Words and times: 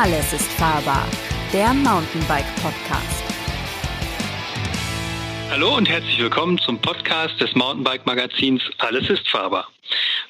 Alles 0.00 0.32
ist 0.32 0.52
fahrbar, 0.52 1.08
der 1.52 1.74
Mountainbike 1.74 2.46
Podcast. 2.62 3.24
Hallo 5.50 5.76
und 5.76 5.88
herzlich 5.88 6.20
willkommen 6.20 6.56
zum 6.58 6.80
Podcast 6.80 7.40
des 7.40 7.52
Mountainbike 7.56 8.06
Magazins 8.06 8.62
Alles 8.78 9.10
ist 9.10 9.28
fahrbar. 9.28 9.68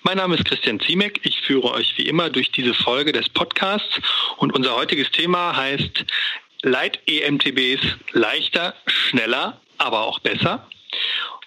Mein 0.04 0.16
Name 0.16 0.36
ist 0.36 0.46
Christian 0.46 0.80
Ziemek. 0.80 1.20
Ich 1.22 1.42
führe 1.42 1.70
euch 1.72 1.98
wie 1.98 2.08
immer 2.08 2.30
durch 2.30 2.50
diese 2.50 2.72
Folge 2.72 3.12
des 3.12 3.28
Podcasts 3.28 4.00
und 4.38 4.56
unser 4.56 4.74
heutiges 4.74 5.10
Thema 5.10 5.54
heißt 5.54 6.06
Leit-EMTBs 6.62 7.98
leichter, 8.12 8.74
schneller, 8.86 9.60
aber 9.76 10.00
auch 10.00 10.18
besser. 10.20 10.66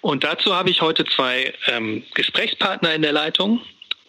Und 0.00 0.22
dazu 0.22 0.54
habe 0.54 0.70
ich 0.70 0.80
heute 0.80 1.04
zwei 1.06 1.52
ähm, 1.66 2.04
Gesprächspartner 2.14 2.94
in 2.94 3.02
der 3.02 3.12
Leitung. 3.12 3.62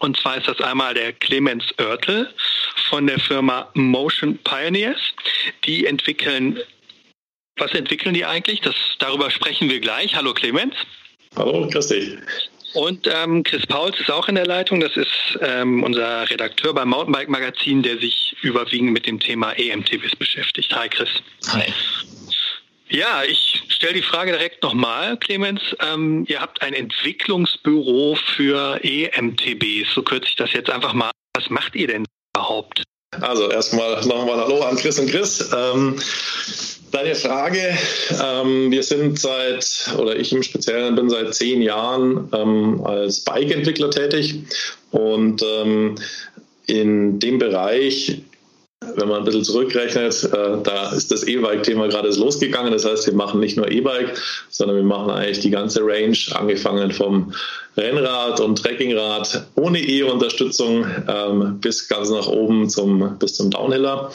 Und 0.03 0.17
zwar 0.17 0.35
ist 0.35 0.49
das 0.49 0.59
einmal 0.59 0.93
der 0.93 1.13
Clemens 1.13 1.63
Oertel 1.79 2.29
von 2.89 3.07
der 3.07 3.17
Firma 3.21 3.69
Motion 3.73 4.37
Pioneers. 4.39 4.99
Die 5.63 5.85
entwickeln, 5.85 6.59
was 7.55 7.71
entwickeln 7.71 8.13
die 8.13 8.25
eigentlich? 8.25 8.59
Das, 8.59 8.75
darüber 8.99 9.31
sprechen 9.31 9.69
wir 9.69 9.79
gleich. 9.79 10.13
Hallo 10.13 10.33
Clemens. 10.33 10.75
Hallo, 11.37 11.69
grüß 11.69 11.87
dich. 11.87 12.17
Und 12.73 13.07
ähm, 13.07 13.43
Chris 13.45 13.65
Pauls 13.65 13.97
ist 13.97 14.11
auch 14.11 14.27
in 14.27 14.35
der 14.35 14.45
Leitung. 14.45 14.81
Das 14.81 14.97
ist 14.97 15.39
ähm, 15.39 15.83
unser 15.83 16.29
Redakteur 16.29 16.73
beim 16.73 16.89
Mountainbike 16.89 17.29
Magazin, 17.29 17.81
der 17.81 17.97
sich 17.97 18.35
überwiegend 18.41 18.91
mit 18.91 19.07
dem 19.07 19.21
Thema 19.21 19.53
EMTBs 19.53 20.17
beschäftigt. 20.17 20.75
Hi 20.75 20.89
Chris. 20.89 21.09
Hi. 21.47 21.73
Ja, 22.93 23.23
ich 23.27 23.63
stelle 23.69 23.93
die 23.93 24.03
Frage 24.03 24.33
direkt 24.33 24.61
nochmal, 24.61 25.17
Clemens. 25.17 25.61
Ähm, 25.81 26.25
ihr 26.27 26.39
habt 26.39 26.61
ein 26.61 26.73
Entwicklungsbüro 26.73 28.15
für 28.35 28.79
EMTBs, 28.83 29.95
so 29.95 30.03
kürze 30.03 30.27
ich 30.29 30.35
das 30.35 30.53
jetzt 30.53 30.69
einfach 30.69 30.93
mal. 30.93 31.09
Was 31.35 31.49
macht 31.49 31.75
ihr 31.75 31.87
denn 31.87 32.05
überhaupt? 32.35 32.83
Also 33.19 33.49
erstmal 33.49 34.05
nochmal 34.05 34.39
Hallo 34.39 34.61
an 34.61 34.77
Chris 34.77 34.99
und 34.99 35.09
Chris. 35.09 35.49
Ähm, 35.57 35.99
deine 36.91 37.15
Frage, 37.15 37.75
ähm, 38.23 38.69
wir 38.69 38.83
sind 38.83 39.19
seit, 39.19 39.91
oder 39.97 40.15
ich 40.15 40.31
im 40.31 40.43
Speziellen 40.43 40.93
bin 40.93 41.09
seit 41.09 41.33
zehn 41.33 41.63
Jahren 41.63 42.29
ähm, 42.31 42.85
als 42.85 43.21
Bike-Entwickler 43.21 43.89
tätig 43.89 44.35
und 44.91 45.41
ähm, 45.41 45.95
in 46.67 47.19
dem 47.19 47.39
Bereich 47.39 48.21
wenn 48.95 49.07
man 49.07 49.19
ein 49.19 49.25
bisschen 49.25 49.43
zurückrechnet, 49.43 50.23
äh, 50.25 50.57
da 50.63 50.91
ist 50.91 51.11
das 51.11 51.23
E-Bike-Thema 51.23 51.87
gerade 51.87 52.09
losgegangen. 52.09 52.71
Das 52.71 52.85
heißt, 52.85 53.05
wir 53.07 53.13
machen 53.13 53.39
nicht 53.39 53.57
nur 53.57 53.69
E-Bike, 53.69 54.13
sondern 54.49 54.77
wir 54.77 54.83
machen 54.83 55.09
eigentlich 55.09 55.39
die 55.39 55.49
ganze 55.49 55.81
Range, 55.83 56.17
angefangen 56.33 56.91
vom 56.91 57.33
Rennrad 57.75 58.39
und 58.39 58.61
Trekkingrad 58.61 59.45
ohne 59.55 59.79
E-Unterstützung 59.79 60.85
ähm, 61.07 61.59
bis 61.59 61.87
ganz 61.87 62.09
nach 62.09 62.27
oben 62.27 62.69
zum, 62.69 63.17
bis 63.17 63.33
zum 63.35 63.49
Downhiller. 63.49 64.11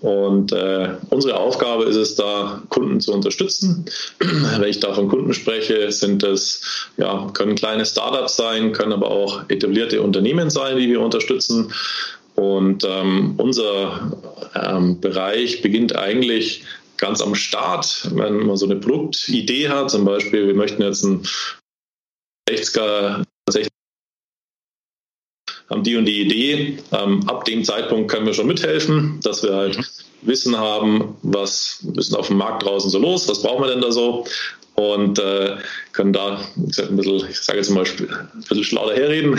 Und 0.00 0.52
äh, 0.52 0.90
unsere 1.10 1.36
Aufgabe 1.36 1.84
ist 1.84 1.96
es 1.96 2.14
da, 2.14 2.62
Kunden 2.68 3.00
zu 3.00 3.12
unterstützen. 3.12 3.84
Wenn 4.18 4.68
ich 4.68 4.80
da 4.80 4.94
von 4.94 5.08
Kunden 5.08 5.34
spreche, 5.34 5.90
sind 5.92 6.22
es, 6.22 6.88
ja, 6.96 7.28
können 7.34 7.54
kleine 7.56 7.84
Startups 7.84 8.36
sein, 8.36 8.72
können 8.72 8.92
aber 8.92 9.10
auch 9.10 9.42
etablierte 9.48 10.00
Unternehmen 10.00 10.48
sein, 10.48 10.78
die 10.78 10.88
wir 10.88 11.00
unterstützen. 11.00 11.72
Und 12.40 12.84
ähm, 12.88 13.34
unser 13.36 14.16
ähm, 14.54 14.98
Bereich 14.98 15.60
beginnt 15.60 15.94
eigentlich 15.94 16.64
ganz 16.96 17.20
am 17.20 17.34
Start, 17.34 18.08
wenn 18.14 18.46
man 18.46 18.56
so 18.56 18.64
eine 18.64 18.76
Produktidee 18.76 19.68
hat, 19.68 19.90
zum 19.90 20.06
Beispiel, 20.06 20.46
wir 20.46 20.54
möchten 20.54 20.80
jetzt 20.80 21.02
ein 21.02 21.22
60er, 22.48 23.24
haben 25.68 25.82
die 25.82 25.96
und 25.96 26.06
die 26.06 26.22
Idee. 26.22 26.78
Ähm, 26.92 27.28
ab 27.28 27.44
dem 27.44 27.62
Zeitpunkt 27.62 28.10
können 28.10 28.24
wir 28.24 28.32
schon 28.32 28.46
mithelfen, 28.46 29.20
dass 29.22 29.42
wir 29.42 29.54
halt 29.54 29.76
mhm. 29.76 29.84
Wissen 30.22 30.56
haben, 30.56 31.18
was 31.22 31.86
ist 31.96 32.16
auf 32.16 32.28
dem 32.28 32.38
Markt 32.38 32.62
draußen 32.62 32.88
so 32.88 32.98
los, 32.98 33.28
was 33.28 33.42
brauchen 33.42 33.64
wir 33.64 33.70
denn 33.70 33.82
da 33.82 33.92
so 33.92 34.26
und 34.80 35.18
äh, 35.18 35.56
können 35.92 36.12
da 36.12 36.40
ein 36.56 36.96
bisschen, 36.96 37.28
ich 37.28 37.40
sage 37.40 37.58
jetzt 37.58 37.70
mal, 37.70 37.84
ein 37.84 38.44
bisschen 38.48 38.64
schlau 38.64 38.88
daherreden. 38.88 39.32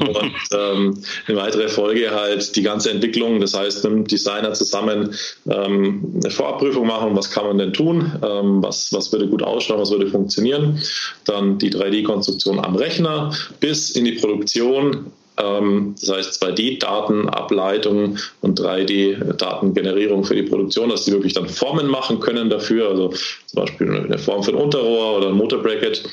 und 0.00 0.34
ähm, 0.52 1.02
in 1.28 1.36
weiterer 1.36 1.68
Folge 1.68 2.10
halt 2.10 2.56
die 2.56 2.62
ganze 2.62 2.90
Entwicklung, 2.90 3.40
das 3.40 3.54
heißt, 3.54 3.84
mit 3.84 3.92
dem 3.92 4.06
Designer 4.06 4.52
zusammen 4.52 5.14
ähm, 5.50 6.20
eine 6.22 6.30
Vorabprüfung 6.30 6.86
machen, 6.86 7.16
was 7.16 7.30
kann 7.30 7.46
man 7.46 7.58
denn 7.58 7.72
tun, 7.72 8.12
ähm, 8.22 8.62
was, 8.62 8.92
was 8.92 9.12
würde 9.12 9.28
gut 9.28 9.42
ausschauen, 9.42 9.80
was 9.80 9.90
würde 9.90 10.08
funktionieren. 10.08 10.80
Dann 11.24 11.58
die 11.58 11.72
3D-Konstruktion 11.72 12.58
am 12.58 12.76
Rechner 12.76 13.32
bis 13.60 13.90
in 13.90 14.04
die 14.04 14.12
Produktion 14.12 15.12
das 15.36 16.10
heißt 16.10 16.42
2D-Datenableitung 16.42 18.18
und 18.42 18.60
3D-Datengenerierung 18.60 20.24
für 20.24 20.34
die 20.34 20.42
Produktion, 20.42 20.90
dass 20.90 21.04
die 21.04 21.12
wirklich 21.12 21.32
dann 21.32 21.48
Formen 21.48 21.86
machen 21.86 22.20
können 22.20 22.50
dafür, 22.50 22.90
also 22.90 23.14
zum 23.46 23.64
Beispiel 23.64 23.90
eine 23.90 24.18
Form 24.18 24.42
für 24.42 24.50
ein 24.50 24.56
Unterrohr 24.56 25.16
oder 25.16 25.28
ein 25.28 25.34
Motorbracket. 25.34 26.04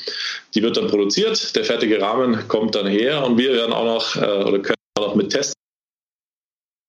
Die 0.55 0.63
wird 0.63 0.77
dann 0.77 0.87
produziert, 0.87 1.55
der 1.55 1.65
fertige 1.65 2.01
Rahmen 2.01 2.47
kommt 2.47 2.75
dann 2.75 2.87
her 2.87 3.25
und 3.25 3.37
wir 3.37 3.53
werden 3.53 3.73
auch 3.73 3.85
noch 3.85 4.15
äh, 4.15 4.43
oder 4.43 4.59
können 4.59 4.75
auch 4.97 5.07
noch 5.07 5.15
mit. 5.15 5.35
Ein 5.35 5.41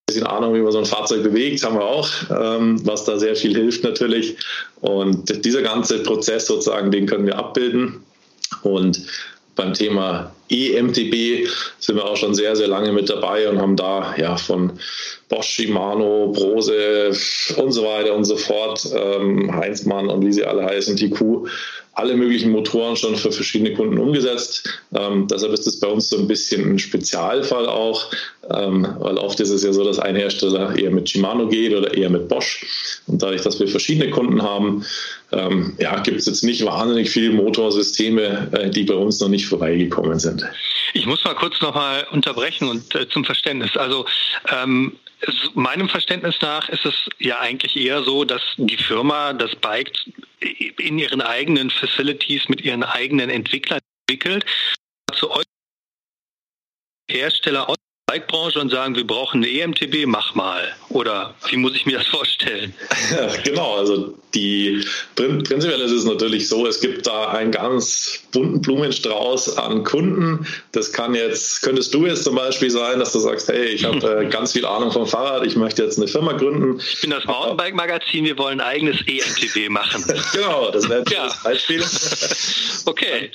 bisschen 0.07 0.27
Ahnung, 0.27 0.53
wie 0.55 0.59
man 0.59 0.71
so 0.71 0.79
ein 0.79 0.85
Fahrzeug 0.85 1.23
bewegt, 1.23 1.63
haben 1.63 1.75
wir 1.75 1.85
auch, 1.85 2.09
ähm, 2.29 2.85
was 2.85 3.05
da 3.05 3.17
sehr 3.17 3.35
viel 3.35 3.55
hilft 3.55 3.83
natürlich. 3.83 4.35
Und 4.81 5.45
dieser 5.45 5.61
ganze 5.61 6.03
Prozess 6.03 6.47
sozusagen, 6.47 6.91
den 6.91 7.05
können 7.05 7.25
wir 7.25 7.37
abbilden. 7.37 8.03
Und 8.63 9.05
beim 9.61 9.73
Thema 9.73 10.31
EMTB 10.49 11.47
sind 11.79 11.95
wir 11.95 12.05
auch 12.05 12.17
schon 12.17 12.33
sehr, 12.33 12.55
sehr 12.55 12.67
lange 12.67 12.91
mit 12.91 13.09
dabei 13.09 13.47
und 13.47 13.61
haben 13.61 13.75
da 13.75 14.15
ja 14.17 14.35
von 14.35 14.73
Bosch, 15.29 15.47
Shimano, 15.47 16.31
Brose 16.33 17.11
und 17.57 17.71
so 17.71 17.83
weiter 17.83 18.15
und 18.15 18.25
so 18.25 18.35
fort, 18.35 18.85
ähm, 18.93 19.53
Heinzmann 19.55 20.09
und 20.09 20.25
wie 20.25 20.33
sie 20.33 20.43
alle 20.43 20.65
heißen, 20.65 20.97
TQ, 20.97 21.47
alle 21.93 22.15
möglichen 22.15 22.51
Motoren 22.51 22.95
schon 22.95 23.15
für 23.15 23.31
verschiedene 23.31 23.73
Kunden 23.73 23.97
umgesetzt. 23.97 24.67
Ähm, 24.95 25.27
deshalb 25.29 25.53
ist 25.53 25.67
es 25.67 25.79
bei 25.79 25.87
uns 25.87 26.09
so 26.09 26.17
ein 26.17 26.27
bisschen 26.27 26.73
ein 26.73 26.79
Spezialfall 26.79 27.67
auch, 27.67 28.11
ähm, 28.49 28.95
weil 28.99 29.17
oft 29.17 29.39
ist 29.39 29.51
es 29.51 29.63
ja 29.63 29.71
so, 29.71 29.83
dass 29.83 29.99
ein 29.99 30.15
Hersteller 30.15 30.75
eher 30.75 30.91
mit 30.91 31.09
Shimano 31.09 31.47
geht 31.47 31.73
oder 31.73 31.93
eher 31.93 32.09
mit 32.09 32.27
Bosch. 32.27 32.65
Und 33.07 33.21
dadurch, 33.21 33.41
dass 33.43 33.59
wir 33.59 33.67
verschiedene 33.67 34.09
Kunden 34.09 34.41
haben, 34.41 34.83
ähm, 35.31 35.75
ja, 35.79 35.99
gibt 35.99 36.17
es 36.17 36.25
jetzt 36.25 36.43
nicht 36.43 36.65
wahnsinnig 36.65 37.09
viele 37.09 37.33
Motorsysteme, 37.33 38.49
äh, 38.53 38.69
die 38.69 38.83
bei 38.83 38.95
uns 38.95 39.19
noch 39.19 39.29
nicht 39.29 39.45
vorbeigekommen 39.45 40.19
sind. 40.19 40.43
Ich 40.93 41.05
muss 41.05 41.23
mal 41.23 41.35
kurz 41.35 41.61
nochmal 41.61 42.07
unterbrechen 42.11 42.67
und 42.67 42.95
äh, 42.95 43.07
zum 43.07 43.23
Verständnis. 43.23 43.77
Also 43.77 44.05
ähm, 44.49 44.97
meinem 45.53 45.87
Verständnis 45.87 46.35
nach 46.41 46.67
ist 46.69 46.85
es 46.85 46.95
ja 47.19 47.39
eigentlich 47.39 47.75
eher 47.75 48.03
so, 48.03 48.25
dass 48.25 48.41
die 48.57 48.77
Firma 48.77 49.33
das 49.33 49.55
Bike 49.55 49.91
in 50.79 50.97
ihren 50.97 51.21
eigenen 51.21 51.69
Facilities 51.69 52.49
mit 52.49 52.61
ihren 52.61 52.83
eigenen 52.83 53.29
Entwicklern 53.29 53.79
entwickelt. 54.07 54.45
Zu 55.13 55.29
euch 55.31 55.45
Hersteller 57.09 57.69
aus 57.69 57.77
Bikebranche 58.11 58.59
und 58.59 58.69
sagen, 58.69 58.95
wir 58.95 59.07
brauchen 59.07 59.37
eine 59.37 59.49
EMTB, 59.49 60.05
mach 60.05 60.35
mal. 60.35 60.75
Oder 60.89 61.33
wie 61.49 61.55
muss 61.55 61.75
ich 61.75 61.85
mir 61.85 61.99
das 61.99 62.07
vorstellen? 62.07 62.73
Ja, 63.11 63.27
genau, 63.43 63.75
also 63.75 64.13
die 64.33 64.85
prinzipiell 65.15 65.81
ist 65.81 65.91
es 65.91 66.05
natürlich 66.05 66.47
so, 66.47 66.65
es 66.65 66.79
gibt 66.79 67.05
da 67.05 67.29
einen 67.29 67.51
ganz 67.51 68.23
bunten 68.31 68.61
Blumenstrauß 68.61 69.57
an 69.57 69.83
Kunden. 69.83 70.45
Das 70.71 70.93
kann 70.93 71.13
jetzt, 71.13 71.61
könntest 71.61 71.93
du 71.93 72.05
jetzt 72.05 72.23
zum 72.23 72.35
Beispiel 72.35 72.69
sein, 72.69 72.99
dass 72.99 73.11
du 73.11 73.19
sagst, 73.19 73.49
hey, 73.49 73.65
ich 73.65 73.83
habe 73.83 74.21
äh, 74.21 74.25
ganz 74.29 74.53
viel 74.53 74.65
Ahnung 74.65 74.91
vom 74.91 75.05
Fahrrad, 75.05 75.45
ich 75.45 75.55
möchte 75.55 75.83
jetzt 75.83 75.97
eine 75.97 76.07
Firma 76.07 76.33
gründen. 76.33 76.79
Ich 76.79 77.01
bin 77.01 77.09
das 77.09 77.25
Mountainbike-Magazin, 77.25 78.25
wir 78.25 78.37
wollen 78.37 78.61
ein 78.61 78.67
eigenes 78.67 78.97
EMTB 79.05 79.69
machen. 79.69 80.03
genau, 80.33 80.71
das 80.71 80.87
wäre 80.87 81.03
ja. 81.11 81.25
das 81.25 81.43
Beispiel. 81.43 81.83
okay. 82.85 83.31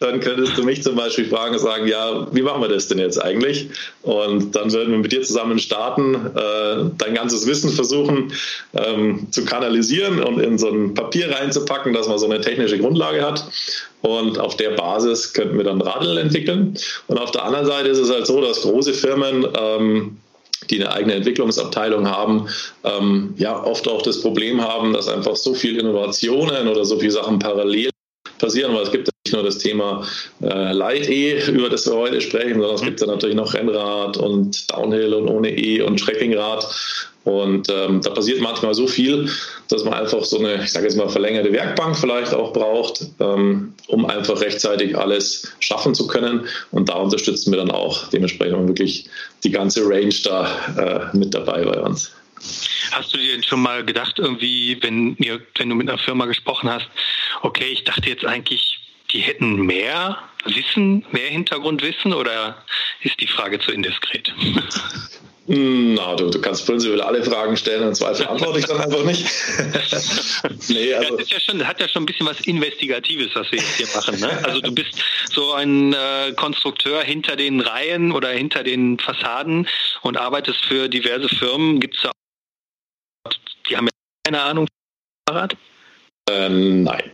Dann 0.00 0.20
könntest 0.20 0.56
du 0.56 0.62
mich 0.62 0.82
zum 0.82 0.96
Beispiel 0.96 1.26
fragen 1.26 1.54
und 1.54 1.60
sagen, 1.60 1.86
ja, 1.86 2.26
wie 2.32 2.42
machen 2.42 2.62
wir 2.62 2.68
das 2.68 2.88
denn 2.88 2.98
jetzt 2.98 3.22
eigentlich? 3.22 3.68
Und 4.02 4.17
dann 4.26 4.72
würden 4.72 4.92
wir 4.92 4.98
mit 4.98 5.12
dir 5.12 5.22
zusammen 5.22 5.58
starten, 5.58 6.14
äh, 6.14 6.90
dein 6.98 7.14
ganzes 7.14 7.46
Wissen 7.46 7.70
versuchen 7.70 8.32
ähm, 8.74 9.28
zu 9.30 9.44
kanalisieren 9.44 10.22
und 10.22 10.40
in 10.40 10.58
so 10.58 10.68
ein 10.68 10.94
Papier 10.94 11.30
reinzupacken, 11.30 11.92
dass 11.92 12.08
man 12.08 12.18
so 12.18 12.26
eine 12.26 12.40
technische 12.40 12.78
Grundlage 12.78 13.22
hat. 13.22 13.44
Und 14.00 14.38
auf 14.38 14.56
der 14.56 14.70
Basis 14.70 15.32
könnten 15.32 15.56
wir 15.56 15.64
dann 15.64 15.80
Radl 15.80 16.18
entwickeln. 16.18 16.78
Und 17.08 17.18
auf 17.18 17.32
der 17.32 17.44
anderen 17.44 17.66
Seite 17.66 17.88
ist 17.88 17.98
es 17.98 18.10
halt 18.10 18.26
so, 18.26 18.40
dass 18.40 18.62
große 18.62 18.94
Firmen 18.94 19.46
ähm, 19.58 20.18
die 20.70 20.80
eine 20.80 20.92
eigene 20.92 21.14
Entwicklungsabteilung 21.14 22.08
haben, 22.08 22.48
ähm, 22.84 23.34
ja 23.38 23.62
oft 23.62 23.88
auch 23.88 24.02
das 24.02 24.20
Problem 24.20 24.60
haben, 24.60 24.92
dass 24.92 25.08
einfach 25.08 25.36
so 25.36 25.54
viele 25.54 25.80
Innovationen 25.80 26.68
oder 26.68 26.84
so 26.84 26.98
viele 26.98 27.12
Sachen 27.12 27.38
parallel 27.38 27.90
passieren, 28.38 28.74
weil 28.74 28.82
es 28.82 28.92
gibt 28.92 29.10
nur 29.32 29.42
das 29.42 29.58
Thema 29.58 30.06
äh, 30.42 30.72
Light-E, 30.72 31.50
über 31.50 31.68
das 31.68 31.86
wir 31.86 31.94
heute 31.94 32.20
sprechen, 32.20 32.54
sondern 32.54 32.74
es 32.74 32.82
gibt 32.82 33.00
ja 33.00 33.06
natürlich 33.06 33.36
noch 33.36 33.54
Rennrad 33.54 34.16
und 34.16 34.70
Downhill 34.72 35.14
und 35.14 35.28
ohne 35.28 35.56
E 35.56 35.82
und 35.82 35.98
Trekkingrad. 35.98 36.66
Und 37.24 37.68
ähm, 37.68 38.00
da 38.00 38.10
passiert 38.10 38.40
manchmal 38.40 38.72
so 38.72 38.86
viel, 38.86 39.28
dass 39.68 39.84
man 39.84 39.92
einfach 39.92 40.24
so 40.24 40.38
eine, 40.38 40.62
ich 40.64 40.72
sage 40.72 40.86
jetzt 40.86 40.96
mal, 40.96 41.10
verlängerte 41.10 41.52
Werkbank 41.52 41.94
vielleicht 41.94 42.32
auch 42.32 42.54
braucht, 42.54 43.04
ähm, 43.20 43.74
um 43.88 44.06
einfach 44.06 44.40
rechtzeitig 44.40 44.96
alles 44.96 45.52
schaffen 45.60 45.94
zu 45.94 46.06
können. 46.06 46.46
Und 46.70 46.88
da 46.88 46.94
unterstützen 46.94 47.52
wir 47.52 47.58
dann 47.58 47.70
auch 47.70 48.08
dementsprechend 48.08 48.66
wirklich 48.66 49.10
die 49.44 49.50
ganze 49.50 49.82
Range 49.86 50.14
da 50.24 51.10
äh, 51.12 51.16
mit 51.16 51.34
dabei 51.34 51.64
bei 51.64 51.78
uns. 51.80 52.12
Hast 52.92 53.12
du 53.12 53.18
dir 53.18 53.32
denn 53.32 53.42
schon 53.42 53.60
mal 53.60 53.84
gedacht, 53.84 54.18
irgendwie, 54.18 54.78
wenn, 54.82 55.16
ihr, 55.18 55.40
wenn 55.56 55.68
du 55.68 55.74
mit 55.74 55.88
einer 55.88 55.98
Firma 55.98 56.26
gesprochen 56.26 56.70
hast, 56.70 56.88
okay, 57.42 57.66
ich 57.66 57.84
dachte 57.84 58.08
jetzt 58.08 58.24
eigentlich, 58.24 58.80
die 59.12 59.20
hätten 59.20 59.62
mehr 59.62 60.18
Wissen, 60.44 61.04
mehr 61.12 61.28
Hintergrundwissen 61.28 62.12
oder 62.12 62.64
ist 63.02 63.20
die 63.20 63.26
Frage 63.26 63.58
zu 63.58 63.72
indiskret? 63.72 64.32
Na, 65.50 66.14
du, 66.14 66.28
du 66.28 66.42
kannst 66.42 66.66
prinzipiell 66.66 67.00
alle 67.00 67.24
Fragen 67.24 67.56
stellen 67.56 67.88
und 67.88 67.94
Zweifel 67.94 68.26
antworte 68.26 68.58
ich 68.58 68.66
dann 68.66 68.82
einfach 68.82 69.02
nicht. 69.02 69.24
nee, 70.68 70.92
also. 70.92 71.16
das 71.16 71.24
ist 71.24 71.32
ja 71.32 71.40
schon, 71.40 71.66
hat 71.66 71.80
ja 71.80 71.88
schon 71.88 72.02
ein 72.02 72.06
bisschen 72.06 72.26
was 72.26 72.40
Investigatives, 72.42 73.34
was 73.34 73.50
wir 73.50 73.58
jetzt 73.58 73.76
hier 73.76 73.86
machen. 73.94 74.20
Ne? 74.20 74.28
Also 74.44 74.60
du 74.60 74.72
bist 74.72 75.02
so 75.32 75.54
ein 75.54 75.94
äh, 75.94 76.32
Konstrukteur 76.36 77.02
hinter 77.02 77.34
den 77.34 77.60
Reihen 77.60 78.12
oder 78.12 78.28
hinter 78.28 78.62
den 78.62 78.98
Fassaden 78.98 79.66
und 80.02 80.18
arbeitest 80.18 80.66
für 80.66 80.86
diverse 80.90 81.30
Firmen. 81.30 81.80
Gibt 81.80 81.96
es 81.96 82.02
da 82.02 82.10
die 83.68 83.76
haben 83.76 83.86
ja 83.86 83.92
keine 84.24 84.42
Ahnung 84.42 84.66
vom 84.66 85.34
Fahrrad? 85.34 85.56
Ähm, 86.30 86.82
nein. 86.82 87.04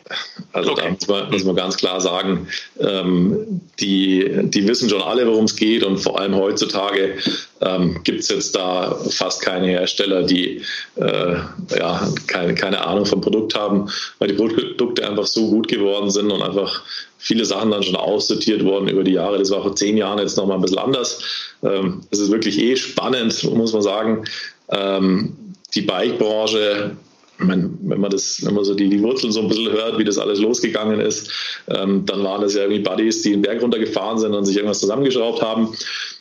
Also 0.52 0.72
okay. 0.72 0.82
da 0.82 0.90
muss 0.90 1.08
man, 1.08 1.30
muss 1.30 1.44
man, 1.44 1.54
ganz 1.54 1.76
klar 1.76 2.00
sagen, 2.00 2.48
ähm, 2.80 3.60
die, 3.78 4.28
die 4.44 4.66
wissen 4.66 4.88
schon 4.88 5.02
alle, 5.02 5.26
worum 5.26 5.44
es 5.44 5.54
geht 5.54 5.84
und 5.84 5.98
vor 5.98 6.18
allem 6.18 6.34
heutzutage 6.34 7.18
ähm, 7.60 8.02
gibt 8.02 8.20
es 8.20 8.28
jetzt 8.28 8.56
da 8.56 8.96
fast 9.10 9.40
keine 9.42 9.68
Hersteller, 9.68 10.24
die 10.24 10.62
äh, 10.96 11.36
ja, 11.78 12.08
keine, 12.26 12.54
keine 12.54 12.84
Ahnung 12.84 13.06
vom 13.06 13.20
Produkt 13.20 13.54
haben, 13.54 13.88
weil 14.18 14.28
die 14.28 14.34
Produkte 14.34 15.08
einfach 15.08 15.26
so 15.26 15.48
gut 15.48 15.68
geworden 15.68 16.10
sind 16.10 16.32
und 16.32 16.42
einfach 16.42 16.82
viele 17.18 17.44
Sachen 17.44 17.70
dann 17.70 17.82
schon 17.82 17.96
aussortiert 17.96 18.64
worden 18.64 18.88
über 18.88 19.04
die 19.04 19.12
Jahre. 19.12 19.38
Das 19.38 19.50
war 19.50 19.62
vor 19.62 19.76
zehn 19.76 19.96
Jahren 19.96 20.18
jetzt 20.18 20.36
nochmal 20.36 20.58
ein 20.58 20.62
bisschen 20.62 20.78
anders. 20.78 21.52
Ähm, 21.62 22.02
es 22.10 22.18
ist 22.18 22.32
wirklich 22.32 22.58
eh 22.58 22.76
spannend, 22.76 23.44
muss 23.44 23.72
man 23.72 23.82
sagen. 23.82 24.24
Ähm, 24.70 25.36
die 25.74 25.82
Bike-Branche 25.82 26.96
wenn 27.38 28.00
man 28.00 28.10
das, 28.10 28.42
man 28.42 28.64
so 28.64 28.74
die, 28.74 28.88
die 28.88 29.02
Wurzeln 29.02 29.32
so 29.32 29.40
ein 29.40 29.48
bisschen 29.48 29.72
hört, 29.72 29.98
wie 29.98 30.04
das 30.04 30.18
alles 30.18 30.38
losgegangen 30.38 31.00
ist, 31.00 31.30
ähm, 31.68 32.04
dann 32.06 32.22
waren 32.22 32.42
das 32.42 32.54
ja 32.54 32.62
irgendwie 32.62 32.82
Buddies, 32.82 33.22
die 33.22 33.32
den 33.32 33.42
Berg 33.42 33.62
runtergefahren 33.62 34.18
sind 34.18 34.34
und 34.34 34.44
sich 34.44 34.56
irgendwas 34.56 34.80
zusammengeschraubt 34.80 35.42
haben. 35.42 35.74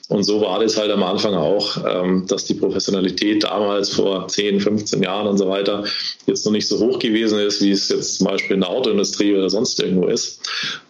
Und 0.09 0.23
so 0.23 0.41
war 0.41 0.59
das 0.59 0.77
halt 0.77 0.91
am 0.91 1.03
Anfang 1.03 1.33
auch, 1.33 1.77
ähm, 1.87 2.25
dass 2.27 2.45
die 2.45 2.55
Professionalität 2.55 3.43
damals 3.43 3.89
vor 3.89 4.27
10, 4.27 4.59
15 4.59 5.01
Jahren 5.03 5.27
und 5.27 5.37
so 5.37 5.47
weiter 5.47 5.83
jetzt 6.25 6.45
noch 6.45 6.51
nicht 6.51 6.67
so 6.67 6.79
hoch 6.79 6.99
gewesen 6.99 7.39
ist, 7.39 7.61
wie 7.61 7.71
es 7.71 7.89
jetzt 7.89 8.17
zum 8.17 8.27
Beispiel 8.27 8.55
in 8.55 8.61
der 8.61 8.69
Autoindustrie 8.69 9.33
oder 9.33 9.49
sonst 9.49 9.79
irgendwo 9.79 10.07
ist. 10.07 10.41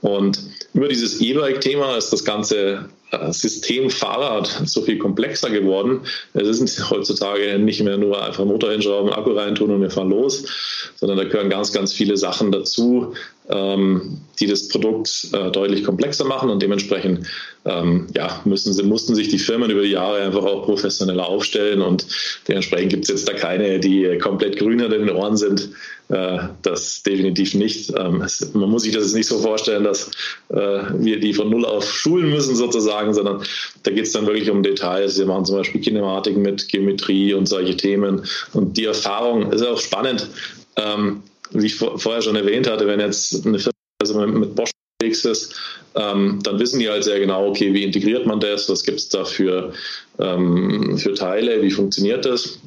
Und 0.01 0.39
über 0.73 0.87
dieses 0.87 1.21
E-Bike-Thema 1.21 1.95
ist 1.95 2.11
das 2.11 2.23
Ganze 2.23 2.89
System 3.31 3.89
Fahrrad 3.89 4.47
so 4.65 4.81
viel 4.81 4.97
komplexer 4.97 5.49
geworden. 5.49 6.01
Es 6.33 6.47
ist 6.47 6.89
heutzutage 6.89 7.59
nicht 7.59 7.81
mehr 7.81 7.97
nur 7.97 8.23
einfach 8.23 8.45
Motor 8.45 8.71
hinschrauben, 8.71 9.11
Akku 9.13 9.31
reintun 9.31 9.71
und 9.71 9.81
wir 9.81 9.89
fahren 9.89 10.09
los, 10.09 10.91
sondern 10.95 11.17
da 11.17 11.23
gehören 11.25 11.49
ganz, 11.49 11.71
ganz 11.71 11.93
viele 11.93 12.17
Sachen 12.17 12.51
dazu, 12.51 13.13
die 13.49 14.47
das 14.47 14.69
Produkt 14.69 15.27
äh, 15.33 15.51
deutlich 15.51 15.83
komplexer 15.83 16.25
machen 16.25 16.49
und 16.49 16.61
dementsprechend 16.61 17.27
ähm, 17.65 18.07
ja, 18.15 18.41
müssen 18.45 18.73
sie, 18.73 18.83
mussten 18.83 19.15
sich 19.15 19.29
die 19.29 19.39
Firmen 19.39 19.69
über 19.69 19.81
die 19.81 19.91
Jahre 19.91 20.21
einfach 20.21 20.43
auch 20.43 20.63
professioneller 20.63 21.27
aufstellen 21.27 21.81
und 21.81 22.05
dementsprechend 22.47 22.89
gibt 22.91 23.03
es 23.03 23.09
jetzt 23.09 23.27
da 23.27 23.33
keine, 23.33 23.79
die 23.79 24.17
komplett 24.17 24.57
grüner 24.57 24.85
in 24.85 25.07
den 25.07 25.15
Ohren 25.15 25.37
sind. 25.37 25.69
Äh, 26.09 26.39
das 26.61 27.03
definitiv 27.03 27.53
nicht. 27.53 27.93
Ähm, 27.97 28.25
man 28.53 28.69
muss 28.69 28.83
sich 28.83 28.93
das 28.93 29.03
jetzt 29.03 29.15
nicht 29.15 29.27
so 29.27 29.39
vorstellen, 29.39 29.83
dass 29.83 30.11
äh, 30.49 30.55
wir 30.55 31.19
die 31.19 31.33
von 31.33 31.49
null 31.49 31.65
auf 31.65 31.89
schulen 31.89 32.29
müssen 32.29 32.55
sozusagen, 32.55 33.13
sondern 33.13 33.43
da 33.83 33.91
geht 33.91 34.05
es 34.05 34.11
dann 34.11 34.25
wirklich 34.25 34.49
um 34.49 34.63
Details. 34.63 35.17
Wir 35.17 35.25
machen 35.25 35.45
zum 35.45 35.57
Beispiel 35.57 35.81
Kinematik 35.81 36.37
mit 36.37 36.67
Geometrie 36.69 37.33
und 37.33 37.47
solche 37.47 37.77
Themen 37.77 38.23
und 38.53 38.77
die 38.77 38.85
Erfahrung 38.85 39.51
ist 39.51 39.65
auch 39.65 39.79
spannend. 39.79 40.27
Ähm, 40.75 41.23
wie 41.53 41.67
ich 41.67 41.75
vorher 41.75 42.21
schon 42.21 42.35
erwähnt 42.35 42.69
hatte, 42.69 42.87
wenn 42.87 42.99
jetzt 42.99 43.45
eine 43.45 43.59
Firma 43.59 43.73
also 44.01 44.19
mit 44.27 44.55
Bosch 44.55 44.71
unterwegs 44.99 45.25
ist, 45.25 45.55
ähm, 45.95 46.39
dann 46.43 46.59
wissen 46.59 46.79
die 46.79 46.89
halt 46.89 47.03
sehr 47.03 47.19
genau, 47.19 47.47
okay, 47.47 47.73
wie 47.73 47.83
integriert 47.83 48.25
man 48.25 48.39
das, 48.39 48.69
was 48.69 48.83
gibt 48.83 48.99
es 48.99 49.09
da 49.09 49.25
für, 49.25 49.73
ähm, 50.19 50.97
für 50.97 51.13
Teile, 51.13 51.61
wie 51.61 51.71
funktioniert 51.71 52.25
das. 52.25 52.59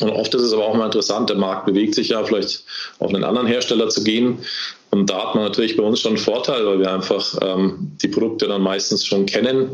Und 0.00 0.10
oft 0.10 0.34
ist 0.34 0.42
es 0.42 0.52
aber 0.52 0.66
auch 0.66 0.74
mal 0.74 0.86
interessant, 0.86 1.30
der 1.30 1.36
Markt 1.36 1.66
bewegt 1.66 1.94
sich 1.94 2.08
ja, 2.08 2.24
vielleicht 2.24 2.64
auf 2.98 3.14
einen 3.14 3.24
anderen 3.24 3.46
Hersteller 3.46 3.88
zu 3.88 4.02
gehen. 4.02 4.38
Und 4.90 5.08
da 5.08 5.28
hat 5.28 5.34
man 5.34 5.44
natürlich 5.44 5.76
bei 5.76 5.84
uns 5.84 6.00
schon 6.00 6.12
einen 6.12 6.18
Vorteil, 6.18 6.66
weil 6.66 6.80
wir 6.80 6.92
einfach 6.92 7.38
ähm, 7.40 7.92
die 8.02 8.08
Produkte 8.08 8.48
dann 8.48 8.62
meistens 8.62 9.06
schon 9.06 9.26
kennen. 9.26 9.70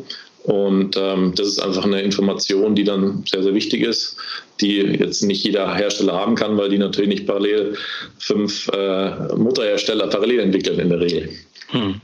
Und 0.49 0.97
ähm, 0.97 1.35
das 1.35 1.47
ist 1.47 1.59
einfach 1.59 1.85
eine 1.85 2.01
Information, 2.01 2.75
die 2.75 2.85
dann 2.85 3.23
sehr, 3.31 3.43
sehr 3.43 3.53
wichtig 3.53 3.83
ist, 3.83 4.17
die 4.63 4.79
jetzt 4.79 5.23
nicht 5.23 5.45
jeder 5.45 5.75
Hersteller 5.75 6.15
haben 6.15 6.37
kann, 6.37 6.57
weil 6.57 6.71
die 6.71 6.79
natürlich 6.79 7.11
nicht 7.11 7.27
parallel 7.27 7.77
fünf 8.19 8.67
äh, 8.69 9.11
Mutterhersteller 9.37 10.07
parallel 10.07 10.41
entwickeln 10.41 10.79
in 10.79 10.89
der 10.89 11.01
Regel. 11.01 11.29
Hm. 11.69 12.01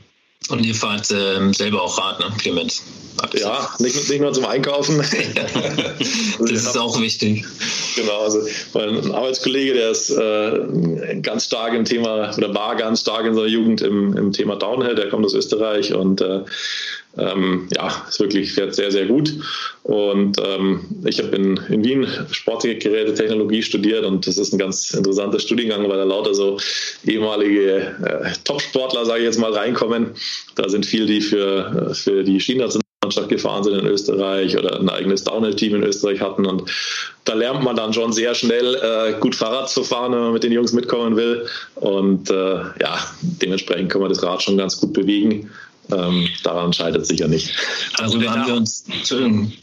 Und 0.49 0.63
ihr 0.63 0.75
fahrt 0.75 1.09
äh, 1.09 1.53
selber 1.53 1.81
auch 1.81 1.97
Rad, 1.97 2.19
ne, 2.19 2.27
Clemens? 2.37 2.83
Ja, 3.33 3.67
nicht, 3.79 4.09
nicht 4.09 4.21
nur 4.21 4.31
zum 4.31 4.45
Einkaufen. 4.45 4.97
das 6.39 6.51
ist 6.51 6.77
auch 6.77 7.01
wichtig. 7.01 7.45
Genau, 7.95 8.21
also 8.21 8.41
mein 8.75 9.11
Arbeitskollege, 9.11 9.73
der 9.73 9.89
ist 9.89 10.11
äh, 10.11 11.19
ganz 11.23 11.45
stark 11.45 11.73
im 11.73 11.85
Thema 11.85 12.31
oder 12.37 12.53
war 12.53 12.75
ganz 12.75 13.01
stark 13.01 13.25
in 13.25 13.33
seiner 13.33 13.47
Jugend 13.47 13.81
im, 13.81 14.15
im 14.15 14.33
Thema 14.33 14.55
Downhill, 14.55 14.93
der 14.93 15.09
kommt 15.09 15.25
aus 15.25 15.33
Österreich 15.33 15.95
und 15.95 16.21
äh, 16.21 16.41
ähm, 17.17 17.67
ja, 17.75 18.05
ist 18.07 18.19
wirklich 18.19 18.53
fährt 18.53 18.75
sehr, 18.75 18.91
sehr 18.91 19.05
gut. 19.05 19.33
Und 19.83 20.37
ähm, 20.43 20.81
ich 21.05 21.19
habe 21.19 21.35
in, 21.35 21.57
in 21.69 21.83
Wien 21.83 22.07
Sportgerätetechnologie 22.31 23.63
studiert 23.63 24.05
und 24.05 24.25
das 24.27 24.37
ist 24.37 24.53
ein 24.53 24.57
ganz 24.57 24.91
interessanter 24.91 25.39
Studiengang, 25.39 25.87
weil 25.89 25.97
da 25.97 26.03
lauter 26.03 26.33
so 26.33 26.57
ehemalige 27.05 27.95
äh, 28.03 28.31
Top-Sportler, 28.43 29.05
sage 29.05 29.19
ich 29.19 29.25
jetzt 29.25 29.39
mal, 29.39 29.53
reinkommen. 29.53 30.11
Da 30.55 30.69
sind 30.69 30.85
viele, 30.85 31.05
die 31.05 31.21
für, 31.21 31.93
für 31.93 32.23
die 32.23 32.39
Skinationalmannschaft 32.39 33.29
gefahren 33.29 33.63
sind 33.63 33.79
in 33.79 33.85
Österreich 33.85 34.57
oder 34.57 34.79
ein 34.79 34.89
eigenes 34.89 35.23
Downhill-Team 35.23 35.75
in 35.75 35.83
Österreich 35.83 36.21
hatten. 36.21 36.45
Und 36.45 36.69
da 37.25 37.33
lernt 37.33 37.63
man 37.63 37.75
dann 37.75 37.93
schon 37.93 38.11
sehr 38.11 38.35
schnell 38.35 38.75
äh, 38.75 39.19
gut 39.19 39.35
Fahrrad 39.35 39.69
zu 39.69 39.83
fahren, 39.83 40.13
wenn 40.13 40.19
man 40.19 40.33
mit 40.33 40.43
den 40.43 40.51
Jungs 40.51 40.73
mitkommen 40.73 41.15
will. 41.15 41.45
Und 41.75 42.29
äh, 42.29 42.55
ja, 42.81 42.99
dementsprechend 43.21 43.91
kann 43.91 44.01
man 44.01 44.09
das 44.09 44.23
Rad 44.23 44.41
schon 44.41 44.57
ganz 44.57 44.79
gut 44.79 44.93
bewegen. 44.93 45.51
Ähm, 45.91 46.27
daran 46.43 46.73
scheitert 46.73 47.03
es 47.03 47.09
sicher 47.09 47.27
nicht. 47.27 47.51
Darüber 47.97 48.31
haben, 48.31 48.47
wir 48.47 48.55
uns, 48.55 48.85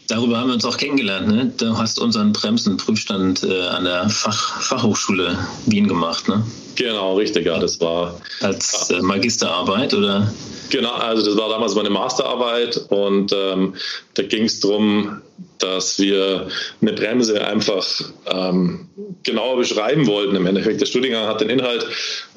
darüber 0.09 0.39
haben 0.39 0.49
wir 0.49 0.55
uns 0.55 0.65
auch 0.65 0.77
kennengelernt. 0.77 1.29
Ne? 1.29 1.53
Du 1.57 1.77
hast 1.77 1.99
unseren 1.99 2.33
Bremsenprüfstand 2.33 3.43
äh, 3.43 3.67
an 3.69 3.85
der 3.85 4.09
Fach, 4.09 4.61
Fachhochschule 4.61 5.37
Wien 5.67 5.89
gemacht. 5.89 6.29
Ne? 6.29 6.45
Genau, 6.77 7.17
richtig, 7.17 7.47
ja. 7.47 7.59
Das 7.59 7.81
war. 7.81 8.21
Als 8.41 8.91
äh, 8.91 9.01
Magisterarbeit 9.01 9.95
oder? 9.95 10.33
Genau, 10.71 10.93
also 10.93 11.25
das 11.25 11.37
war 11.37 11.51
damals 11.51 11.75
meine 11.75 11.91
Masterarbeit 11.91 12.77
und 12.89 13.33
ähm, 13.33 13.75
da 14.15 14.23
ging 14.23 14.45
es 14.45 14.61
darum, 14.61 15.21
dass 15.63 15.99
wir 15.99 16.49
eine 16.81 16.93
Bremse 16.93 17.45
einfach 17.45 17.87
ähm, 18.27 18.89
genauer 19.23 19.57
beschreiben 19.57 20.07
wollten. 20.07 20.37
Im 20.37 20.47
Endeffekt, 20.47 20.81
der 20.81 20.87
Studiengang 20.87 21.27
hat 21.27 21.41
den 21.41 21.51
Inhalt, 21.51 21.87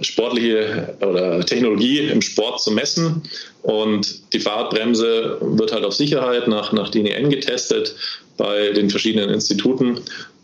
sportliche 0.02 0.96
oder 1.02 1.46
Technologie 1.46 2.00
im 2.00 2.22
Sport 2.22 2.62
zu 2.62 2.72
messen 2.72 3.24
und 3.64 4.34
die 4.34 4.40
Fahrradbremse 4.40 5.38
wird 5.42 5.74
halt 5.74 5.86
auf 5.86 5.94
Sicherheit 5.94 6.48
nach, 6.48 6.72
nach 6.72 6.90
DNN 6.90 7.30
getestet 7.30 7.96
bei 8.38 8.70
den 8.70 8.90
verschiedenen 8.90 9.30
Instituten 9.30 10.00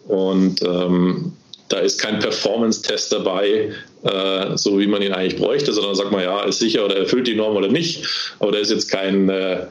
und 0.07 0.61
ähm, 0.63 1.33
da 1.71 1.79
ist 1.79 1.99
kein 1.99 2.19
Performance-Test 2.19 3.13
dabei, 3.13 3.71
äh, 4.03 4.57
so 4.57 4.77
wie 4.79 4.87
man 4.87 5.01
ihn 5.01 5.13
eigentlich 5.13 5.39
bräuchte, 5.39 5.71
sondern 5.71 5.95
sagt 5.95 6.11
man, 6.11 6.21
ja, 6.21 6.43
ist 6.43 6.59
sicher 6.59 6.83
oder 6.83 6.97
erfüllt 6.97 7.27
die 7.27 7.35
Norm 7.35 7.55
oder 7.55 7.69
nicht. 7.69 8.05
Aber 8.39 8.51
da 8.51 8.57
ist 8.57 8.71
jetzt 8.71 8.91
kein, 8.91 9.29
äh, 9.29 9.67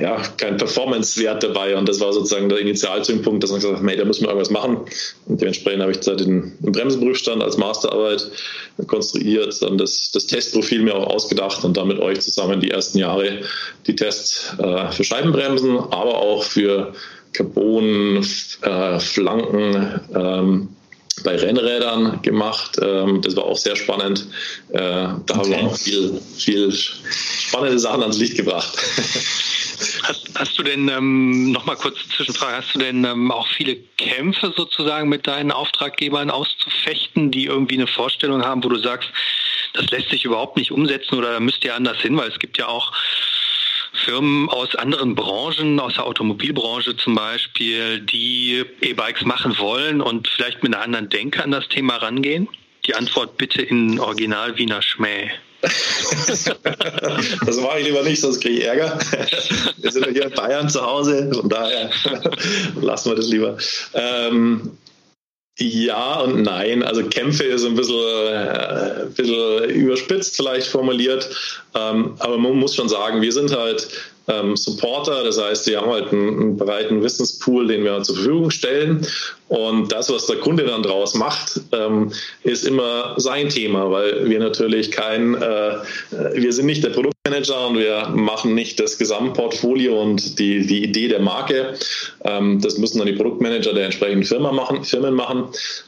ja, 0.00 0.22
kein 0.36 0.56
Performance-Wert 0.56 1.42
dabei. 1.42 1.76
Und 1.76 1.88
das 1.88 2.00
war 2.00 2.12
sozusagen 2.12 2.48
der 2.48 2.58
Initialzündpunkt, 2.58 3.42
dass 3.42 3.50
man 3.50 3.60
gesagt 3.60 3.78
hat, 3.78 3.86
hey, 3.86 3.96
da 3.96 4.04
müssen 4.04 4.22
wir 4.22 4.28
irgendwas 4.28 4.50
machen. 4.50 4.78
Und 5.26 5.40
dementsprechend 5.40 5.82
habe 5.82 5.92
ich 5.92 6.00
da 6.00 6.14
den, 6.14 6.52
den 6.60 6.72
Bremsenprüfstand 6.72 7.42
als 7.42 7.56
Masterarbeit 7.56 8.30
konstruiert, 8.86 9.60
dann 9.62 9.78
das, 9.78 10.10
das 10.12 10.26
Testprofil 10.26 10.82
mir 10.82 10.94
auch 10.94 11.08
ausgedacht 11.08 11.64
und 11.64 11.76
dann 11.76 11.88
mit 11.88 11.98
euch 11.98 12.20
zusammen 12.20 12.60
die 12.60 12.70
ersten 12.70 12.98
Jahre 12.98 13.40
die 13.86 13.96
Tests 13.96 14.54
äh, 14.58 14.90
für 14.92 15.04
Scheibenbremsen, 15.04 15.78
aber 15.78 16.18
auch 16.18 16.44
für 16.44 16.92
Carbon, 17.32 18.24
äh, 18.62 18.98
Flanken, 19.00 20.00
ähm, 20.14 20.68
bei 21.24 21.36
Rennrädern 21.36 22.22
gemacht. 22.22 22.78
Ähm, 22.80 23.20
das 23.22 23.36
war 23.36 23.44
auch 23.44 23.56
sehr 23.56 23.76
spannend. 23.76 24.26
Äh, 24.70 24.78
da 24.78 25.16
okay. 25.18 25.34
haben 25.34 25.50
wir 25.50 25.58
auch 25.64 25.76
viel, 25.76 26.20
viel 26.36 26.72
spannende 26.72 27.78
Sachen 27.78 28.02
ans 28.02 28.18
Licht 28.18 28.36
gebracht. 28.36 28.78
Hast, 30.02 30.30
hast 30.34 30.58
du 30.58 30.62
denn, 30.62 30.88
ähm, 30.88 31.52
nochmal 31.52 31.76
kurz 31.76 31.96
Zwischenfrage, 32.08 32.56
hast 32.56 32.74
du 32.74 32.78
denn 32.78 33.04
ähm, 33.04 33.30
auch 33.30 33.46
viele 33.48 33.76
Kämpfe 33.96 34.52
sozusagen 34.56 35.08
mit 35.08 35.26
deinen 35.26 35.52
Auftraggebern 35.52 36.30
auszufechten, 36.30 37.30
die 37.30 37.44
irgendwie 37.44 37.76
eine 37.76 37.86
Vorstellung 37.86 38.44
haben, 38.44 38.64
wo 38.64 38.68
du 38.68 38.78
sagst, 38.78 39.10
das 39.74 39.90
lässt 39.90 40.10
sich 40.10 40.24
überhaupt 40.24 40.56
nicht 40.56 40.72
umsetzen 40.72 41.16
oder 41.16 41.32
da 41.32 41.40
müsst 41.40 41.64
ihr 41.64 41.74
anders 41.74 41.98
hin, 42.00 42.16
weil 42.16 42.28
es 42.28 42.38
gibt 42.38 42.58
ja 42.58 42.66
auch 42.66 42.92
Firmen 44.04 44.48
aus 44.48 44.74
anderen 44.74 45.14
Branchen, 45.14 45.78
aus 45.80 45.94
der 45.94 46.06
Automobilbranche 46.06 46.96
zum 46.96 47.14
Beispiel, 47.14 48.00
die 48.00 48.64
E-Bikes 48.80 49.24
machen 49.24 49.58
wollen 49.58 50.00
und 50.00 50.28
vielleicht 50.28 50.62
mit 50.62 50.74
einer 50.74 50.84
anderen 50.84 51.08
Denke 51.08 51.42
an 51.42 51.50
das 51.50 51.68
Thema 51.68 51.96
rangehen? 51.96 52.48
Die 52.86 52.94
Antwort 52.94 53.36
bitte 53.36 53.62
in 53.62 53.98
Original 53.98 54.56
Wiener 54.56 54.82
Schmäh. 54.82 55.30
Das 55.60 57.56
mache 57.56 57.80
ich 57.80 57.86
lieber 57.86 58.02
nicht, 58.02 58.20
sonst 58.20 58.40
kriege 58.40 58.60
ich 58.60 58.64
Ärger. 58.64 58.98
Wir 59.78 59.90
sind 59.90 60.06
ja 60.06 60.12
hier 60.12 60.26
in 60.26 60.32
Bayern 60.32 60.68
zu 60.68 60.80
Hause, 60.82 61.30
von 61.34 61.48
daher 61.48 61.90
lassen 62.80 63.10
wir 63.10 63.16
das 63.16 63.28
lieber. 63.28 63.56
Ähm, 63.94 64.78
ja 65.58 66.20
und 66.20 66.42
nein. 66.42 66.84
Also 66.84 67.04
Kämpfe 67.04 67.44
ist 67.44 67.64
ein 67.64 67.74
bisschen, 67.74 67.96
äh, 67.96 69.02
ein 69.02 69.12
bisschen 69.14 69.70
überspitzt 69.70 70.36
vielleicht 70.36 70.68
formuliert. 70.68 71.28
Ähm, 71.74 72.14
aber 72.20 72.38
man 72.38 72.54
muss 72.54 72.76
schon 72.76 72.88
sagen, 72.88 73.20
wir 73.20 73.32
sind 73.32 73.54
halt 73.56 73.88
ähm, 74.28 74.56
Supporter. 74.56 75.24
Das 75.24 75.40
heißt, 75.40 75.66
die 75.66 75.76
haben 75.76 75.90
halt 75.90 76.12
einen, 76.12 76.40
einen, 76.40 76.56
breiten 76.56 77.02
Wissenspool, 77.02 77.66
den 77.66 77.84
wir 77.84 78.02
zur 78.02 78.16
Verfügung 78.16 78.50
stellen. 78.50 79.06
Und 79.48 79.90
das, 79.92 80.12
was 80.12 80.26
der 80.26 80.36
Kunde 80.36 80.64
dann 80.64 80.82
draus 80.82 81.14
macht, 81.14 81.60
ähm, 81.72 82.12
ist 82.44 82.64
immer 82.64 83.14
sein 83.16 83.48
Thema, 83.48 83.90
weil 83.90 84.28
wir 84.28 84.38
natürlich 84.38 84.90
kein, 84.90 85.34
äh, 85.34 85.78
wir 86.34 86.52
sind 86.52 86.66
nicht 86.66 86.84
der 86.84 86.90
Produktmanager 86.90 87.68
und 87.68 87.78
wir 87.78 88.08
machen 88.10 88.54
nicht 88.54 88.78
das 88.78 88.98
Gesamtportfolio 88.98 90.00
und 90.00 90.38
die, 90.38 90.66
die 90.66 90.84
Idee 90.84 91.08
der 91.08 91.20
Marke. 91.20 91.74
Ähm, 92.24 92.60
das 92.60 92.76
müssen 92.76 92.98
dann 92.98 93.06
die 93.06 93.14
Produktmanager 93.14 93.72
der 93.72 93.86
entsprechenden 93.86 94.24
Firma 94.24 94.52
machen, 94.52 94.84
Firmen 94.84 95.14
machen. 95.14 95.44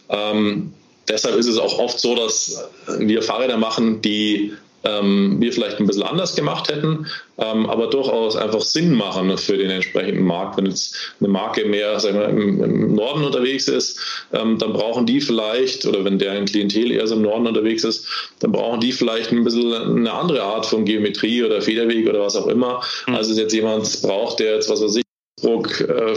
Ähm, 0.08 0.72
deshalb 1.08 1.36
ist 1.36 1.46
es 1.46 1.58
auch 1.58 1.78
oft 1.78 2.00
so, 2.00 2.14
dass 2.14 2.68
wir 2.98 3.22
Fahrräder 3.22 3.58
machen, 3.58 4.00
die 4.00 4.54
ähm, 4.84 5.36
wir 5.40 5.52
vielleicht 5.52 5.78
ein 5.78 5.86
bisschen 5.86 6.02
anders 6.02 6.34
gemacht 6.34 6.70
hätten, 6.70 7.06
ähm, 7.38 7.68
aber 7.68 7.88
durchaus 7.88 8.36
einfach 8.36 8.62
Sinn 8.62 8.94
machen 8.94 9.36
für 9.36 9.56
den 9.56 9.70
entsprechenden 9.70 10.24
Markt. 10.24 10.56
Wenn 10.56 10.66
jetzt 10.66 10.94
eine 11.20 11.28
Marke 11.28 11.64
mehr 11.64 12.00
sagen 12.00 12.18
wir, 12.18 12.28
im, 12.28 12.62
im 12.62 12.94
Norden 12.94 13.24
unterwegs 13.24 13.68
ist, 13.68 14.00
ähm, 14.32 14.58
dann 14.58 14.72
brauchen 14.72 15.06
die 15.06 15.20
vielleicht, 15.20 15.86
oder 15.86 16.04
wenn 16.04 16.18
deren 16.18 16.46
Klientel 16.46 16.90
eher 16.92 17.06
so 17.06 17.16
im 17.16 17.22
Norden 17.22 17.46
unterwegs 17.46 17.84
ist, 17.84 18.06
dann 18.40 18.52
brauchen 18.52 18.80
die 18.80 18.92
vielleicht 18.92 19.32
ein 19.32 19.44
bisschen 19.44 19.72
eine 19.72 20.12
andere 20.12 20.42
Art 20.42 20.66
von 20.66 20.84
Geometrie 20.84 21.44
oder 21.44 21.60
Federweg 21.60 22.08
oder 22.08 22.20
was 22.20 22.36
auch 22.36 22.46
immer. 22.46 22.82
Mhm. 23.06 23.14
Also 23.14 23.34
jetzt 23.34 23.52
jemand 23.52 24.02
braucht, 24.02 24.40
der 24.40 24.54
jetzt, 24.54 24.70
was 24.70 24.82
weiß 24.82 24.96
ich, 24.96 25.04
Bruck, 25.40 25.80
äh, 25.80 26.14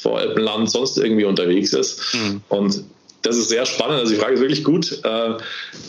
vor 0.00 0.18
Alpenland 0.18 0.70
sonst 0.70 0.98
irgendwie 0.98 1.24
unterwegs 1.24 1.72
ist. 1.72 2.14
Mhm. 2.14 2.42
Und 2.48 2.84
das 3.22 3.36
ist 3.36 3.48
sehr 3.48 3.64
spannend. 3.64 4.00
Also 4.00 4.12
die 4.12 4.20
Frage 4.20 4.34
ist 4.34 4.40
wirklich 4.40 4.64
gut, 4.64 5.00
äh, 5.02 5.34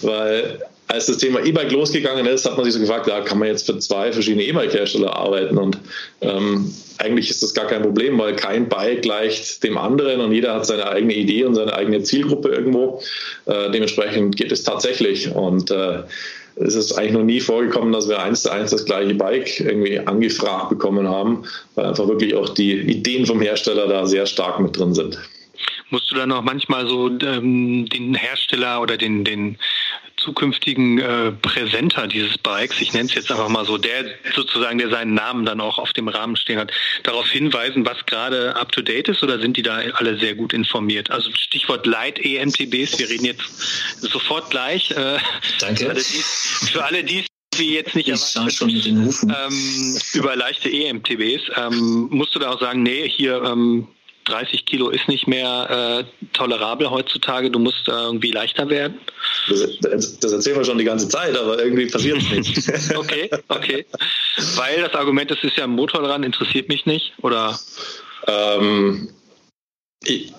weil 0.01 0.61
als 0.87 1.07
das 1.07 1.17
Thema 1.17 1.43
E-Bike 1.43 1.71
losgegangen 1.71 2.25
ist, 2.27 2.45
hat 2.45 2.57
man 2.57 2.65
sich 2.65 2.73
so 2.73 2.79
gefragt, 2.79 3.07
da 3.07 3.21
kann 3.21 3.39
man 3.39 3.47
jetzt 3.47 3.65
für 3.65 3.77
zwei 3.79 4.11
verschiedene 4.11 4.43
E-Bike-Hersteller 4.43 5.15
arbeiten 5.15 5.57
und 5.57 5.77
ähm, 6.21 6.71
eigentlich 6.97 7.29
ist 7.29 7.43
das 7.43 7.53
gar 7.53 7.67
kein 7.67 7.81
Problem, 7.81 8.17
weil 8.19 8.35
kein 8.35 8.69
Bike 8.69 9.01
gleicht 9.01 9.63
dem 9.63 9.77
anderen 9.77 10.21
und 10.21 10.31
jeder 10.31 10.53
hat 10.53 10.65
seine 10.65 10.87
eigene 10.87 11.13
Idee 11.13 11.45
und 11.45 11.55
seine 11.55 11.73
eigene 11.73 12.03
Zielgruppe 12.03 12.49
irgendwo. 12.49 13.01
Äh, 13.45 13.71
dementsprechend 13.71 14.37
geht 14.37 14.51
es 14.51 14.63
tatsächlich 14.63 15.33
und 15.33 15.71
äh, 15.71 16.03
es 16.57 16.75
ist 16.75 16.93
eigentlich 16.93 17.13
noch 17.13 17.23
nie 17.23 17.41
vorgekommen, 17.41 17.91
dass 17.91 18.07
wir 18.07 18.21
eins 18.21 18.43
zu 18.43 18.51
eins 18.51 18.71
das 18.71 18.85
gleiche 18.85 19.13
Bike 19.13 19.59
irgendwie 19.59 19.99
angefragt 19.99 20.69
bekommen 20.69 21.07
haben, 21.07 21.43
weil 21.75 21.85
einfach 21.85 22.07
wirklich 22.07 22.33
auch 22.35 22.49
die 22.49 22.73
Ideen 22.73 23.25
vom 23.25 23.41
Hersteller 23.41 23.87
da 23.87 24.05
sehr 24.05 24.25
stark 24.25 24.59
mit 24.59 24.77
drin 24.77 24.93
sind. 24.93 25.19
Musst 25.89 26.09
du 26.11 26.15
dann 26.15 26.31
auch 26.31 26.41
manchmal 26.41 26.87
so 26.87 27.09
ähm, 27.09 27.87
den 27.89 28.15
Hersteller 28.15 28.81
oder 28.81 28.97
den, 28.97 29.23
den 29.23 29.57
zukünftigen 30.25 30.97
äh, 30.97 31.31
Präsenter 31.31 32.07
dieses 32.07 32.37
Bikes, 32.39 32.81
ich 32.81 32.93
nenne 32.93 33.05
es 33.05 33.13
jetzt 33.13 33.31
einfach 33.31 33.47
mal 33.47 33.65
so, 33.65 33.77
der 33.77 34.05
sozusagen, 34.35 34.79
der 34.79 34.89
seinen 34.89 35.13
Namen 35.13 35.45
dann 35.45 35.61
auch 35.61 35.77
auf 35.77 35.93
dem 35.93 36.07
Rahmen 36.07 36.35
stehen 36.35 36.57
hat, 36.57 36.71
darauf 37.03 37.29
hinweisen, 37.29 37.85
was 37.85 38.05
gerade 38.07 38.55
up 38.55 38.71
to 38.71 38.81
date 38.81 39.07
ist 39.07 39.21
oder 39.23 39.39
sind 39.39 39.55
die 39.55 39.61
da 39.61 39.77
alle 39.93 40.17
sehr 40.17 40.33
gut 40.35 40.51
informiert? 40.51 41.11
Also 41.11 41.29
Stichwort 41.33 41.85
Light 41.85 42.19
EMTBs, 42.19 42.97
wir 42.97 43.09
reden 43.09 43.25
jetzt 43.25 44.01
sofort 44.01 44.49
gleich. 44.49 44.91
Äh, 44.91 45.19
Danke. 45.59 45.95
Für 45.95 46.83
alle, 46.83 47.03
die 47.03 47.25
wie 47.57 47.73
jetzt 47.73 47.95
nicht 47.95 48.09
ich 48.09 48.19
schon 48.53 48.73
mit 48.73 48.83
den 48.83 49.05
Hufen. 49.05 49.33
Ähm, 49.33 49.97
über 50.13 50.35
leichte 50.35 50.69
EMTBs. 50.69 51.51
Ähm, 51.55 52.07
musst 52.11 52.35
du 52.35 52.39
da 52.39 52.51
auch 52.51 52.59
sagen, 52.59 52.83
nee, 52.83 53.07
hier 53.07 53.41
ähm, 53.43 53.87
30 54.25 54.65
Kilo 54.65 54.89
ist 54.89 55.07
nicht 55.07 55.27
mehr 55.27 56.03
äh, 56.19 56.27
tolerabel 56.33 56.89
heutzutage, 56.89 57.49
du 57.49 57.59
musst 57.59 57.87
äh, 57.87 57.91
irgendwie 57.91 58.31
leichter 58.31 58.69
werden? 58.69 58.99
Das, 59.47 60.17
das, 60.19 60.31
erzählen 60.31 60.57
wir 60.57 60.65
schon 60.65 60.77
die 60.77 60.83
ganze 60.83 61.07
Zeit, 61.07 61.37
aber 61.37 61.63
irgendwie 61.63 61.85
passiert 61.85 62.17
es 62.17 62.29
nicht. 62.31 62.95
okay, 62.95 63.29
okay. 63.47 63.85
Weil 64.55 64.81
das 64.81 64.93
Argument, 64.95 65.29
es 65.31 65.43
ist 65.43 65.57
ja 65.57 65.65
ein 65.65 65.71
Motor 65.71 66.01
dran, 66.01 66.23
interessiert 66.23 66.67
mich 66.67 66.85
nicht, 66.85 67.13
oder? 67.21 67.57
Ähm, 68.27 69.09
ich, 70.05 70.33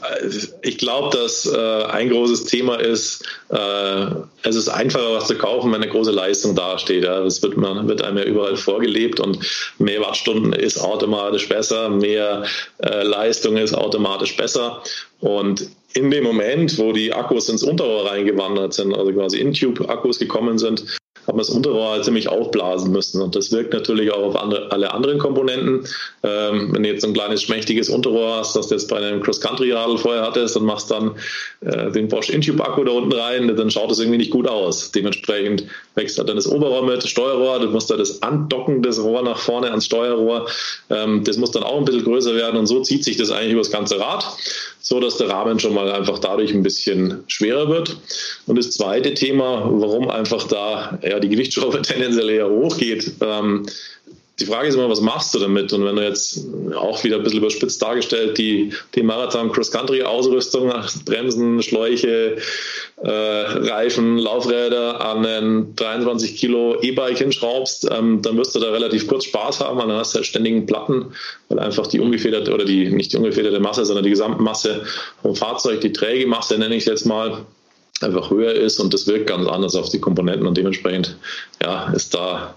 ich 0.62 0.78
glaube, 0.78 1.16
dass 1.16 1.46
äh, 1.46 1.84
ein 1.84 2.08
großes 2.08 2.44
Thema 2.44 2.76
ist, 2.76 3.24
äh, 3.50 4.06
es 4.42 4.56
ist 4.56 4.68
einfacher, 4.68 5.12
was 5.14 5.26
zu 5.26 5.36
kaufen, 5.36 5.72
wenn 5.72 5.82
eine 5.82 5.90
große 5.90 6.12
Leistung 6.12 6.54
dasteht. 6.54 7.04
Ja. 7.04 7.20
Das 7.20 7.42
wird, 7.42 7.56
man, 7.56 7.88
wird 7.88 8.02
einem 8.02 8.18
ja 8.18 8.24
überall 8.24 8.56
vorgelebt 8.56 9.20
und 9.20 9.38
mehr 9.78 10.00
Wattstunden 10.00 10.52
ist 10.52 10.78
automatisch 10.78 11.48
besser, 11.48 11.88
mehr 11.88 12.44
äh, 12.78 13.02
Leistung 13.02 13.56
ist 13.56 13.74
automatisch 13.74 14.36
besser. 14.36 14.82
Und 15.20 15.68
in 15.94 16.10
dem 16.10 16.24
Moment, 16.24 16.78
wo 16.78 16.92
die 16.92 17.12
Akkus 17.12 17.48
ins 17.48 17.62
Unterrohr 17.62 18.10
reingewandert 18.10 18.74
sind, 18.74 18.96
also 18.96 19.12
quasi 19.12 19.40
In-Tube-Akkus 19.40 20.18
gekommen 20.18 20.58
sind, 20.58 20.84
haben 21.26 21.36
wir 21.36 21.42
das 21.42 21.50
Unterrohr 21.50 21.90
halt 21.90 22.04
ziemlich 22.04 22.28
aufblasen 22.28 22.92
müssen. 22.92 23.20
Und 23.20 23.34
das 23.34 23.50
wirkt 23.52 23.72
natürlich 23.72 24.12
auch 24.12 24.22
auf 24.22 24.36
andere, 24.36 24.70
alle 24.70 24.92
anderen 24.92 25.18
Komponenten. 25.18 25.86
Ähm, 26.22 26.72
wenn 26.72 26.82
du 26.82 26.88
jetzt 26.88 27.02
so 27.02 27.08
ein 27.08 27.14
kleines, 27.14 27.42
schmächtiges 27.42 27.88
Unterrohr 27.88 28.36
hast, 28.36 28.54
das 28.54 28.68
du 28.68 28.74
jetzt 28.74 28.88
bei 28.88 28.98
einem 28.98 29.22
Cross-Country-Radl 29.22 29.98
vorher 29.98 30.22
hattest 30.22 30.56
und 30.56 30.64
machst 30.64 30.90
dann 30.90 31.16
äh, 31.60 31.90
den 31.90 32.08
Bosch 32.08 32.30
Intube-Akku 32.30 32.84
da 32.84 32.92
unten 32.92 33.12
rein, 33.12 33.54
dann 33.56 33.70
schaut 33.70 33.90
das 33.90 33.98
irgendwie 33.98 34.18
nicht 34.18 34.30
gut 34.30 34.46
aus. 34.46 34.92
Dementsprechend 34.92 35.64
wächst 35.94 36.18
halt 36.18 36.28
dann 36.28 36.36
das 36.36 36.46
Oberrohr 36.46 36.84
mit, 36.84 37.02
das 37.02 37.10
Steuerrohr, 37.10 37.58
du 37.58 37.68
musst 37.68 37.90
da 37.90 37.96
das 37.96 38.22
Andocken 38.22 38.82
des 38.82 39.02
Rohr 39.02 39.22
nach 39.22 39.38
vorne 39.38 39.70
ans 39.70 39.86
Steuerrohr, 39.86 40.46
ähm, 40.90 41.24
das 41.24 41.38
muss 41.38 41.50
dann 41.50 41.62
auch 41.62 41.78
ein 41.78 41.84
bisschen 41.84 42.04
größer 42.04 42.34
werden 42.34 42.56
und 42.58 42.66
so 42.66 42.80
zieht 42.80 43.04
sich 43.04 43.16
das 43.16 43.30
eigentlich 43.30 43.52
über 43.52 43.62
das 43.62 43.70
ganze 43.70 43.98
Rad, 43.98 44.24
so 44.80 45.00
dass 45.00 45.16
der 45.16 45.28
Rahmen 45.28 45.58
schon 45.58 45.74
mal 45.74 45.90
einfach 45.90 46.18
dadurch 46.18 46.52
ein 46.52 46.62
bisschen 46.62 47.24
schwerer 47.26 47.68
wird. 47.68 47.96
Und 48.46 48.56
das 48.56 48.70
zweite 48.70 49.14
Thema, 49.14 49.68
warum 49.72 50.08
einfach 50.08 50.46
da 50.46 50.98
ja, 51.02 51.15
die 51.20 51.28
Gewichtsschraube 51.28 51.82
tendenziell 51.82 52.30
eher 52.30 52.48
hochgeht, 52.48 53.12
ähm, 53.20 53.66
die 54.38 54.44
Frage 54.44 54.68
ist 54.68 54.74
immer, 54.74 54.90
was 54.90 55.00
machst 55.00 55.34
du 55.34 55.38
damit? 55.38 55.72
Und 55.72 55.84
wenn 55.84 55.96
du 55.96 56.02
jetzt 56.02 56.46
auch 56.74 57.02
wieder 57.04 57.16
ein 57.16 57.22
bisschen 57.22 57.38
überspitzt 57.38 57.80
dargestellt, 57.80 58.36
die, 58.36 58.72
die 58.94 59.02
Marathon 59.02 59.50
Cross-Country-Ausrüstung, 59.50 60.72
Bremsen, 61.06 61.62
Schläuche, 61.62 62.36
äh, 63.02 63.10
Reifen, 63.10 64.18
Laufräder 64.18 65.00
an 65.00 65.24
einen 65.24 65.76
23 65.76 66.36
Kilo 66.36 66.78
E-Bike 66.82 67.16
hinschraubst, 67.16 67.88
ähm, 67.90 68.20
dann 68.20 68.36
wirst 68.36 68.54
du 68.54 68.60
da 68.60 68.70
relativ 68.72 69.06
kurz 69.06 69.24
Spaß 69.24 69.60
haben, 69.60 69.78
weil 69.78 69.88
dann 69.88 69.96
hast 69.96 70.12
du 70.12 70.16
halt 70.16 70.26
ständigen 70.26 70.66
Platten, 70.66 71.06
weil 71.48 71.58
einfach 71.58 71.86
die 71.86 72.00
ungefederte 72.00 72.52
oder 72.52 72.66
die, 72.66 72.90
nicht 72.90 73.14
die 73.14 73.16
ungefederte 73.16 73.60
Masse, 73.60 73.86
sondern 73.86 74.04
die 74.04 74.10
Gesamtmasse 74.10 74.84
vom 75.22 75.34
Fahrzeug, 75.34 75.80
die 75.80 75.92
träge 75.92 76.26
Masse 76.26 76.58
nenne 76.58 76.76
ich 76.76 76.84
jetzt 76.84 77.06
mal, 77.06 77.46
einfach 78.04 78.30
höher 78.30 78.52
ist 78.52 78.78
und 78.78 78.92
das 78.92 79.06
wirkt 79.06 79.26
ganz 79.26 79.48
anders 79.48 79.74
auf 79.74 79.88
die 79.88 80.00
Komponenten 80.00 80.46
und 80.46 80.56
dementsprechend 80.56 81.16
ja, 81.62 81.92
ist 81.92 82.14
da 82.14 82.54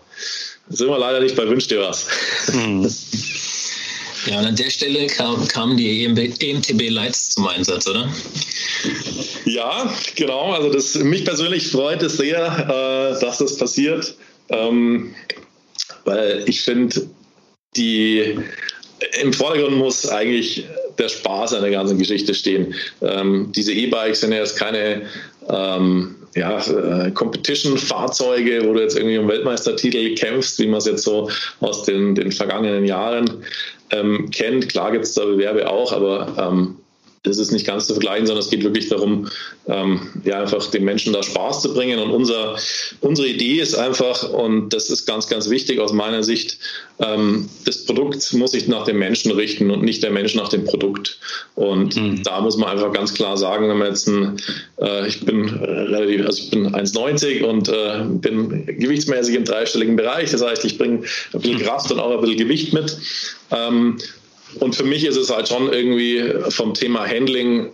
sind 0.69 0.87
wir 0.87 0.99
leider 0.99 1.19
nicht 1.19 1.35
bei 1.35 1.47
Wünsch 1.47 1.67
dir 1.67 1.81
was. 1.81 2.07
Hm. 2.51 2.87
Ja, 4.25 4.39
und 4.39 4.45
an 4.45 4.55
der 4.55 4.69
Stelle 4.69 5.07
kam, 5.07 5.47
kamen 5.47 5.77
die 5.77 6.03
EMTB 6.03 6.89
Lights 6.89 7.29
zum 7.29 7.47
Einsatz, 7.47 7.87
oder? 7.87 8.11
Ja, 9.45 9.93
genau. 10.15 10.51
Also 10.51 10.69
das, 10.69 10.95
mich 10.95 11.25
persönlich 11.25 11.69
freut 11.69 12.03
es 12.03 12.17
sehr, 12.17 13.15
äh, 13.15 13.19
dass 13.19 13.37
das 13.39 13.57
passiert, 13.57 14.13
ähm, 14.49 15.15
weil 16.05 16.43
ich 16.47 16.61
finde, 16.61 17.07
die 17.75 18.37
im 19.21 19.33
Vordergrund 19.33 19.77
muss 19.77 20.07
eigentlich 20.07 20.65
der 20.97 21.09
Spaß 21.09 21.53
an 21.53 21.61
der 21.61 21.71
ganzen 21.71 21.97
Geschichte 21.97 22.35
stehen. 22.35 22.75
Ähm, 23.01 23.51
diese 23.55 23.71
E-Bikes 23.71 24.19
sind 24.19 24.33
ja 24.33 24.39
jetzt 24.39 24.57
keine 24.57 25.03
ähm, 25.47 26.15
ja, 26.35 26.59
äh, 26.59 27.11
Competition-Fahrzeuge, 27.11 28.63
wo 28.65 28.73
du 28.73 28.81
jetzt 28.81 28.97
irgendwie 28.97 29.17
um 29.17 29.27
Weltmeistertitel 29.27 30.15
kämpfst, 30.15 30.59
wie 30.59 30.67
man 30.67 30.77
es 30.77 30.85
jetzt 30.85 31.03
so 31.03 31.29
aus 31.59 31.83
den, 31.83 32.15
den 32.15 32.31
vergangenen 32.31 32.85
Jahren 32.85 33.43
ähm, 33.91 34.29
kennt. 34.31 34.69
Klar 34.69 34.91
gibt 34.91 35.05
es 35.05 35.13
da 35.13 35.25
Bewerbe 35.25 35.69
auch, 35.69 35.91
aber 35.91 36.33
ähm, 36.37 36.75
das 37.23 37.37
ist 37.37 37.51
nicht 37.51 37.65
ganz 37.65 37.87
zu 37.87 37.93
vergleichen, 37.93 38.27
sondern 38.27 38.43
es 38.43 38.49
geht 38.49 38.63
wirklich 38.63 38.87
darum, 38.87 39.27
ähm, 39.67 40.21
ja, 40.23 40.41
einfach 40.41 40.65
den 40.67 40.85
Menschen 40.85 41.11
da 41.11 41.21
Spaß 41.21 41.61
zu 41.61 41.73
bringen. 41.73 41.99
Und 41.99 42.11
unser, 42.11 42.57
unsere 43.01 43.27
Idee 43.27 43.59
ist 43.59 43.75
einfach, 43.75 44.29
und 44.29 44.69
das 44.69 44.89
ist 44.89 45.05
ganz, 45.05 45.27
ganz 45.27 45.49
wichtig 45.49 45.79
aus 45.79 45.91
meiner 45.91 46.23
Sicht, 46.23 46.59
ähm, 46.99 47.49
das 47.65 47.85
Produkt 47.85 48.33
muss 48.33 48.51
sich 48.51 48.67
nach 48.67 48.85
dem 48.85 48.99
Menschen 48.99 49.31
richten 49.31 49.69
und 49.69 49.83
nicht 49.83 50.01
der 50.01 50.11
Mensch 50.11 50.33
nach 50.35 50.47
dem 50.47 50.63
Produkt. 50.63 51.19
Und 51.55 51.95
mhm. 51.97 52.23
da 52.23 52.39
muss 52.39 52.57
man 52.57 52.69
einfach 52.69 52.93
ganz 52.93 53.13
klar 53.13 53.37
sagen, 53.37 53.67
wenn 53.69 53.77
man 53.77 53.87
jetzt 53.87 54.07
ein, 54.07 54.37
äh, 54.81 55.07
ich 55.07 55.19
bin 55.25 55.49
relativ, 55.49 56.25
also 56.25 56.41
ich 56.41 56.49
bin 56.51 56.67
1,90 56.67 57.43
und 57.43 57.67
äh, 57.67 58.03
bin 58.05 58.65
gewichtsmäßig 58.65 59.35
im 59.35 59.43
dreistelligen 59.43 59.97
Bereich. 59.97 60.31
Das 60.31 60.41
heißt, 60.41 60.63
ich 60.63 60.77
bringe 60.77 61.03
ein 61.33 61.41
bisschen 61.41 61.59
Kraft 61.63 61.91
und 61.91 61.99
auch 61.99 62.11
ein 62.11 62.21
bisschen 62.21 62.37
Gewicht 62.37 62.73
mit. 62.73 62.97
Ähm, 63.51 63.97
und 64.59 64.75
für 64.75 64.83
mich 64.83 65.05
ist 65.05 65.17
es 65.17 65.29
halt 65.29 65.47
schon 65.47 65.71
irgendwie 65.71 66.33
vom 66.49 66.73
Thema 66.73 67.07
Handling 67.07 67.71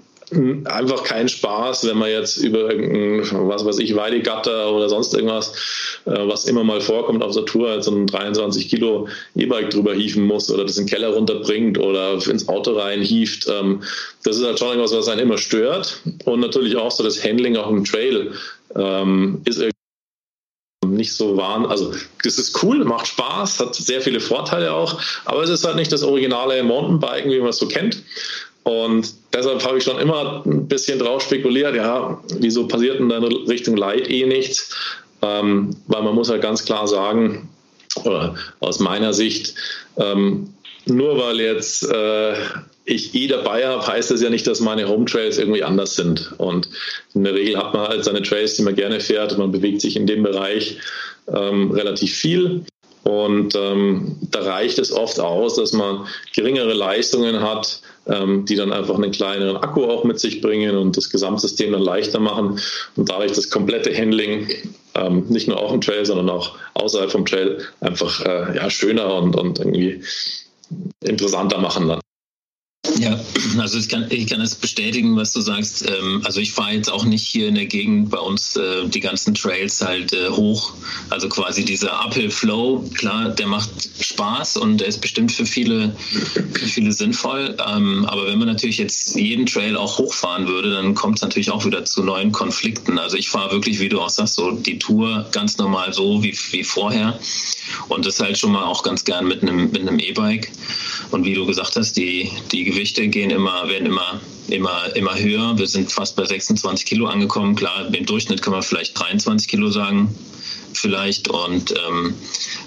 einfach 0.65 1.03
kein 1.03 1.29
Spaß, 1.29 1.87
wenn 1.87 1.97
man 1.97 2.09
jetzt 2.09 2.37
über 2.37 2.71
irgendein, 2.71 3.47
was 3.47 3.65
weiß 3.65 3.77
ich, 3.79 3.95
Weidegatter 3.95 4.71
oder 4.73 4.89
sonst 4.89 5.13
irgendwas, 5.13 5.99
äh, 6.05 6.27
was 6.27 6.45
immer 6.45 6.63
mal 6.63 6.81
vorkommt 6.81 7.23
auf 7.23 7.33
der 7.33 7.45
Tour, 7.45 7.81
so 7.81 7.91
ein 7.91 8.07
23 8.07 8.69
Kilo 8.69 9.07
E-Bike 9.35 9.69
drüber 9.69 9.93
hieven 9.93 10.23
muss 10.23 10.49
oder 10.49 10.63
das 10.63 10.77
in 10.77 10.85
den 10.85 10.89
Keller 10.89 11.09
runterbringt 11.09 11.77
oder 11.77 12.13
ins 12.13 12.47
Auto 12.47 12.71
rein 12.73 13.01
hieft. 13.01 13.47
Ähm, 13.47 13.83
das 14.23 14.37
ist 14.37 14.45
halt 14.45 14.57
schon 14.57 14.69
irgendwas, 14.69 14.95
was 14.95 15.07
einen 15.07 15.21
immer 15.21 15.37
stört. 15.37 16.01
Und 16.25 16.39
natürlich 16.39 16.75
auch 16.75 16.91
so 16.91 17.03
das 17.03 17.23
Handling 17.23 17.55
auf 17.57 17.67
dem 17.67 17.83
Trail 17.83 18.31
ähm, 18.75 19.41
ist 19.45 19.59
irgendwie 19.59 19.74
nicht 20.93 21.13
so 21.13 21.37
wahr. 21.37 21.69
Also 21.69 21.93
das 22.23 22.37
ist 22.37 22.61
cool, 22.63 22.83
macht 22.85 23.07
Spaß, 23.07 23.59
hat 23.59 23.75
sehr 23.75 24.01
viele 24.01 24.19
Vorteile 24.19 24.73
auch, 24.73 24.99
aber 25.25 25.43
es 25.43 25.49
ist 25.49 25.65
halt 25.65 25.75
nicht 25.75 25.91
das 25.91 26.03
originale 26.03 26.63
Mountainbiken, 26.63 27.31
wie 27.31 27.39
man 27.39 27.49
es 27.49 27.57
so 27.57 27.67
kennt. 27.67 28.03
Und 28.63 29.13
deshalb 29.31 29.63
habe 29.63 29.77
ich 29.77 29.83
schon 29.83 29.99
immer 29.99 30.43
ein 30.45 30.67
bisschen 30.67 30.97
drauf 30.97 31.21
spekuliert, 31.21 31.75
ja, 31.75 32.19
wieso 32.39 32.67
passiert 32.67 32.99
in 32.99 33.09
deiner 33.09 33.29
Richtung 33.47 33.77
Light 33.77 34.09
eh 34.09 34.25
nichts? 34.25 34.75
Ähm, 35.21 35.75
weil 35.87 36.01
man 36.01 36.15
muss 36.15 36.29
halt 36.29 36.41
ganz 36.41 36.65
klar 36.65 36.87
sagen, 36.87 37.47
oder 38.03 38.35
aus 38.59 38.79
meiner 38.79 39.13
Sicht, 39.13 39.53
ähm, 39.97 40.53
nur 40.85 41.17
weil 41.17 41.39
jetzt 41.39 41.83
äh, 41.83 42.35
ich 42.85 43.15
eh 43.15 43.27
dabei 43.27 43.67
habe, 43.67 43.85
heißt 43.85 44.11
das 44.11 44.21
ja 44.21 44.29
nicht, 44.29 44.45
dass 44.47 44.59
meine 44.59 44.87
Home 44.87 45.05
Trails 45.05 45.37
irgendwie 45.37 45.63
anders 45.63 45.95
sind. 45.95 46.33
Und 46.37 46.69
in 47.13 47.23
der 47.23 47.33
Regel 47.33 47.57
hat 47.57 47.73
man 47.73 47.87
halt 47.87 48.03
seine 48.03 48.21
Trails, 48.21 48.55
die 48.55 48.61
man 48.61 48.75
gerne 48.75 48.99
fährt. 48.99 49.37
Man 49.37 49.51
bewegt 49.51 49.81
sich 49.81 49.95
in 49.95 50.05
dem 50.05 50.23
Bereich 50.23 50.77
ähm, 51.27 51.71
relativ 51.71 52.13
viel. 52.13 52.63
Und 53.03 53.55
ähm, 53.55 54.17
da 54.31 54.41
reicht 54.41 54.79
es 54.79 54.91
oft 54.91 55.19
aus, 55.19 55.55
dass 55.55 55.73
man 55.73 56.07
geringere 56.33 56.73
Leistungen 56.73 57.41
hat, 57.41 57.81
ähm, 58.07 58.45
die 58.45 58.55
dann 58.55 58.71
einfach 58.71 58.95
einen 58.95 59.11
kleineren 59.11 59.57
Akku 59.57 59.85
auch 59.85 60.03
mit 60.03 60.19
sich 60.19 60.41
bringen 60.41 60.75
und 60.75 60.97
das 60.97 61.11
Gesamtsystem 61.11 61.71
dann 61.71 61.83
leichter 61.83 62.19
machen 62.19 62.59
und 62.95 63.09
dadurch 63.09 63.33
das 63.33 63.51
komplette 63.51 63.95
Handling 63.95 64.47
ähm, 64.95 65.25
nicht 65.29 65.47
nur 65.47 65.59
auf 65.59 65.71
dem 65.71 65.81
Trail, 65.81 66.03
sondern 66.05 66.29
auch 66.29 66.57
außerhalb 66.73 67.11
vom 67.11 67.25
Trail 67.25 67.59
einfach 67.79 68.25
äh, 68.25 68.55
ja, 68.55 68.69
schöner 68.71 69.13
und, 69.15 69.35
und 69.35 69.59
irgendwie 69.59 70.01
interessanter 71.03 71.59
machen 71.59 71.87
dann. 71.87 71.99
Ja, 72.99 73.19
also 73.57 73.77
ich 73.77 73.89
kann, 73.89 74.05
ich 74.09 74.27
kann 74.27 74.41
es 74.41 74.55
bestätigen, 74.55 75.15
was 75.15 75.33
du 75.33 75.41
sagst. 75.41 75.85
Ähm, 75.87 76.21
also 76.23 76.39
ich 76.39 76.51
fahre 76.51 76.73
jetzt 76.73 76.91
auch 76.91 77.05
nicht 77.05 77.25
hier 77.25 77.47
in 77.47 77.55
der 77.55 77.65
Gegend 77.65 78.09
bei 78.09 78.17
uns 78.17 78.55
äh, 78.55 78.87
die 78.87 78.99
ganzen 78.99 79.33
Trails 79.33 79.81
halt 79.81 80.13
äh, 80.13 80.29
hoch. 80.29 80.73
Also 81.09 81.27
quasi 81.29 81.65
dieser 81.65 82.05
Uphill 82.05 82.29
Flow, 82.29 82.85
klar, 82.95 83.29
der 83.29 83.47
macht 83.47 83.69
Spaß 83.99 84.57
und 84.57 84.79
der 84.79 84.87
ist 84.87 85.01
bestimmt 85.01 85.31
für 85.31 85.45
viele, 85.45 85.95
für 86.53 86.67
viele 86.67 86.91
sinnvoll. 86.91 87.57
Ähm, 87.67 88.05
aber 88.05 88.27
wenn 88.27 88.39
man 88.39 88.47
natürlich 88.47 88.77
jetzt 88.77 89.15
jeden 89.15 89.45
Trail 89.45 89.75
auch 89.75 89.97
hochfahren 89.97 90.47
würde, 90.47 90.71
dann 90.71 90.95
kommt 90.95 91.17
es 91.17 91.21
natürlich 91.21 91.51
auch 91.51 91.65
wieder 91.65 91.85
zu 91.85 92.03
neuen 92.03 92.31
Konflikten. 92.31 92.97
Also 92.97 93.17
ich 93.17 93.29
fahre 93.29 93.51
wirklich, 93.51 93.79
wie 93.79 93.89
du 93.89 93.99
auch 94.01 94.09
sagst, 94.09 94.35
so 94.35 94.51
die 94.51 94.79
Tour 94.79 95.27
ganz 95.31 95.57
normal 95.57 95.93
so 95.93 96.23
wie, 96.23 96.37
wie 96.51 96.63
vorher. 96.63 97.19
Und 97.89 98.05
das 98.05 98.19
halt 98.19 98.37
schon 98.37 98.51
mal 98.51 98.63
auch 98.63 98.83
ganz 98.83 99.03
gern 99.03 99.27
mit 99.27 99.41
einem 99.41 99.71
mit 99.71 99.81
einem 99.81 99.99
E-Bike. 99.99 100.51
Und 101.11 101.25
wie 101.25 101.33
du 101.33 101.45
gesagt 101.45 101.75
hast, 101.75 101.97
die, 101.97 102.31
die 102.51 102.74
Gewichte 102.75 103.07
gehen 103.07 103.29
immer, 103.29 103.69
werden 103.69 103.85
immer, 103.85 104.19
immer, 104.49 104.93
immer 104.97 105.17
höher. 105.17 105.57
Wir 105.57 105.65
sind 105.65 105.89
fast 105.93 106.17
bei 106.17 106.25
26 106.25 106.85
Kilo 106.85 107.07
angekommen. 107.07 107.55
Klar, 107.55 107.87
im 107.93 108.05
Durchschnitt 108.05 108.41
kann 108.41 108.51
man 108.51 108.63
vielleicht 108.63 108.99
23 108.99 109.47
Kilo 109.47 109.69
sagen, 109.69 110.13
vielleicht. 110.73 111.29
Und 111.29 111.73
ähm, 111.87 112.15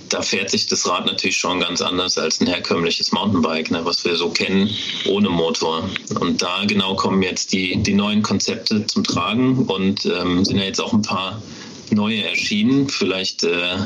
da 0.09 0.23
fährt 0.23 0.49
sich 0.49 0.67
das 0.67 0.89
Rad 0.89 1.05
natürlich 1.05 1.37
schon 1.37 1.61
ganz 1.61 1.83
anders 1.83 2.17
als 2.17 2.41
ein 2.41 2.47
herkömmliches 2.47 3.13
Mountainbike, 3.13 3.71
ne, 3.71 3.85
was 3.85 4.03
wir 4.07 4.17
so 4.17 4.31
kennen, 4.31 4.71
ohne 5.07 5.29
Motor. 5.29 5.91
Und 6.19 6.41
da 6.41 6.65
genau 6.65 6.95
kommen 6.95 7.23
jetzt 7.23 7.53
die, 7.53 7.77
die 7.83 7.93
neuen 7.93 8.23
Konzepte 8.23 8.87
zum 8.87 9.05
Tragen 9.05 9.67
und 9.67 10.07
ähm, 10.07 10.43
sind 10.43 10.57
ja 10.57 10.65
jetzt 10.65 10.81
auch 10.81 10.95
ein 10.95 11.03
paar 11.03 11.43
neue 11.91 12.23
erschienen. 12.25 12.89
Vielleicht 12.89 13.45
äh, 13.45 13.77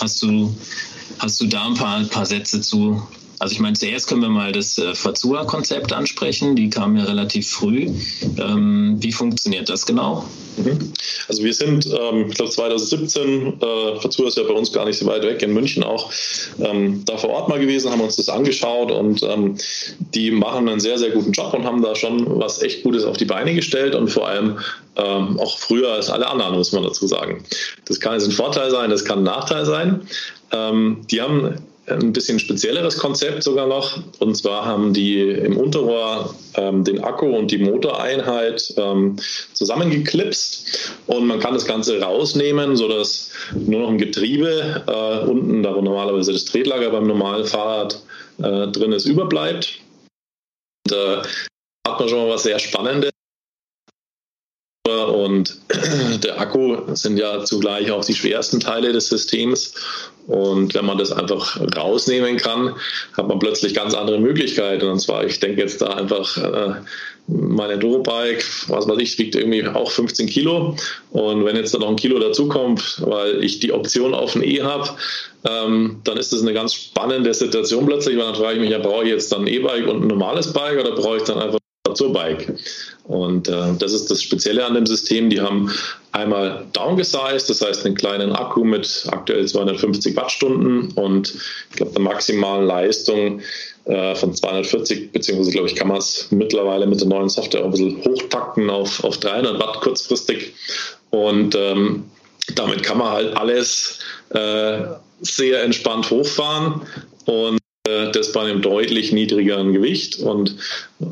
hast 0.00 0.20
du 0.22 0.52
hast 1.20 1.40
du 1.40 1.46
da 1.46 1.66
ein 1.66 1.74
paar, 1.74 2.02
paar 2.04 2.26
Sätze 2.26 2.60
zu, 2.60 3.06
also 3.38 3.52
ich 3.52 3.60
meine, 3.60 3.74
zuerst 3.74 4.08
können 4.08 4.22
wir 4.22 4.28
mal 4.28 4.52
das 4.52 4.78
äh, 4.78 4.94
Fazua-Konzept 4.94 5.92
ansprechen. 5.92 6.56
Die 6.56 6.70
kam 6.70 6.96
ja 6.96 7.04
relativ 7.04 7.48
früh. 7.48 7.90
Ähm, 8.38 8.96
wie 8.98 9.12
funktioniert 9.12 9.68
das 9.68 9.86
genau? 9.86 10.24
Mhm. 10.56 10.92
Also 11.28 11.44
wir 11.44 11.52
sind, 11.52 11.86
ähm, 11.86 12.26
ich 12.28 12.34
glaube 12.34 12.50
2017, 12.50 13.60
äh, 13.60 14.00
Fazua 14.00 14.28
ist 14.28 14.38
ja 14.38 14.42
bei 14.42 14.54
uns 14.54 14.72
gar 14.72 14.84
nicht 14.84 14.98
so 14.98 15.06
weit 15.06 15.22
weg, 15.22 15.42
in 15.42 15.52
München 15.52 15.84
auch, 15.84 16.10
ähm, 16.60 17.04
da 17.04 17.16
vor 17.16 17.30
Ort 17.30 17.48
mal 17.48 17.60
gewesen, 17.60 17.92
haben 17.92 18.00
uns 18.00 18.16
das 18.16 18.28
angeschaut 18.28 18.90
und 18.90 19.22
ähm, 19.22 19.56
die 20.14 20.30
machen 20.32 20.68
einen 20.68 20.80
sehr, 20.80 20.98
sehr 20.98 21.10
guten 21.10 21.32
Job 21.32 21.54
und 21.54 21.64
haben 21.64 21.82
da 21.82 21.94
schon 21.94 22.40
was 22.40 22.60
echt 22.62 22.82
Gutes 22.82 23.04
auf 23.04 23.16
die 23.16 23.24
Beine 23.24 23.54
gestellt 23.54 23.94
und 23.94 24.08
vor 24.08 24.28
allem 24.28 24.58
ähm, 24.96 25.38
auch 25.38 25.58
früher 25.58 25.92
als 25.92 26.10
alle 26.10 26.26
anderen, 26.26 26.56
muss 26.56 26.72
man 26.72 26.82
dazu 26.82 27.06
sagen. 27.06 27.44
Das 27.84 28.00
kann 28.00 28.14
jetzt 28.14 28.24
ein 28.24 28.32
Vorteil 28.32 28.70
sein, 28.70 28.90
das 28.90 29.04
kann 29.04 29.20
ein 29.20 29.24
Nachteil 29.24 29.64
sein. 29.64 30.02
Ähm, 30.50 31.02
die 31.10 31.20
haben 31.20 31.58
ein 31.90 32.12
bisschen 32.12 32.38
spezielleres 32.38 32.98
Konzept 32.98 33.42
sogar 33.42 33.66
noch. 33.66 33.98
Und 34.18 34.36
zwar 34.36 34.64
haben 34.64 34.92
die 34.92 35.20
im 35.20 35.56
Unterrohr 35.56 36.34
ähm, 36.54 36.84
den 36.84 37.02
Akku 37.02 37.26
und 37.26 37.50
die 37.50 37.58
Motoreinheit 37.58 38.74
ähm, 38.76 39.16
zusammengeklipst 39.52 40.94
und 41.06 41.26
man 41.26 41.40
kann 41.40 41.54
das 41.54 41.66
Ganze 41.66 42.00
rausnehmen, 42.00 42.76
sodass 42.76 43.32
nur 43.54 43.80
noch 43.80 43.88
ein 43.88 43.98
Getriebe 43.98 44.84
äh, 44.86 45.28
unten, 45.28 45.62
da 45.62 45.74
wo 45.74 45.80
normalerweise 45.80 46.32
das 46.32 46.44
Tretlager 46.44 46.90
beim 46.90 47.06
normalen 47.06 47.44
Fahrrad 47.44 48.02
äh, 48.38 48.68
drin 48.68 48.92
ist, 48.92 49.06
überbleibt. 49.06 49.80
Und 50.86 50.92
äh, 50.92 51.22
hat 51.86 51.98
man 51.98 52.08
schon 52.08 52.18
mal 52.18 52.34
was 52.34 52.42
sehr 52.42 52.58
Spannendes. 52.58 53.10
Und 54.88 55.56
der 56.22 56.40
Akku 56.40 56.94
sind 56.94 57.18
ja 57.18 57.44
zugleich 57.44 57.90
auch 57.90 58.04
die 58.04 58.14
schwersten 58.14 58.60
Teile 58.60 58.92
des 58.92 59.08
Systems. 59.08 59.74
Und 60.26 60.74
wenn 60.74 60.84
man 60.84 60.98
das 60.98 61.10
einfach 61.10 61.58
rausnehmen 61.76 62.36
kann, 62.36 62.74
hat 63.16 63.28
man 63.28 63.38
plötzlich 63.38 63.74
ganz 63.74 63.94
andere 63.94 64.18
Möglichkeiten. 64.18 64.86
Und 64.86 65.00
zwar, 65.00 65.24
ich 65.24 65.40
denke 65.40 65.62
jetzt 65.62 65.80
da 65.80 65.88
einfach, 65.88 66.36
äh, 66.36 66.74
mein 67.28 67.70
Enduro-Bike, 67.70 68.44
was 68.68 68.88
weiß 68.88 68.98
ich, 68.98 69.18
wiegt 69.18 69.34
irgendwie 69.34 69.66
auch 69.66 69.90
15 69.90 70.26
Kilo. 70.26 70.76
Und 71.10 71.44
wenn 71.44 71.56
jetzt 71.56 71.74
da 71.74 71.78
noch 71.78 71.88
ein 71.88 71.96
Kilo 71.96 72.18
dazukommt, 72.18 73.02
weil 73.04 73.44
ich 73.44 73.60
die 73.60 73.72
Option 73.72 74.14
auf 74.14 74.34
ein 74.34 74.42
E 74.42 74.62
habe, 74.62 74.88
ähm, 75.48 76.00
dann 76.04 76.16
ist 76.16 76.32
das 76.32 76.42
eine 76.42 76.54
ganz 76.54 76.74
spannende 76.74 77.32
Situation 77.34 77.86
plötzlich, 77.86 78.16
weil 78.16 78.24
dann 78.24 78.34
frage 78.34 78.54
ich 78.54 78.60
mich, 78.60 78.70
ja, 78.70 78.78
brauche 78.78 79.04
ich 79.04 79.10
jetzt 79.10 79.30
dann 79.30 79.42
ein 79.42 79.46
E-Bike 79.46 79.86
und 79.86 80.02
ein 80.02 80.08
normales 80.08 80.52
Bike 80.52 80.80
oder 80.80 80.92
brauche 80.92 81.18
ich 81.18 81.22
dann 81.24 81.38
einfach 81.38 81.58
zur 81.94 82.12
Bike. 82.12 82.54
Und 83.04 83.48
äh, 83.48 83.74
das 83.78 83.92
ist 83.92 84.10
das 84.10 84.22
Spezielle 84.22 84.64
an 84.64 84.74
dem 84.74 84.86
System. 84.86 85.30
Die 85.30 85.40
haben 85.40 85.70
einmal 86.12 86.66
downgesized, 86.72 87.48
das 87.48 87.62
heißt 87.62 87.86
einen 87.86 87.94
kleinen 87.94 88.32
Akku 88.32 88.64
mit 88.64 89.06
aktuell 89.10 89.46
250 89.46 90.16
Wattstunden 90.16 90.92
und 90.92 91.34
ich 91.70 91.76
glaube 91.76 91.92
der 91.92 92.02
maximalen 92.02 92.66
Leistung 92.66 93.40
äh, 93.84 94.14
von 94.14 94.34
240, 94.34 95.12
beziehungsweise 95.12 95.52
glaube 95.52 95.68
ich 95.68 95.74
kann 95.74 95.88
man 95.88 95.98
es 95.98 96.28
mittlerweile 96.30 96.86
mit 96.86 97.00
der 97.00 97.08
neuen 97.08 97.28
Software 97.28 97.62
auch 97.62 97.66
ein 97.66 97.70
bisschen 97.70 98.04
hochtakten 98.04 98.68
auf, 98.68 99.02
auf 99.04 99.18
300 99.18 99.60
Watt 99.60 99.80
kurzfristig. 99.80 100.54
Und 101.10 101.54
ähm, 101.54 102.04
damit 102.54 102.82
kann 102.82 102.98
man 102.98 103.10
halt 103.10 103.36
alles 103.36 104.00
äh, 104.30 104.78
sehr 105.20 105.62
entspannt 105.62 106.10
hochfahren 106.10 106.82
und 107.26 107.57
das 108.12 108.32
bei 108.32 108.42
einem 108.42 108.62
deutlich 108.62 109.12
niedrigeren 109.12 109.72
Gewicht. 109.72 110.18
Und 110.18 110.56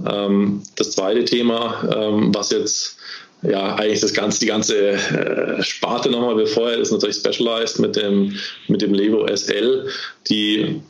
ähm, 0.08 0.62
das 0.76 0.92
zweite 0.92 1.24
Thema, 1.24 1.88
ähm, 1.96 2.34
was 2.34 2.50
jetzt 2.50 2.96
ja 3.42 3.74
eigentlich 3.76 4.00
das 4.00 4.14
ganze, 4.14 4.40
die 4.40 4.46
ganze 4.46 4.92
äh, 4.92 5.62
Sparte 5.62 6.10
nochmal 6.10 6.34
befeuert, 6.34 6.80
ist 6.80 6.92
natürlich 6.92 7.16
Specialized 7.16 7.78
mit 7.78 7.96
dem, 7.96 8.36
mit 8.68 8.82
dem 8.82 8.94
Levo 8.94 9.26
SL, 9.34 9.88
die 10.28 10.80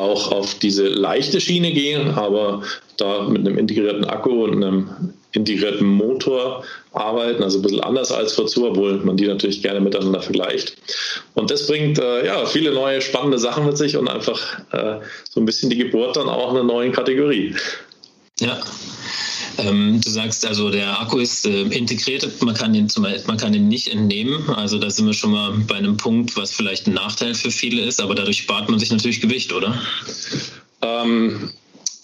auch 0.00 0.32
auf 0.32 0.58
diese 0.58 0.88
leichte 0.88 1.40
Schiene 1.40 1.72
gehen, 1.72 2.10
aber 2.10 2.62
da 2.96 3.22
mit 3.28 3.46
einem 3.46 3.58
integrierten 3.58 4.04
Akku 4.04 4.44
und 4.44 4.56
einem 4.56 5.14
integrierten 5.32 5.86
Motor 5.86 6.64
arbeiten, 6.92 7.42
also 7.42 7.58
ein 7.58 7.62
bisschen 7.62 7.80
anders 7.80 8.10
als 8.12 8.32
Verzug, 8.32 8.64
obwohl 8.64 8.94
man 8.98 9.16
die 9.16 9.26
natürlich 9.26 9.62
gerne 9.62 9.80
miteinander 9.80 10.20
vergleicht. 10.20 10.76
Und 11.34 11.50
das 11.50 11.66
bringt 11.66 11.98
äh, 11.98 12.26
ja 12.26 12.46
viele 12.46 12.72
neue 12.72 13.00
spannende 13.00 13.38
Sachen 13.38 13.66
mit 13.66 13.76
sich 13.76 13.96
und 13.96 14.08
einfach 14.08 14.58
äh, 14.72 15.00
so 15.28 15.40
ein 15.40 15.44
bisschen 15.44 15.70
die 15.70 15.76
Geburt 15.76 16.16
dann 16.16 16.28
auch 16.28 16.50
einer 16.50 16.64
neuen 16.64 16.92
Kategorie. 16.92 17.54
Ja. 18.40 18.60
Ähm, 19.58 20.00
du 20.00 20.10
sagst 20.10 20.46
also, 20.46 20.70
der 20.70 21.00
Akku 21.00 21.18
ist 21.18 21.46
äh, 21.46 21.62
integriert, 21.62 22.28
man 22.42 22.54
kann, 22.54 22.74
ihn 22.74 22.88
zum, 22.88 23.04
man 23.26 23.36
kann 23.36 23.54
ihn 23.54 23.68
nicht 23.68 23.88
entnehmen. 23.88 24.48
Also 24.50 24.78
da 24.78 24.88
sind 24.90 25.06
wir 25.06 25.14
schon 25.14 25.32
mal 25.32 25.52
bei 25.66 25.76
einem 25.76 25.96
Punkt, 25.96 26.36
was 26.36 26.52
vielleicht 26.52 26.86
ein 26.86 26.94
Nachteil 26.94 27.34
für 27.34 27.50
viele 27.50 27.82
ist, 27.82 28.00
aber 28.00 28.14
dadurch 28.14 28.38
spart 28.38 28.68
man 28.68 28.78
sich 28.78 28.90
natürlich 28.90 29.20
Gewicht, 29.20 29.52
oder? 29.52 29.80
Ähm, 30.82 31.50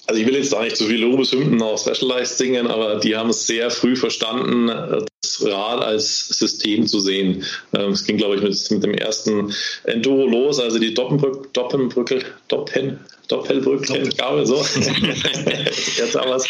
also 0.06 0.20
ich 0.20 0.26
will 0.26 0.34
jetzt 0.34 0.52
da 0.52 0.62
nicht 0.62 0.76
zu 0.76 0.84
so 0.84 0.90
viele 0.90 1.06
Lobeshymnen 1.06 1.62
auf 1.62 1.80
Specialized 1.80 2.36
singen, 2.36 2.66
aber 2.66 2.96
die 2.96 3.16
haben 3.16 3.30
es 3.30 3.46
sehr 3.46 3.70
früh 3.70 3.94
verstanden, 3.96 4.66
das 4.66 5.04
Rad 5.42 5.82
als 5.82 6.28
System 6.28 6.86
zu 6.86 7.00
sehen. 7.00 7.44
Ähm, 7.74 7.92
es 7.92 8.04
ging, 8.04 8.16
glaube 8.16 8.36
ich, 8.36 8.42
mit, 8.42 8.70
mit, 8.70 8.82
dem 8.82 8.94
ersten 8.94 9.52
Enduro 9.84 10.26
los, 10.26 10.60
also 10.60 10.78
die 10.78 10.94
Doppelbrücke, 10.94 11.48
Doppelbrücke, 11.52 12.20
Doppen, 12.48 12.98
Doppelbrückengabel, 13.28 14.46
so, 14.46 14.56
jetzt 15.96 16.14
haben 16.14 16.28
wir 16.28 16.36
es 16.36 16.46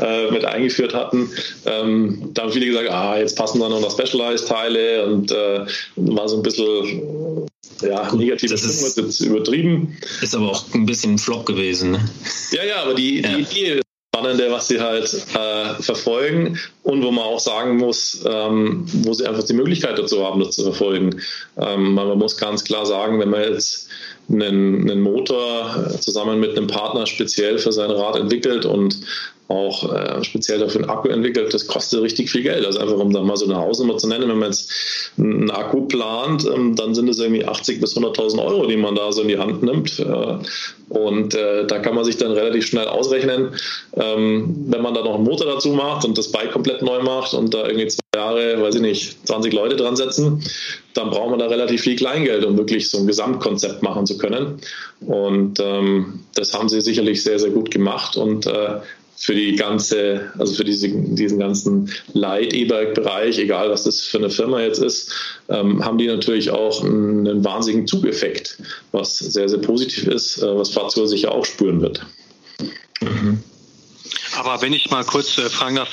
äh, 0.00 0.30
mit 0.30 0.44
eingeführt 0.44 0.94
hatten. 0.94 1.30
Ähm, 1.66 2.30
da 2.32 2.42
haben 2.42 2.52
viele 2.52 2.66
gesagt, 2.66 2.90
ah, 2.90 3.18
jetzt 3.18 3.36
passen 3.36 3.60
da 3.60 3.68
noch 3.68 3.90
Specialized-Teile 3.90 5.06
und 5.06 5.30
äh, 5.30 5.66
war 5.96 6.28
so 6.28 6.36
ein 6.36 6.42
bisschen 6.42 7.46
ja, 7.82 8.08
Gut, 8.08 8.20
negative 8.20 8.56
Stimmung 8.56 8.82
wird 8.82 8.96
jetzt 8.96 9.20
übertrieben. 9.20 9.96
Ist 10.22 10.34
aber 10.34 10.50
auch 10.50 10.64
ein 10.74 10.86
bisschen 10.86 11.14
ein 11.14 11.18
Flop 11.18 11.46
gewesen. 11.46 11.92
Ne? 11.92 12.08
Ja, 12.52 12.64
ja, 12.64 12.82
aber 12.82 12.94
die, 12.94 13.20
ja. 13.20 13.36
die 13.36 13.42
Idee 13.42 13.72
ist 13.72 13.85
spannende, 14.16 14.50
was 14.50 14.68
sie 14.68 14.80
halt 14.80 15.12
äh, 15.34 15.82
verfolgen 15.82 16.58
und 16.82 17.02
wo 17.02 17.10
man 17.10 17.24
auch 17.24 17.40
sagen 17.40 17.76
muss, 17.76 18.24
ähm, 18.26 18.86
wo 19.04 19.12
sie 19.12 19.26
einfach 19.26 19.44
die 19.44 19.52
Möglichkeit 19.52 19.98
dazu 19.98 20.24
haben, 20.24 20.40
das 20.40 20.54
zu 20.56 20.62
verfolgen. 20.62 21.20
Ähm, 21.58 21.94
man 21.94 22.18
muss 22.18 22.36
ganz 22.36 22.64
klar 22.64 22.86
sagen, 22.86 23.20
wenn 23.20 23.30
man 23.30 23.42
jetzt 23.42 23.88
einen, 24.28 24.90
einen 24.90 25.02
Motor 25.02 25.90
zusammen 26.00 26.40
mit 26.40 26.56
einem 26.56 26.66
Partner 26.66 27.06
speziell 27.06 27.58
für 27.58 27.72
sein 27.72 27.90
Rad 27.90 28.16
entwickelt 28.16 28.64
und 28.64 28.98
auch 29.48 29.92
äh, 29.92 30.24
speziell 30.24 30.58
dafür 30.58 30.82
einen 30.82 30.90
Akku 30.90 31.08
entwickelt, 31.08 31.54
das 31.54 31.66
kostet 31.66 32.02
richtig 32.02 32.30
viel 32.30 32.42
Geld. 32.42 32.66
Also 32.66 32.80
einfach, 32.80 32.96
um 32.96 33.12
da 33.12 33.22
mal 33.22 33.36
so 33.36 33.44
eine 33.44 33.56
Hausnummer 33.56 33.96
zu 33.96 34.08
nennen, 34.08 34.28
wenn 34.28 34.38
man 34.38 34.50
jetzt 34.50 34.72
einen 35.18 35.50
Akku 35.50 35.86
plant, 35.86 36.46
ähm, 36.52 36.74
dann 36.74 36.94
sind 36.94 37.08
es 37.08 37.20
irgendwie 37.20 37.44
80 37.44 37.80
bis 37.80 37.96
100.000 37.96 38.44
Euro, 38.44 38.66
die 38.66 38.76
man 38.76 38.96
da 38.96 39.12
so 39.12 39.22
in 39.22 39.28
die 39.28 39.38
Hand 39.38 39.62
nimmt. 39.62 40.00
Äh, 40.00 40.38
und 40.88 41.34
äh, 41.34 41.66
da 41.66 41.78
kann 41.78 41.94
man 41.94 42.04
sich 42.04 42.16
dann 42.16 42.32
relativ 42.32 42.66
schnell 42.66 42.86
ausrechnen, 42.86 43.54
ähm, 43.94 44.66
wenn 44.68 44.82
man 44.82 44.94
da 44.94 45.02
noch 45.02 45.14
einen 45.14 45.24
Motor 45.24 45.54
dazu 45.54 45.70
macht 45.70 46.04
und 46.04 46.18
das 46.18 46.30
Bike 46.32 46.52
komplett 46.52 46.82
neu 46.82 47.02
macht 47.02 47.34
und 47.34 47.54
da 47.54 47.66
irgendwie 47.66 47.88
zwei 47.88 48.00
Jahre, 48.14 48.62
weiß 48.62 48.76
ich 48.76 48.80
nicht, 48.80 49.26
20 49.26 49.52
Leute 49.52 49.76
dran 49.76 49.96
setzen, 49.96 50.42
dann 50.94 51.10
braucht 51.10 51.30
man 51.30 51.38
da 51.38 51.46
relativ 51.46 51.82
viel 51.82 51.96
Kleingeld, 51.96 52.44
um 52.44 52.56
wirklich 52.56 52.88
so 52.88 52.98
ein 52.98 53.06
Gesamtkonzept 53.06 53.82
machen 53.82 54.06
zu 54.06 54.16
können. 54.16 54.60
Und 55.00 55.60
ähm, 55.60 56.20
das 56.34 56.54
haben 56.54 56.68
sie 56.68 56.80
sicherlich 56.80 57.22
sehr, 57.22 57.38
sehr 57.38 57.50
gut 57.50 57.70
gemacht 57.70 58.16
und 58.16 58.46
äh, 58.46 58.80
für 59.16 59.34
die 59.34 59.56
ganze, 59.56 60.32
also 60.38 60.54
für 60.54 60.64
diese, 60.64 60.88
diesen 60.88 61.38
ganzen 61.38 61.90
Light-E-Bike-Bereich, 62.12 63.38
egal 63.38 63.70
was 63.70 63.84
das 63.84 64.02
für 64.02 64.18
eine 64.18 64.30
Firma 64.30 64.60
jetzt 64.60 64.78
ist, 64.78 65.12
ähm, 65.48 65.84
haben 65.84 65.98
die 65.98 66.06
natürlich 66.06 66.50
auch 66.50 66.84
einen 66.84 67.44
wahnsinnigen 67.44 67.86
Zugeffekt, 67.86 68.58
was 68.92 69.18
sehr, 69.18 69.48
sehr 69.48 69.58
positiv 69.58 70.06
ist, 70.06 70.42
äh, 70.42 70.56
was 70.56 70.70
Fahrzeuge 70.70 71.08
sicher 71.08 71.32
auch 71.32 71.44
spüren 71.44 71.80
wird. 71.80 72.04
Mhm. 73.00 73.42
Aber 74.38 74.60
wenn 74.60 74.72
ich 74.72 74.90
mal 74.90 75.04
kurz 75.04 75.38
äh, 75.38 75.48
fragen 75.48 75.76
darf, 75.76 75.92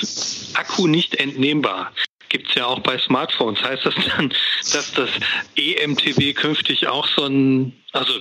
Akku 0.55 0.87
nicht 0.87 1.15
entnehmbar 1.15 1.91
gibt 2.33 2.49
es 2.49 2.55
ja 2.55 2.65
auch 2.65 2.79
bei 2.79 2.97
Smartphones. 2.97 3.61
Heißt 3.61 3.85
das 3.85 3.93
dann, 4.17 4.33
dass 4.73 4.91
das 4.93 5.09
EMTB 5.55 6.35
künftig 6.35 6.87
auch 6.87 7.07
so 7.07 7.25
ein, 7.25 7.73
also 7.91 8.11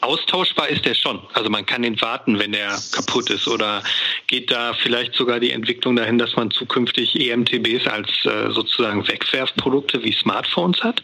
austauschbar 0.00 0.68
ist 0.68 0.84
der 0.84 0.94
schon. 0.94 1.20
Also 1.32 1.50
man 1.50 1.66
kann 1.66 1.82
den 1.82 2.00
warten, 2.00 2.38
wenn 2.38 2.52
der 2.52 2.78
kaputt 2.92 3.30
ist. 3.30 3.48
Oder 3.48 3.82
geht 4.26 4.50
da 4.50 4.74
vielleicht 4.74 5.14
sogar 5.14 5.40
die 5.40 5.52
Entwicklung 5.52 5.96
dahin, 5.96 6.18
dass 6.18 6.36
man 6.36 6.50
zukünftig 6.50 7.18
EMTBs 7.18 7.86
als 7.86 8.08
äh, 8.24 8.50
sozusagen 8.50 9.06
Wegwerfprodukte 9.06 10.02
wie 10.02 10.12
Smartphones 10.12 10.82
hat? 10.82 11.02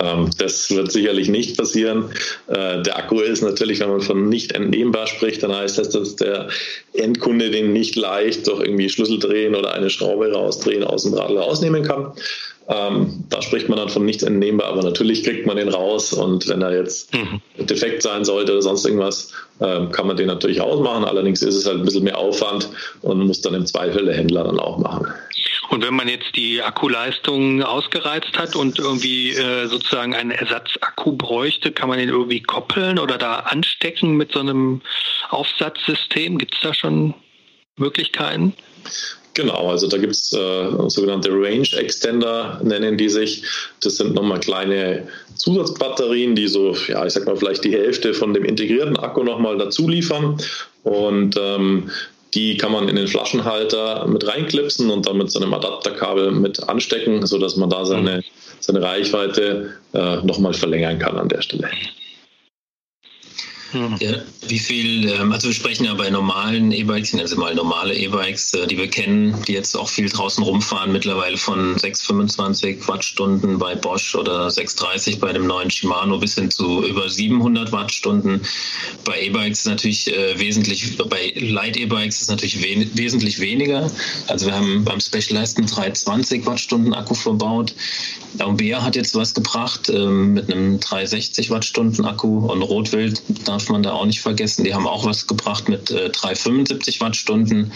Ähm, 0.00 0.30
das 0.38 0.70
wird 0.70 0.90
sicherlich 0.90 1.28
nicht 1.28 1.56
passieren. 1.56 2.10
Äh, 2.48 2.82
der 2.82 2.98
Akku 2.98 3.20
ist 3.20 3.42
natürlich, 3.42 3.80
wenn 3.80 3.90
man 3.90 4.00
von 4.00 4.28
nicht 4.28 4.52
entnehmbar 4.52 5.06
spricht, 5.06 5.42
dann 5.42 5.54
heißt 5.54 5.78
das, 5.78 5.90
dass 5.90 6.16
der 6.16 6.48
Endkunde 6.94 7.50
den 7.50 7.72
nicht 7.72 7.94
leicht 7.94 8.46
durch 8.48 8.60
irgendwie 8.60 8.88
Schlüssel 8.88 9.20
drehen 9.20 9.54
oder 9.54 9.72
eine 9.72 9.90
Schraube 9.90 10.32
rausdrehen 10.32 10.82
aus 10.82 11.04
dem 11.04 11.14
Radl 11.14 11.38
rausnehmen 11.38 11.84
kann. 11.84 12.12
Ähm, 12.66 13.24
da 13.28 13.42
spricht 13.42 13.68
man 13.68 13.78
dann 13.78 13.90
von 13.90 14.04
nichts 14.04 14.22
entnehmbar, 14.22 14.68
aber 14.68 14.82
natürlich 14.82 15.22
kriegt 15.22 15.46
man 15.46 15.56
den 15.56 15.68
raus 15.68 16.14
und 16.14 16.48
wenn 16.48 16.62
er 16.62 16.74
jetzt 16.74 17.12
mhm. 17.12 17.42
defekt 17.58 18.02
sein 18.02 18.24
sollte 18.24 18.52
oder 18.52 18.62
sonst 18.62 18.86
irgendwas, 18.86 19.32
ähm, 19.60 19.90
kann 19.90 20.06
man 20.06 20.16
den 20.16 20.28
natürlich 20.28 20.60
ausmachen. 20.62 21.04
Allerdings 21.04 21.42
ist 21.42 21.56
es 21.56 21.66
halt 21.66 21.78
ein 21.78 21.84
bisschen 21.84 22.04
mehr 22.04 22.16
Aufwand 22.16 22.70
und 23.02 23.26
muss 23.26 23.42
dann 23.42 23.54
im 23.54 23.66
Zweifel 23.66 24.06
der 24.06 24.14
Händler 24.14 24.44
dann 24.44 24.58
auch 24.58 24.78
machen. 24.78 25.06
Und 25.70 25.84
wenn 25.84 25.94
man 25.94 26.08
jetzt 26.08 26.36
die 26.36 26.62
Akkuleistung 26.62 27.62
ausgereizt 27.62 28.38
hat 28.38 28.54
und 28.54 28.78
irgendwie 28.78 29.30
äh, 29.30 29.66
sozusagen 29.66 30.14
einen 30.14 30.30
Ersatzakku 30.30 31.12
bräuchte, 31.16 31.72
kann 31.72 31.88
man 31.88 31.98
den 31.98 32.08
irgendwie 32.08 32.40
koppeln 32.40 32.98
oder 32.98 33.18
da 33.18 33.40
anstecken 33.40 34.16
mit 34.16 34.32
so 34.32 34.40
einem 34.40 34.80
Aufsatzsystem? 35.30 36.38
Gibt 36.38 36.54
es 36.54 36.60
da 36.60 36.74
schon 36.74 37.14
Möglichkeiten? 37.76 38.54
Genau, 39.34 39.68
also 39.68 39.88
da 39.88 39.98
gibt 39.98 40.12
es 40.12 40.32
äh, 40.32 40.88
sogenannte 40.88 41.30
Range 41.30 41.66
Extender, 41.76 42.60
nennen 42.62 42.96
die 42.96 43.08
sich. 43.08 43.42
Das 43.82 43.96
sind 43.96 44.14
nochmal 44.14 44.38
kleine 44.38 45.08
Zusatzbatterien, 45.34 46.36
die 46.36 46.46
so, 46.46 46.76
ja, 46.86 47.04
ich 47.04 47.12
sag 47.12 47.26
mal, 47.26 47.36
vielleicht 47.36 47.64
die 47.64 47.72
Hälfte 47.72 48.14
von 48.14 48.32
dem 48.32 48.44
integrierten 48.44 48.96
Akku 48.96 49.24
nochmal 49.24 49.58
dazu 49.58 49.88
liefern. 49.88 50.38
Und 50.84 51.36
ähm, 51.36 51.90
die 52.34 52.56
kann 52.56 52.70
man 52.70 52.88
in 52.88 52.94
den 52.94 53.08
Flaschenhalter 53.08 54.06
mit 54.06 54.26
reinklipsen 54.26 54.88
und 54.90 55.06
dann 55.06 55.18
mit 55.18 55.32
so 55.32 55.40
einem 55.40 55.52
Adapterkabel 55.52 56.30
mit 56.30 56.68
anstecken, 56.68 57.26
sodass 57.26 57.56
man 57.56 57.70
da 57.70 57.84
seine, 57.84 58.22
seine 58.60 58.82
Reichweite 58.82 59.74
äh, 59.94 60.16
nochmal 60.24 60.54
verlängern 60.54 61.00
kann 61.00 61.18
an 61.18 61.28
der 61.28 61.42
Stelle. 61.42 61.68
Hm. 63.74 63.96
Ja, 63.98 64.12
wie 64.46 64.58
viel, 64.58 65.08
ähm, 65.08 65.32
also 65.32 65.48
wir 65.48 65.54
sprechen 65.54 65.84
ja 65.84 65.94
bei 65.94 66.08
normalen 66.08 66.70
E-Bikes, 66.70 67.12
nennen 67.12 67.26
sie 67.26 67.34
mal 67.34 67.54
normale 67.56 67.92
E-Bikes, 67.94 68.54
äh, 68.54 68.66
die 68.68 68.78
wir 68.78 68.88
kennen, 68.88 69.34
die 69.48 69.52
jetzt 69.52 69.76
auch 69.76 69.88
viel 69.88 70.08
draußen 70.08 70.44
rumfahren, 70.44 70.92
mittlerweile 70.92 71.36
von 71.36 71.76
625 71.76 72.86
Wattstunden 72.86 73.58
bei 73.58 73.74
Bosch 73.74 74.14
oder 74.14 74.48
630 74.48 75.18
bei 75.18 75.32
dem 75.32 75.48
neuen 75.48 75.70
Shimano 75.70 76.18
bis 76.18 76.36
hin 76.36 76.52
zu 76.52 76.84
über 76.84 77.08
700 77.08 77.72
Wattstunden. 77.72 78.42
Bei 79.04 79.20
E-Bikes 79.20 79.60
ist 79.60 79.66
natürlich 79.66 80.16
äh, 80.16 80.38
wesentlich, 80.38 80.96
bei 80.96 81.32
Light 81.36 81.76
E-Bikes 81.76 82.22
ist 82.22 82.30
natürlich 82.30 82.62
we 82.62 82.86
wesentlich 82.94 83.40
weniger. 83.40 83.90
Also 84.28 84.46
wir 84.46 84.54
haben 84.54 84.84
beim 84.84 85.00
Specialized 85.00 85.58
einen 85.58 85.66
320 85.66 86.46
Wattstunden 86.46 86.94
Akku 86.94 87.14
verbaut. 87.14 87.74
Aubert 88.38 88.82
hat 88.82 88.96
jetzt 88.96 89.14
was 89.16 89.34
gebracht 89.34 89.88
äh, 89.88 90.06
mit 90.06 90.52
einem 90.52 90.78
360 90.78 91.50
Wattstunden 91.50 92.04
Akku 92.04 92.46
und 92.46 92.62
Rotwild 92.62 93.20
darf 93.44 93.63
darf 93.64 93.70
man 93.70 93.82
da 93.82 93.92
auch 93.92 94.04
nicht 94.04 94.20
vergessen. 94.20 94.64
Die 94.64 94.74
haben 94.74 94.86
auch 94.86 95.06
was 95.06 95.26
gebracht 95.26 95.68
mit 95.68 95.90
äh, 95.90 96.10
375 96.10 97.00
Wattstunden. 97.00 97.72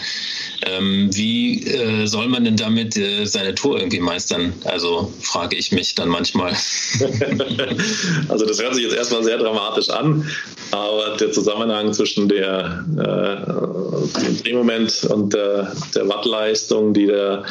Ähm, 0.65 1.09
wie 1.13 1.65
äh, 1.65 2.05
soll 2.05 2.27
man 2.27 2.43
denn 2.43 2.57
damit 2.57 2.95
äh, 2.95 3.25
seine 3.25 3.55
Tour 3.55 3.79
irgendwie 3.79 3.99
meistern? 3.99 4.53
Also 4.65 5.11
frage 5.21 5.55
ich 5.55 5.71
mich 5.71 5.95
dann 5.95 6.09
manchmal. 6.09 6.51
also 8.29 8.45
das 8.45 8.61
hört 8.61 8.75
sich 8.75 8.83
jetzt 8.83 8.95
erstmal 8.95 9.23
sehr 9.23 9.37
dramatisch 9.37 9.89
an, 9.89 10.29
aber 10.71 11.17
der 11.17 11.31
Zusammenhang 11.31 11.91
zwischen 11.93 12.29
der, 12.29 12.85
äh, 12.97 14.21
dem 14.21 14.43
Drehmoment 14.43 15.05
und 15.09 15.33
der, 15.33 15.75
der 15.95 16.07
Wattleistung, 16.07 16.93
die 16.93 17.07
der 17.07 17.43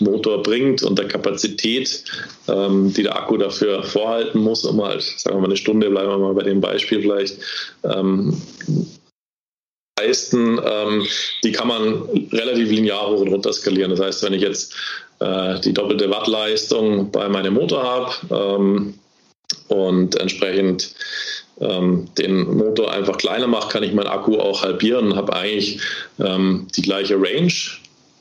Motor 0.00 0.42
bringt 0.42 0.82
und 0.82 0.98
der 0.98 1.08
Kapazität, 1.08 2.04
ähm, 2.48 2.92
die 2.94 3.02
der 3.02 3.16
Akku 3.16 3.36
dafür 3.36 3.82
vorhalten 3.82 4.40
muss, 4.40 4.64
um 4.64 4.82
halt, 4.82 5.02
sagen 5.02 5.36
wir 5.36 5.40
mal, 5.40 5.46
eine 5.46 5.56
Stunde, 5.56 5.90
bleiben 5.90 6.08
wir 6.08 6.18
mal 6.18 6.34
bei 6.34 6.44
dem 6.44 6.60
Beispiel 6.60 7.02
vielleicht, 7.02 7.38
ähm, 7.84 8.40
leisten, 9.98 10.60
ähm, 10.64 11.06
die 11.42 11.52
kann 11.52 11.68
man 11.68 12.02
relativ 12.32 12.70
linear 12.70 13.08
hoch 13.08 13.20
und 13.20 13.28
runter 13.28 13.52
skalieren. 13.52 13.90
Das 13.90 14.00
heißt, 14.00 14.22
wenn 14.22 14.34
ich 14.34 14.42
jetzt 14.42 14.74
äh, 15.20 15.60
die 15.60 15.72
doppelte 15.72 16.10
Wattleistung 16.10 17.10
bei 17.10 17.28
meinem 17.28 17.54
Motor 17.54 17.82
habe 17.82 18.12
ähm, 18.30 18.94
und 19.68 20.16
entsprechend 20.16 20.94
ähm, 21.60 22.08
den 22.16 22.56
Motor 22.56 22.92
einfach 22.92 23.18
kleiner 23.18 23.48
mache, 23.48 23.68
kann 23.68 23.82
ich 23.82 23.92
meinen 23.92 24.06
Akku 24.06 24.38
auch 24.38 24.62
halbieren 24.62 25.12
und 25.12 25.16
habe 25.16 25.34
eigentlich 25.34 25.80
ähm, 26.20 26.68
die 26.76 26.82
gleiche 26.82 27.16
Range 27.16 27.52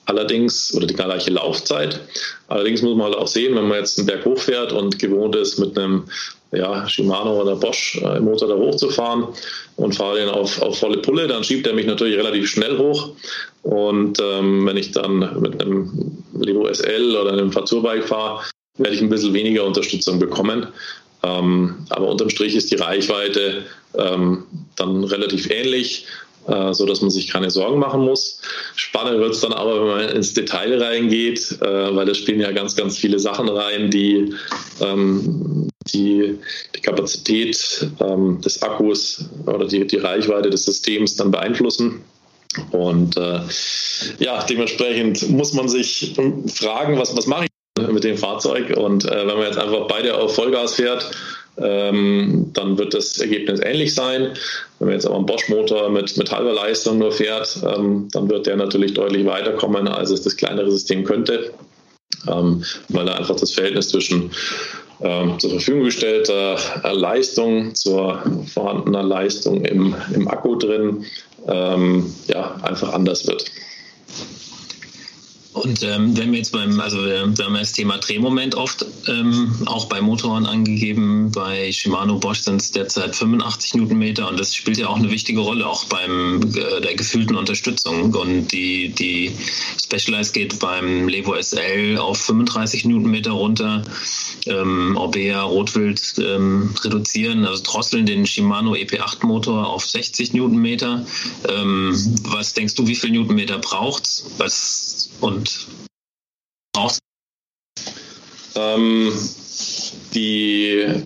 Allerdings, 0.08 0.74
oder 0.74 0.88
die 0.88 0.94
gleiche 0.94 1.32
Laufzeit. 1.32 2.00
Allerdings 2.48 2.82
muss 2.82 2.96
man 2.96 3.08
halt 3.08 3.18
auch 3.18 3.28
sehen, 3.28 3.56
wenn 3.56 3.68
man 3.68 3.80
jetzt 3.80 3.98
einen 3.98 4.08
Berg 4.08 4.24
hochfährt 4.24 4.72
und 4.72 4.98
gewohnt 5.00 5.36
ist, 5.36 5.60
mit 5.60 5.78
einem 5.78 6.06
ja, 6.54 6.88
Shimano 6.88 7.42
oder 7.42 7.58
Bosch 7.58 8.02
äh, 8.02 8.22
Motor 8.22 8.48
da 8.48 8.56
hochzufahren 8.56 9.28
und 9.76 9.96
fahre 9.96 10.20
den 10.20 10.30
auf, 10.30 10.62
auf 10.62 10.80
volle 10.80 11.00
Pulle, 11.00 11.28
dann 11.28 11.44
schiebt 11.44 11.68
er 11.68 11.74
mich 11.74 11.86
natürlich 11.86 12.18
relativ 12.18 12.50
schnell 12.50 12.78
hoch. 12.78 13.10
Und 13.64 14.18
ähm, 14.22 14.66
wenn 14.66 14.78
ich 14.78 14.92
dann 14.92 15.42
mit 15.42 15.62
einem 15.62 16.24
Levo 16.40 16.74
SL 16.74 17.18
oder 17.18 17.34
einem 17.34 17.52
Fazur-Bike 17.52 18.08
fahre, 18.08 18.44
werde 18.78 18.96
ich 18.96 19.02
ein 19.02 19.10
bisschen 19.10 19.34
weniger 19.34 19.66
Unterstützung 19.66 20.20
bekommen. 20.20 20.68
Ähm, 21.22 21.76
aber 21.90 22.08
unterm 22.08 22.30
Strich 22.30 22.56
ist 22.56 22.72
die 22.72 22.76
Reichweite 22.76 23.66
ähm, 23.98 24.44
dann 24.78 25.04
relativ 25.04 25.50
ähnlich 25.50 26.06
äh, 26.48 26.74
so 26.74 26.86
dass 26.86 27.02
man 27.02 27.10
sich 27.10 27.28
keine 27.28 27.50
Sorgen 27.50 27.80
machen 27.80 28.02
muss. 28.02 28.42
Spannend 28.76 29.20
wird 29.20 29.34
es 29.34 29.42
dann 29.42 29.54
aber, 29.54 29.82
wenn 29.82 29.88
man 29.88 30.10
ins 30.16 30.34
Detail 30.34 30.82
reingeht, 30.82 31.58
äh, 31.62 31.96
weil 31.96 32.06
da 32.06 32.14
spielen 32.14 32.40
ja 32.40 32.52
ganz, 32.52 32.76
ganz 32.76 32.98
viele 32.98 33.20
Sachen 33.20 33.50
rein, 33.50 33.92
die 33.92 34.34
ähm, 34.82 35.70
die, 35.94 36.38
die 36.76 36.82
Kapazität 36.82 37.88
ähm, 38.00 38.42
des 38.42 38.62
Akkus 38.62 39.26
oder 39.46 39.68
die, 39.68 39.86
die 39.88 39.98
Reichweite 39.98 40.50
des 40.50 40.66
Systems 40.66 41.16
dann 41.16 41.32
beeinflussen. 41.32 42.02
Und 42.72 43.18
äh, 43.18 43.40
ja, 44.20 44.44
dementsprechend 44.44 45.30
muss 45.30 45.54
man 45.54 45.68
sich 45.70 46.16
fragen, 46.48 46.98
was, 46.98 47.16
was 47.16 47.28
mache 47.28 47.46
ich 47.46 47.88
mit 47.88 48.04
dem 48.04 48.18
Fahrzeug? 48.18 48.76
Und 48.76 49.06
äh, 49.06 49.28
wenn 49.28 49.38
man 49.38 49.46
jetzt 49.46 49.60
einfach 49.60 49.88
beide 49.88 50.18
auf 50.18 50.36
Vollgas 50.36 50.76
fährt, 50.76 51.12
ähm, 51.60 52.52
dann 52.54 52.78
wird 52.78 52.94
das 52.94 53.18
Ergebnis 53.18 53.60
ähnlich 53.60 53.94
sein. 53.94 54.34
Wenn 54.80 54.88
man 54.88 54.96
jetzt 54.96 55.06
aber 55.06 55.16
einen 55.16 55.26
Bosch-Motor 55.26 55.90
mit, 55.90 56.18
mit 56.18 56.32
halber 56.32 56.54
Leistung 56.54 57.00
nur 57.00 57.12
fährt, 57.12 57.60
ähm, 57.66 58.08
dann 58.12 58.30
wird 58.30 58.46
der 58.46 58.58
natürlich 58.58 58.94
deutlich 58.94 59.26
weiterkommen, 59.26 59.88
als 59.88 60.12
es 60.12 60.22
das 60.22 60.38
kleinere 60.38 60.72
System 60.72 61.04
könnte, 61.04 61.52
ähm, 62.28 62.64
weil 62.90 63.06
da 63.06 63.14
einfach 63.14 63.36
das 63.36 63.52
Verhältnis 63.52 63.90
zwischen 63.90 64.32
ähm, 65.02 65.40
zur 65.40 65.52
Verfügung 65.52 65.84
gestellter 65.84 66.58
Leistung 66.84 67.76
zur 67.76 68.22
vorhandenen 68.52 69.08
Leistung 69.08 69.64
im, 69.64 69.96
im 70.14 70.28
Akku 70.28 70.56
drin 70.56 71.06
ähm, 71.48 72.14
ja, 72.28 72.56
einfach 72.64 72.94
anders 72.94 73.28
wird. 73.28 73.46
Und 75.58 75.84
ähm, 75.84 76.16
wenn 76.16 76.32
wir 76.32 76.38
jetzt 76.38 76.52
beim, 76.52 76.80
also 76.80 77.04
wir, 77.04 77.38
wir 77.38 77.46
haben 77.46 77.54
das 77.56 77.72
Thema 77.72 77.98
Drehmoment 77.98 78.56
oft 78.56 78.86
ähm, 79.08 79.56
auch 79.66 79.86
bei 79.86 80.02
Motoren 80.02 80.46
angegeben. 80.46 81.32
Bei 81.32 81.72
Shimano 81.72 82.20
Bosch 82.20 82.42
sind 82.42 82.62
es 82.62 82.72
derzeit 82.72 83.16
85 83.16 83.76
Newtonmeter 83.76 84.28
und 84.28 84.40
das 84.40 84.54
spielt 84.56 84.78
ja 84.78 84.88
auch 84.88 84.98
eine 84.98 85.10
wichtige 85.10 85.40
Rolle, 85.40 85.68
auch 85.68 85.86
beim 85.86 86.42
äh, 86.42 86.82
der 86.82 86.96
gefühlten 86.96 87.36
Unterstützung. 87.36 88.14
Und 88.14 88.52
die, 88.52 88.90
die 88.90 89.32
Specialized 89.84 90.34
geht 90.34 90.60
beim 90.60 91.08
Levo 91.08 91.36
SL 91.42 91.98
auf 91.98 92.18
35 92.18 92.86
Newtonmeter 92.86 93.32
runter. 93.32 93.84
Ähm, 94.46 94.96
Orbea 94.96 95.42
Rotwild 95.42 96.16
ähm, 96.20 96.74
reduzieren, 96.84 97.46
also 97.46 97.64
drosseln 97.64 98.06
den 98.06 98.26
Shimano 98.26 98.74
EP8 98.74 99.26
Motor 99.26 99.68
auf 99.68 99.86
60 99.86 100.34
Newtonmeter. 100.34 101.06
Ähm, 101.50 101.92
was 102.24 102.54
denkst 102.54 102.76
du, 102.76 102.88
wie 102.88 102.96
viel 102.96 103.12
Newtonmeter 103.12 103.58
braucht 103.58 104.24
es? 104.40 105.10
Und 105.20 105.47
brauchst 106.74 107.00
ähm, 108.56 109.14
die 110.14 111.04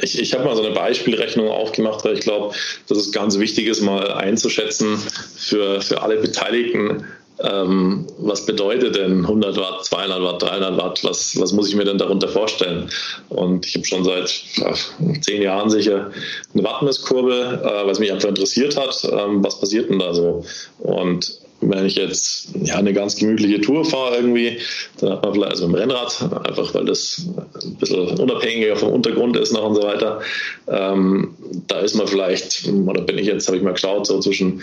ich, 0.00 0.18
ich 0.20 0.34
habe 0.34 0.44
mal 0.44 0.54
so 0.54 0.62
eine 0.62 0.74
Beispielrechnung 0.74 1.48
aufgemacht, 1.48 2.04
weil 2.04 2.14
ich 2.14 2.20
glaube, 2.20 2.54
dass 2.88 2.98
es 2.98 3.12
ganz 3.12 3.38
wichtig 3.38 3.66
ist, 3.66 3.80
mal 3.80 4.12
einzuschätzen 4.12 4.98
für, 4.98 5.80
für 5.80 6.02
alle 6.02 6.16
Beteiligten, 6.18 7.04
ähm, 7.42 8.06
was 8.18 8.44
bedeutet 8.44 8.96
denn 8.96 9.22
100 9.22 9.56
Watt, 9.56 9.84
200 9.84 10.22
Watt, 10.22 10.42
300 10.42 10.76
Watt? 10.76 11.00
Was, 11.04 11.40
was 11.40 11.52
muss 11.52 11.68
ich 11.68 11.74
mir 11.74 11.84
denn 11.84 11.96
darunter 11.96 12.28
vorstellen? 12.28 12.90
Und 13.30 13.66
ich 13.66 13.74
habe 13.76 13.86
schon 13.86 14.04
seit 14.04 14.30
ja, 14.56 14.74
zehn 15.22 15.42
Jahren 15.42 15.70
sicher 15.70 16.10
eine 16.52 16.64
Wattmesskurve, 16.64 17.62
äh, 17.64 17.86
was 17.86 17.98
mich 17.98 18.12
einfach 18.12 18.28
interessiert 18.28 18.76
hat. 18.76 19.08
Ähm, 19.10 19.42
was 19.42 19.58
passiert 19.58 19.88
denn 19.88 19.98
da 19.98 20.12
so? 20.12 20.44
Und 20.80 21.39
wenn 21.60 21.84
ich 21.84 21.96
jetzt 21.96 22.48
ja, 22.62 22.76
eine 22.76 22.92
ganz 22.92 23.16
gemütliche 23.16 23.60
Tour 23.60 23.84
fahre 23.84 24.16
irgendwie, 24.16 24.58
dann 25.00 25.12
hat 25.12 25.22
man 25.22 25.34
vielleicht 25.34 25.52
also 25.52 25.66
im 25.66 25.74
Rennrad, 25.74 26.46
einfach 26.46 26.74
weil 26.74 26.84
das 26.84 27.26
ein 27.62 27.74
bisschen 27.76 28.18
unabhängiger 28.18 28.76
vom 28.76 28.92
Untergrund 28.92 29.36
ist 29.36 29.52
noch 29.52 29.68
und 29.68 29.74
so 29.74 29.82
weiter. 29.82 30.20
Ähm, 30.68 31.34
da 31.68 31.80
ist 31.80 31.94
man 31.94 32.06
vielleicht, 32.06 32.66
oder 32.68 33.02
bin 33.02 33.18
ich 33.18 33.26
jetzt, 33.26 33.46
habe 33.46 33.58
ich 33.58 33.62
mal 33.62 33.72
geschaut, 33.74 34.06
so 34.06 34.20
zwischen 34.20 34.62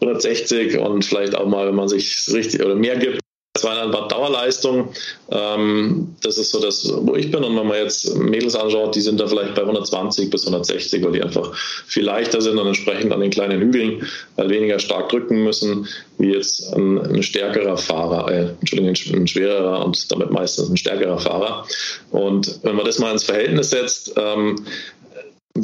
160 0.00 0.78
und 0.78 1.04
vielleicht 1.04 1.34
auch 1.34 1.46
mal, 1.46 1.66
wenn 1.68 1.74
man 1.74 1.88
sich 1.88 2.26
richtig 2.32 2.64
oder 2.64 2.74
mehr 2.74 2.96
gibt, 2.96 3.20
200 3.58 3.92
Watt 3.92 4.12
Dauerleistung. 4.12 4.92
Ähm, 5.30 6.14
das 6.22 6.38
ist 6.38 6.50
so 6.50 6.60
das, 6.60 6.92
wo 7.02 7.14
ich 7.14 7.30
bin. 7.30 7.44
Und 7.44 7.56
wenn 7.56 7.66
man 7.66 7.78
jetzt 7.78 8.16
Mädels 8.16 8.54
anschaut, 8.54 8.94
die 8.94 9.00
sind 9.00 9.20
da 9.20 9.26
vielleicht 9.26 9.54
bei 9.54 9.62
120 9.62 10.30
bis 10.30 10.46
160, 10.46 11.04
weil 11.04 11.12
die 11.12 11.22
einfach 11.22 11.54
viel 11.54 12.04
leichter 12.04 12.40
sind 12.40 12.58
und 12.58 12.66
entsprechend 12.66 13.12
an 13.12 13.20
den 13.20 13.30
kleinen 13.30 13.60
Hügeln 13.60 14.06
weil 14.36 14.50
weniger 14.50 14.78
stark 14.78 15.08
drücken 15.08 15.42
müssen, 15.42 15.88
wie 16.18 16.32
jetzt 16.32 16.72
ein, 16.74 16.98
ein 16.98 17.22
stärkerer 17.22 17.76
Fahrer, 17.76 18.30
äh, 18.30 18.48
Entschuldigung, 18.60 18.94
ein 19.20 19.26
schwererer 19.26 19.84
und 19.84 20.10
damit 20.12 20.30
meistens 20.30 20.70
ein 20.70 20.76
stärkerer 20.76 21.18
Fahrer. 21.18 21.66
Und 22.10 22.60
wenn 22.62 22.76
man 22.76 22.86
das 22.86 22.98
mal 22.98 23.12
ins 23.12 23.24
Verhältnis 23.24 23.70
setzt, 23.70 24.14
ähm, 24.16 24.64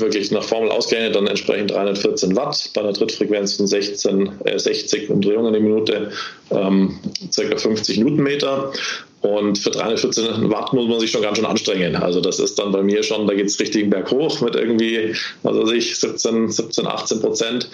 wirklich 0.01 0.31
nach 0.31 0.43
Formel 0.43 0.71
ausgerechnet, 0.71 1.17
dann 1.17 1.27
entsprechend 1.27 1.71
314 1.71 2.37
Watt 2.37 2.71
bei 2.75 2.81
einer 2.81 2.93
Trittfrequenz 2.93 3.55
von 3.55 3.67
16, 3.67 4.33
äh, 4.45 4.59
60 4.59 5.11
Umdrehungen 5.11 5.53
die 5.53 5.61
Minute, 5.61 6.13
ähm, 6.51 6.99
ca. 7.35 7.57
50 7.57 7.99
Newtonmeter. 7.99 8.73
Und 9.25 9.59
für 9.59 9.71
314 9.71 10.51
Watt 10.51 10.75
muss 10.75 10.87
man 10.87 11.01
sich 11.01 11.11
schon 11.11 11.23
ganz 11.23 11.39
schön 11.39 11.47
anstrengen. 11.47 11.97
Also 11.97 12.21
das 12.21 12.39
ist 12.39 12.59
dann 12.59 12.73
bei 12.73 12.83
mir 12.83 13.03
schon, 13.03 13.27
da 13.27 13.33
geht 13.33 13.47
es 13.47 13.59
richtig 13.59 13.89
berghoch 13.89 14.43
mit 14.43 14.55
irgendwie, 14.55 15.15
also 15.43 15.73
ich 15.73 15.99
17, 15.99 16.51
17, 16.51 16.87
18 16.87 17.21
Prozent. 17.23 17.71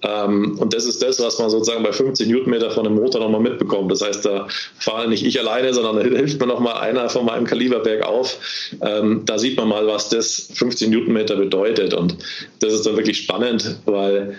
Ähm, 0.00 0.56
und 0.58 0.72
das 0.72 0.86
ist 0.86 1.02
das, 1.02 1.20
was 1.20 1.38
man 1.38 1.50
sozusagen 1.50 1.82
bei 1.82 1.92
50 1.92 2.26
Newtonmeter 2.26 2.70
von 2.70 2.84
dem 2.84 2.94
Motor 2.94 3.20
nochmal 3.20 3.42
mitbekommt. 3.42 3.92
Das 3.92 4.00
heißt, 4.00 4.24
da 4.24 4.48
fahre 4.78 5.06
nicht 5.06 5.26
ich 5.26 5.38
alleine, 5.38 5.74
sondern 5.74 5.96
da 5.96 6.02
hilft 6.02 6.40
mir 6.40 6.46
nochmal 6.46 6.80
einer 6.80 7.10
von 7.10 7.26
meinem 7.26 7.44
Kaliber 7.44 7.80
bergauf. 7.80 8.38
Ähm, 8.80 9.24
da 9.26 9.38
sieht 9.38 9.58
man 9.58 9.68
mal, 9.68 9.86
was 9.86 10.08
das 10.08 10.52
50 10.54 10.88
Newtonmeter 10.88 11.36
bedeutet. 11.36 11.92
Und 11.92 12.16
das 12.60 12.72
ist 12.72 12.86
dann 12.86 12.96
wirklich 12.96 13.18
spannend, 13.18 13.76
weil 13.84 14.38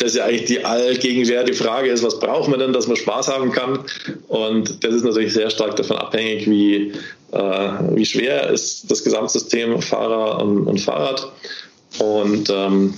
das 0.00 0.14
ja 0.14 0.24
eigentlich 0.24 0.46
die 0.46 0.64
allgegenwärtige 0.64 1.56
Frage 1.56 1.90
ist, 1.90 2.02
was 2.02 2.18
braucht 2.18 2.48
man 2.48 2.58
denn, 2.58 2.72
dass 2.72 2.88
man 2.88 2.96
Spaß 2.96 3.28
haben 3.28 3.52
kann? 3.52 3.80
Und 4.28 4.82
das 4.82 4.94
ist 4.94 5.04
natürlich 5.04 5.32
sehr 5.32 5.50
stark 5.50 5.76
davon 5.76 5.98
abhängig, 5.98 6.48
wie, 6.48 6.92
äh, 7.32 7.70
wie 7.92 8.06
schwer 8.06 8.48
ist 8.50 8.90
das 8.90 9.04
Gesamtsystem 9.04 9.80
Fahrer 9.82 10.42
und, 10.42 10.66
und 10.66 10.80
Fahrrad 10.80 11.30
und 11.98 12.50
ähm, 12.50 12.94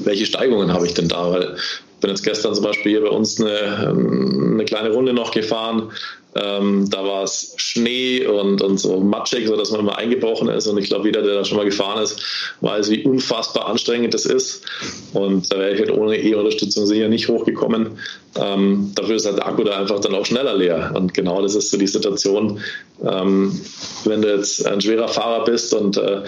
welche 0.00 0.26
Steigungen 0.26 0.72
habe 0.72 0.86
ich 0.86 0.94
denn 0.94 1.08
da? 1.08 1.30
Weil 1.30 1.54
ich 1.54 2.00
bin 2.00 2.10
jetzt 2.10 2.24
gestern 2.24 2.54
zum 2.54 2.64
Beispiel 2.64 2.92
hier 2.92 3.02
bei 3.02 3.10
uns 3.10 3.40
eine, 3.40 3.88
ähm, 3.90 4.54
eine 4.54 4.64
kleine 4.64 4.90
Runde 4.90 5.12
noch 5.12 5.30
gefahren 5.30 5.92
ähm, 6.34 6.88
da 6.88 7.04
war 7.04 7.24
es 7.24 7.54
Schnee 7.56 8.26
und, 8.26 8.62
und 8.62 8.78
so 8.78 9.00
matschig, 9.00 9.46
sodass 9.46 9.70
man 9.70 9.80
immer 9.80 9.98
eingebrochen 9.98 10.48
ist. 10.48 10.66
Und 10.66 10.78
ich 10.78 10.88
glaube, 10.88 11.06
jeder, 11.06 11.22
der 11.22 11.34
da 11.34 11.44
schon 11.44 11.58
mal 11.58 11.64
gefahren 11.64 12.02
ist, 12.02 12.54
weiß, 12.60 12.90
wie 12.90 13.04
unfassbar 13.04 13.68
anstrengend 13.68 14.14
das 14.14 14.24
ist. 14.24 14.64
Und 15.12 15.52
da 15.52 15.58
wäre 15.58 15.72
ich 15.72 15.80
halt 15.80 15.90
ohne 15.90 16.16
E-Unterstützung 16.16 16.86
sicher 16.86 17.08
nicht 17.08 17.28
hochgekommen. 17.28 17.98
Ähm, 18.36 18.92
dafür 18.94 19.16
ist 19.16 19.26
halt 19.26 19.36
der 19.36 19.46
Akku 19.46 19.62
da 19.62 19.78
einfach 19.78 20.00
dann 20.00 20.14
auch 20.14 20.24
schneller 20.24 20.54
leer. 20.54 20.92
Und 20.94 21.12
genau 21.12 21.42
das 21.42 21.54
ist 21.54 21.70
so 21.70 21.76
die 21.76 21.86
Situation, 21.86 22.60
ähm, 23.04 23.60
wenn 24.04 24.22
du 24.22 24.34
jetzt 24.34 24.66
ein 24.66 24.80
schwerer 24.80 25.08
Fahrer 25.08 25.44
bist 25.44 25.74
und 25.74 25.98
äh, 25.98 26.22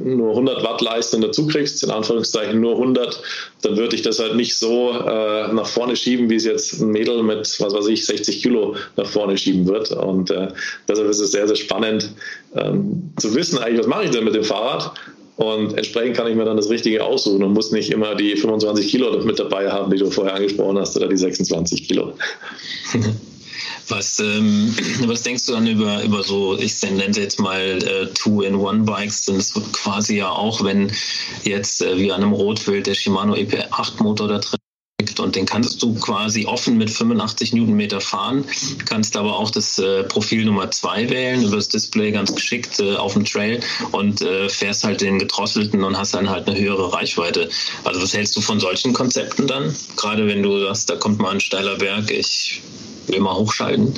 nur 0.00 0.30
100 0.30 0.64
Watt 0.64 0.80
Leistung 0.80 1.20
dazu 1.20 1.46
kriegst, 1.46 1.84
in 1.84 1.90
Anführungszeichen 1.90 2.60
nur 2.60 2.72
100, 2.72 3.22
dann 3.62 3.76
würde 3.76 3.94
ich 3.94 4.02
das 4.02 4.18
halt 4.18 4.34
nicht 4.34 4.56
so 4.56 4.90
äh, 4.90 5.52
nach 5.52 5.66
vorne 5.66 5.94
schieben, 5.94 6.28
wie 6.30 6.36
es 6.36 6.44
jetzt 6.44 6.80
ein 6.80 6.88
Mädel 6.88 7.22
mit, 7.22 7.38
was 7.60 7.72
weiß 7.72 7.86
ich, 7.86 8.04
60 8.06 8.42
Kilo 8.42 8.74
nach 8.96 9.06
vorne 9.06 9.38
schieben 9.38 9.68
wird. 9.68 9.92
Und 9.92 10.30
äh, 10.30 10.48
deshalb 10.88 11.08
ist 11.08 11.20
es 11.20 11.30
sehr, 11.30 11.46
sehr 11.46 11.56
spannend 11.56 12.10
ähm, 12.56 13.12
zu 13.18 13.34
wissen, 13.36 13.58
eigentlich, 13.58 13.80
was 13.80 13.86
mache 13.86 14.04
ich 14.04 14.10
denn 14.10 14.24
mit 14.24 14.34
dem 14.34 14.44
Fahrrad? 14.44 14.92
Und 15.40 15.72
entsprechend 15.78 16.18
kann 16.18 16.26
ich 16.26 16.36
mir 16.36 16.44
dann 16.44 16.58
das 16.58 16.68
Richtige 16.68 17.02
aussuchen 17.02 17.42
und 17.42 17.54
muss 17.54 17.72
nicht 17.72 17.90
immer 17.90 18.14
die 18.14 18.36
25 18.36 18.86
Kilo 18.88 19.24
mit 19.24 19.38
dabei 19.38 19.70
haben, 19.70 19.90
die 19.90 19.96
du 19.96 20.10
vorher 20.10 20.34
angesprochen 20.34 20.78
hast, 20.78 20.94
oder 20.98 21.08
die 21.08 21.16
26 21.16 21.88
Kilo. 21.88 22.12
Was, 23.88 24.20
ähm, 24.20 24.72
was 25.06 25.22
denkst 25.22 25.46
du 25.46 25.52
dann 25.52 25.66
über, 25.66 26.04
über 26.04 26.22
so, 26.22 26.56
ich 26.56 26.80
nenne 26.82 27.08
es 27.08 27.16
jetzt 27.16 27.40
mal 27.40 27.60
äh, 27.60 28.06
Two-in-One-Bikes, 28.14 29.26
sind 29.26 29.38
es 29.38 29.52
quasi 29.72 30.18
ja 30.18 30.30
auch, 30.30 30.62
wenn 30.62 30.92
jetzt 31.42 31.82
äh, 31.82 31.98
wie 31.98 32.12
an 32.12 32.22
einem 32.22 32.32
Rotwild 32.32 32.86
der 32.86 32.94
Shimano 32.94 33.34
EP8-Motor 33.34 34.28
da 34.28 34.38
drin 34.38 34.60
und 35.20 35.36
den 35.36 35.46
kannst 35.46 35.82
du 35.82 35.94
quasi 35.94 36.46
offen 36.46 36.76
mit 36.76 36.90
85 36.90 37.52
Newtonmeter 37.52 38.00
fahren, 38.00 38.44
kannst 38.86 39.16
aber 39.16 39.38
auch 39.38 39.50
das 39.50 39.78
äh, 39.78 40.04
Profil 40.04 40.44
Nummer 40.44 40.70
2 40.70 41.10
wählen, 41.10 41.42
über 41.42 41.56
das 41.56 41.68
Display 41.68 42.12
ganz 42.12 42.34
geschickt 42.34 42.80
äh, 42.80 42.96
auf 42.96 43.14
dem 43.14 43.24
Trail 43.24 43.60
und 43.92 44.22
äh, 44.22 44.48
fährst 44.48 44.84
halt 44.84 45.00
den 45.00 45.18
gedrosselten 45.18 45.84
und 45.84 45.96
hast 45.96 46.14
dann 46.14 46.28
halt 46.30 46.48
eine 46.48 46.58
höhere 46.58 46.92
Reichweite. 46.92 47.48
Also 47.84 48.02
was 48.02 48.14
hältst 48.14 48.36
du 48.36 48.40
von 48.40 48.60
solchen 48.60 48.92
Konzepten 48.92 49.46
dann? 49.46 49.74
Gerade 49.96 50.26
wenn 50.26 50.42
du 50.42 50.60
sagst, 50.64 50.90
da 50.90 50.96
kommt 50.96 51.18
mal 51.18 51.30
ein 51.30 51.40
steiler 51.40 51.76
Berg, 51.76 52.10
ich 52.10 52.62
will 53.06 53.20
mal 53.20 53.34
hochschalten? 53.34 53.94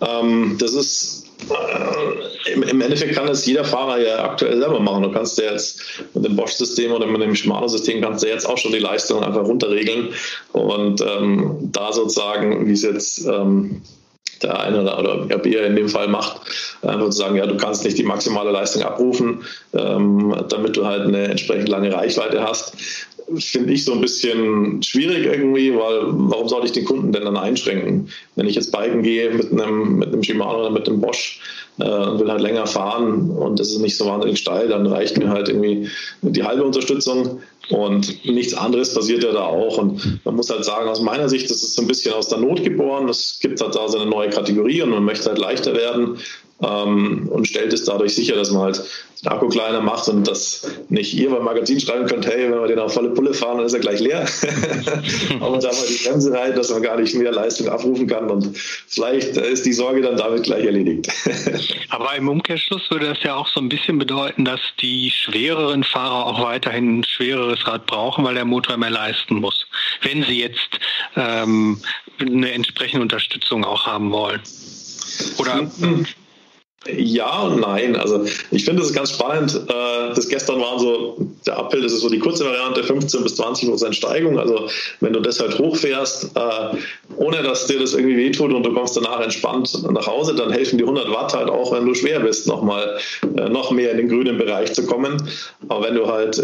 Ähm, 0.00 0.56
das 0.58 0.74
ist 0.74 1.27
äh, 1.50 2.52
im, 2.52 2.80
Endeffekt 2.80 3.14
kann 3.14 3.28
es 3.28 3.46
jeder 3.46 3.64
Fahrer 3.64 3.98
ja 3.98 4.24
aktuell 4.24 4.58
selber 4.58 4.80
machen. 4.80 5.02
Du 5.02 5.12
kannst 5.12 5.38
ja 5.38 5.52
jetzt 5.52 5.80
mit 6.14 6.24
dem 6.24 6.36
Bosch-System 6.36 6.92
oder 6.92 7.06
mit 7.06 7.22
dem 7.22 7.34
Shimano-System 7.34 8.00
kannst 8.00 8.22
du 8.22 8.28
jetzt 8.28 8.48
auch 8.48 8.58
schon 8.58 8.72
die 8.72 8.78
Leistung 8.78 9.22
einfach 9.22 9.44
runterregeln 9.44 10.10
und 10.52 11.00
ähm, 11.00 11.70
da 11.72 11.92
sozusagen, 11.92 12.66
wie 12.66 12.72
es 12.72 12.82
jetzt 12.82 13.26
ähm, 13.26 13.82
der 14.42 14.60
eine 14.60 14.82
oder, 14.82 14.98
oder 14.98 15.36
RB 15.36 15.46
in 15.46 15.76
dem 15.76 15.88
Fall 15.88 16.08
macht, 16.08 16.40
einfach 16.82 17.06
zu 17.06 17.18
sagen, 17.18 17.36
ja, 17.36 17.46
du 17.46 17.56
kannst 17.56 17.84
nicht 17.84 17.98
die 17.98 18.04
maximale 18.04 18.50
Leistung 18.50 18.82
abrufen, 18.82 19.42
ähm, 19.74 20.34
damit 20.48 20.76
du 20.76 20.86
halt 20.86 21.02
eine 21.02 21.24
entsprechend 21.28 21.68
lange 21.68 21.92
Reichweite 21.92 22.42
hast 22.42 22.74
finde 23.36 23.72
ich 23.72 23.84
so 23.84 23.92
ein 23.92 24.00
bisschen 24.00 24.82
schwierig 24.82 25.26
irgendwie, 25.26 25.74
weil 25.74 26.00
warum 26.06 26.48
soll 26.48 26.64
ich 26.64 26.72
den 26.72 26.84
Kunden 26.84 27.12
denn 27.12 27.24
dann 27.24 27.36
einschränken? 27.36 28.08
Wenn 28.36 28.46
ich 28.46 28.54
jetzt 28.54 28.72
biken 28.72 29.02
gehe 29.02 29.30
mit 29.30 29.52
einem, 29.52 29.98
mit 29.98 30.08
einem 30.08 30.22
Shimano 30.22 30.60
oder 30.60 30.70
mit 30.70 30.88
einem 30.88 31.00
Bosch 31.00 31.40
äh, 31.78 31.84
und 31.84 32.20
will 32.20 32.30
halt 32.30 32.40
länger 32.40 32.66
fahren 32.66 33.30
und 33.30 33.60
es 33.60 33.70
ist 33.70 33.80
nicht 33.80 33.96
so 33.96 34.06
wahnsinnig 34.06 34.38
steil, 34.38 34.68
dann 34.68 34.86
reicht 34.86 35.18
mir 35.18 35.28
halt 35.28 35.48
irgendwie 35.48 35.88
die 36.22 36.42
halbe 36.42 36.64
Unterstützung 36.64 37.40
und 37.70 38.24
nichts 38.24 38.54
anderes 38.54 38.94
passiert 38.94 39.22
ja 39.22 39.32
da 39.32 39.44
auch. 39.44 39.78
Und 39.78 40.24
man 40.24 40.36
muss 40.36 40.50
halt 40.50 40.64
sagen, 40.64 40.88
aus 40.88 41.02
meiner 41.02 41.28
Sicht, 41.28 41.50
das 41.50 41.62
ist 41.62 41.74
so 41.74 41.82
ein 41.82 41.88
bisschen 41.88 42.14
aus 42.14 42.28
der 42.28 42.38
Not 42.38 42.64
geboren. 42.64 43.08
Es 43.08 43.38
gibt 43.40 43.60
halt 43.60 43.74
da 43.74 43.88
so 43.88 43.98
eine 43.98 44.10
neue 44.10 44.30
Kategorie 44.30 44.82
und 44.82 44.90
man 44.90 45.04
möchte 45.04 45.28
halt 45.28 45.38
leichter 45.38 45.74
werden 45.74 46.18
ähm, 46.62 47.28
und 47.30 47.46
stellt 47.46 47.72
es 47.72 47.84
dadurch 47.84 48.14
sicher, 48.14 48.34
dass 48.34 48.50
man 48.50 48.62
halt 48.62 48.82
den 49.22 49.28
Akku 49.28 49.48
kleiner 49.48 49.80
macht 49.80 50.08
und 50.08 50.26
dass 50.26 50.68
nicht 50.88 51.14
ihr 51.14 51.30
beim 51.30 51.44
Magazin 51.44 51.80
schreiben 51.80 52.06
könnt, 52.06 52.26
hey, 52.26 52.50
wenn 52.50 52.60
wir 52.60 52.66
den 52.68 52.78
auf 52.78 52.94
volle 52.94 53.10
Pulle 53.10 53.34
fahren, 53.34 53.58
dann 53.58 53.66
ist 53.66 53.72
er 53.72 53.80
gleich 53.80 54.00
leer. 54.00 54.26
Aber 55.40 55.58
da 55.58 55.68
mal 55.68 55.86
die 55.88 56.04
Bremse 56.04 56.32
rein, 56.32 56.54
dass 56.54 56.70
man 56.70 56.82
gar 56.82 56.98
nicht 56.98 57.14
mehr 57.14 57.32
Leistung 57.32 57.68
abrufen 57.68 58.06
kann 58.06 58.30
und 58.30 58.56
vielleicht 58.56 59.36
ist 59.36 59.66
die 59.66 59.72
Sorge 59.72 60.02
dann 60.02 60.16
damit 60.16 60.44
gleich 60.44 60.64
erledigt. 60.64 61.08
Aber 61.90 62.14
im 62.16 62.28
Umkehrschluss 62.28 62.90
würde 62.90 63.06
das 63.06 63.22
ja 63.22 63.34
auch 63.34 63.48
so 63.48 63.60
ein 63.60 63.68
bisschen 63.68 63.98
bedeuten, 63.98 64.44
dass 64.44 64.60
die 64.80 65.10
schwereren 65.10 65.84
Fahrer 65.84 66.26
auch 66.26 66.42
weiterhin 66.42 67.00
ein 67.00 67.04
schwereres 67.04 67.66
Rad 67.66 67.86
brauchen, 67.86 68.24
weil 68.24 68.34
der 68.34 68.44
Motor 68.44 68.76
mehr 68.76 68.90
leisten 68.90 69.36
muss, 69.36 69.66
wenn 70.02 70.22
sie 70.24 70.40
jetzt 70.40 70.78
ähm, 71.16 71.80
eine 72.20 72.52
entsprechende 72.52 73.02
Unterstützung 73.02 73.64
auch 73.64 73.86
haben 73.86 74.12
wollen. 74.12 74.40
Oder 75.38 75.70
hm. 75.80 76.06
Ja 76.86 77.42
und 77.42 77.60
nein. 77.60 77.96
Also 77.96 78.24
ich 78.52 78.64
finde 78.64 78.82
es 78.82 78.92
ganz 78.92 79.10
spannend. 79.10 79.54
Äh, 79.68 80.14
das 80.14 80.28
gestern 80.28 80.60
waren 80.60 80.78
so, 80.78 81.16
der 81.44 81.58
Uphill, 81.58 81.82
das 81.82 81.92
ist 81.92 82.00
so 82.00 82.08
die 82.08 82.20
kurze 82.20 82.44
Variante, 82.44 82.84
15 82.84 83.22
bis 83.24 83.34
20 83.36 83.68
Prozent 83.68 83.96
Steigung. 83.96 84.38
Also 84.38 84.68
wenn 85.00 85.12
du 85.12 85.20
das 85.20 85.40
halt 85.40 85.58
hochfährst, 85.58 86.36
äh, 86.36 86.76
ohne 87.16 87.42
dass 87.42 87.66
dir 87.66 87.80
das 87.80 87.94
irgendwie 87.94 88.16
wehtut 88.16 88.52
und 88.52 88.64
du 88.64 88.72
kommst 88.72 88.96
danach 88.96 89.20
entspannt 89.20 89.90
nach 89.90 90.06
Hause, 90.06 90.36
dann 90.36 90.52
helfen 90.52 90.78
die 90.78 90.84
100 90.84 91.10
Watt 91.10 91.34
halt 91.34 91.50
auch, 91.50 91.72
wenn 91.72 91.84
du 91.84 91.94
schwer 91.94 92.20
bist, 92.20 92.46
nochmal 92.46 92.98
äh, 93.36 93.48
noch 93.48 93.72
mehr 93.72 93.90
in 93.90 93.96
den 93.98 94.08
grünen 94.08 94.38
Bereich 94.38 94.72
zu 94.72 94.86
kommen. 94.86 95.28
Aber 95.68 95.84
wenn 95.84 95.96
du 95.96 96.06
halt 96.06 96.40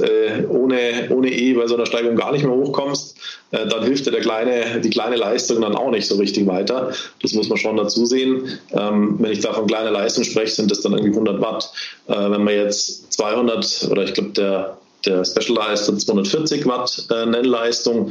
ohne, 0.49 1.09
ohne 1.11 1.31
E 1.31 1.55
bei 1.55 1.67
so 1.67 1.77
einer 1.77 1.87
Steigung 1.87 2.17
gar 2.17 2.33
nicht 2.33 2.45
mehr 2.45 2.55
hochkommst, 2.55 3.17
dann 3.55 3.85
hilft 3.85 4.07
dir 4.07 4.11
der 4.11 4.21
kleine, 4.21 4.81
die 4.81 4.91
kleine 4.91 5.17
Leistung 5.17 5.61
dann 5.61 5.75
auch 5.75 5.91
nicht 5.91 6.07
so 6.07 6.17
richtig 6.17 6.47
weiter. 6.47 6.93
Das 7.23 7.33
muss 7.33 7.49
man 7.49 7.59
schon 7.59 7.77
dazu 7.77 8.07
sehen. 8.07 8.59
Ähm, 8.73 9.17
wenn 9.19 9.33
ich 9.33 9.41
da 9.41 9.53
von 9.53 9.67
kleiner 9.67 9.91
Leistung 9.91 10.25
spreche, 10.25 10.55
sind 10.55 10.71
das 10.71 10.81
dann 10.81 10.93
irgendwie 10.93 11.13
100 11.13 11.41
Watt. 11.41 11.71
Äh, 12.09 12.31
wenn 12.31 12.45
man 12.45 12.55
jetzt 12.55 13.13
200 13.13 13.89
oder 13.91 14.05
ich 14.05 14.15
glaube 14.15 14.31
der 14.31 14.79
der 15.07 15.25
Specialized 15.25 15.89
hat 15.89 16.01
240 16.01 16.67
Watt 16.67 17.07
äh, 17.11 17.27
Nennleistung. 17.27 18.11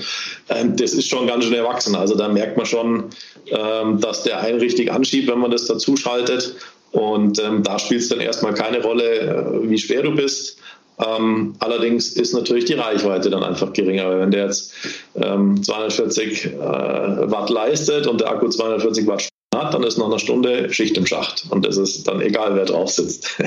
Ähm, 0.49 0.75
das 0.77 0.93
ist 0.93 1.09
schon 1.09 1.27
ganz 1.27 1.45
schön 1.45 1.53
erwachsen. 1.53 1.95
Also 1.95 2.15
da 2.15 2.27
merkt 2.27 2.57
man 2.57 2.65
schon, 2.65 3.05
ähm, 3.47 3.99
dass 3.99 4.23
der 4.23 4.39
einen 4.41 4.59
richtig 4.59 4.91
anschiebt, 4.91 5.27
wenn 5.27 5.39
man 5.39 5.51
das 5.51 5.65
dazu 5.65 5.97
schaltet. 5.97 6.55
Und 6.91 7.39
ähm, 7.39 7.63
da 7.63 7.79
spielt 7.79 8.01
es 8.01 8.09
dann 8.09 8.19
erstmal 8.19 8.53
keine 8.53 8.81
Rolle, 8.81 9.19
äh, 9.21 9.69
wie 9.69 9.77
schwer 9.77 10.03
du 10.03 10.15
bist. 10.15 10.57
Ähm, 10.99 11.55
allerdings 11.59 12.09
ist 12.09 12.33
natürlich 12.33 12.65
die 12.65 12.73
Reichweite 12.73 13.29
dann 13.29 13.43
einfach 13.43 13.73
geringer. 13.73 14.19
Wenn 14.19 14.31
der 14.31 14.45
jetzt 14.45 14.73
ähm, 15.15 15.61
240 15.63 16.45
äh, 16.45 16.51
Watt 16.51 17.49
leistet 17.49 18.07
und 18.07 18.21
der 18.21 18.29
Akku 18.29 18.47
240 18.47 19.07
Watt 19.07 19.29
hat, 19.55 19.73
dann 19.73 19.83
ist 19.83 19.97
noch 19.97 20.09
eine 20.09 20.19
Stunde 20.19 20.71
Schicht 20.71 20.97
im 20.97 21.05
Schacht. 21.05 21.45
Und 21.49 21.65
es 21.65 21.77
ist 21.77 22.07
dann 22.07 22.21
egal, 22.21 22.55
wer 22.55 22.65
drauf 22.65 22.89
sitzt. 22.89 23.37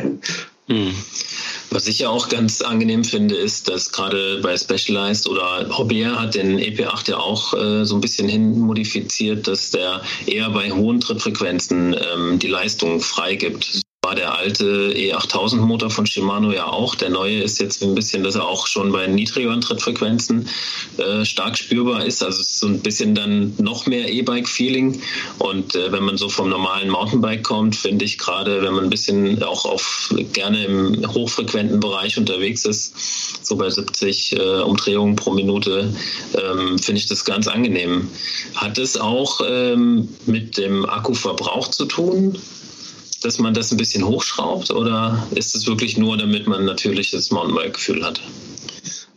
Hm. 0.69 0.93
Was 1.71 1.87
ich 1.87 2.01
ja 2.01 2.09
auch 2.09 2.29
ganz 2.29 2.61
angenehm 2.61 3.05
finde, 3.05 3.37
ist, 3.37 3.69
dass 3.69 3.93
gerade 3.93 4.41
bei 4.41 4.57
Specialized 4.57 5.29
oder 5.29 5.69
Hobbier 5.79 6.21
hat 6.21 6.35
den 6.35 6.59
EP8 6.59 7.11
ja 7.11 7.19
auch 7.19 7.55
äh, 7.55 7.85
so 7.85 7.95
ein 7.95 8.01
bisschen 8.01 8.29
hin 8.29 8.59
modifiziert, 8.59 9.47
dass 9.47 9.71
der 9.71 10.03
eher 10.27 10.51
bei 10.51 10.73
hohen 10.73 11.01
Trittfrequenzen 11.01 11.95
ähm, 11.95 12.41
die 12.41 12.49
Leistung 12.49 12.99
freigibt 12.99 13.83
war 14.07 14.15
der 14.15 14.39
alte 14.39 14.93
E8000 14.95 15.57
Motor 15.57 15.91
von 15.91 16.07
Shimano 16.07 16.53
ja 16.53 16.69
auch. 16.69 16.95
Der 16.95 17.11
neue 17.11 17.43
ist 17.43 17.59
jetzt 17.59 17.83
ein 17.83 17.97
bisschen, 17.97 18.23
dass 18.23 18.37
er 18.37 18.47
auch 18.47 18.69
schon 18.69 18.93
bei 18.93 19.09
niedrigeren 19.09 19.61
Trittfrequenzen 19.61 20.49
äh, 20.99 21.25
stark 21.25 21.59
spürbar 21.59 22.07
ist. 22.07 22.23
Also 22.23 22.41
es 22.41 22.51
ist 22.51 22.61
so 22.61 22.69
ein 22.69 22.79
bisschen 22.83 23.17
dann 23.17 23.55
noch 23.59 23.87
mehr 23.87 24.09
E-Bike-Feeling. 24.09 25.03
Und 25.41 25.75
äh, 25.75 25.91
wenn 25.91 26.05
man 26.05 26.17
so 26.17 26.29
vom 26.29 26.49
normalen 26.49 26.89
Mountainbike 26.89 27.43
kommt, 27.43 27.75
finde 27.75 28.05
ich 28.05 28.17
gerade, 28.17 28.63
wenn 28.63 28.75
man 28.75 28.85
ein 28.85 28.91
bisschen 28.91 29.43
auch 29.43 29.65
auf 29.65 30.15
gerne 30.33 30.65
im 30.65 31.13
hochfrequenten 31.13 31.81
Bereich 31.81 32.17
unterwegs 32.17 32.65
ist, 32.65 32.95
so 33.43 33.57
bei 33.57 33.69
70 33.69 34.37
äh, 34.37 34.61
Umdrehungen 34.61 35.17
pro 35.17 35.33
Minute, 35.33 35.93
ähm, 36.35 36.79
finde 36.79 37.01
ich 37.01 37.09
das 37.09 37.25
ganz 37.25 37.49
angenehm. 37.49 38.09
Hat 38.55 38.79
es 38.79 38.97
auch 38.97 39.41
ähm, 39.45 40.09
mit 40.27 40.59
dem 40.59 40.89
Akkuverbrauch 40.89 41.73
zu 41.73 41.87
tun? 41.87 42.39
Dass 43.27 43.41
man 43.41 43.55
das 43.55 43.73
ein 43.73 43.77
bisschen 43.77 44.07
hochschraubt 44.07 44.71
oder 44.71 45.27
ist 45.35 45.57
es 45.57 45.67
wirklich 45.67 45.99
nur, 45.99 46.17
damit 46.17 46.47
man 46.47 46.65
natürlich 46.65 47.11
das 47.11 47.33
Mountainbike-Gefühl 47.33 48.05
hat? 48.05 48.21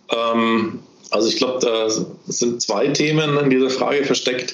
Ähm, 0.09 0.79
also 1.11 1.27
ich 1.27 1.37
glaube, 1.37 1.59
da 1.61 1.87
sind 2.27 2.61
zwei 2.61 2.87
Themen 2.87 3.37
in 3.37 3.49
dieser 3.49 3.69
Frage 3.69 4.03
versteckt. 4.03 4.53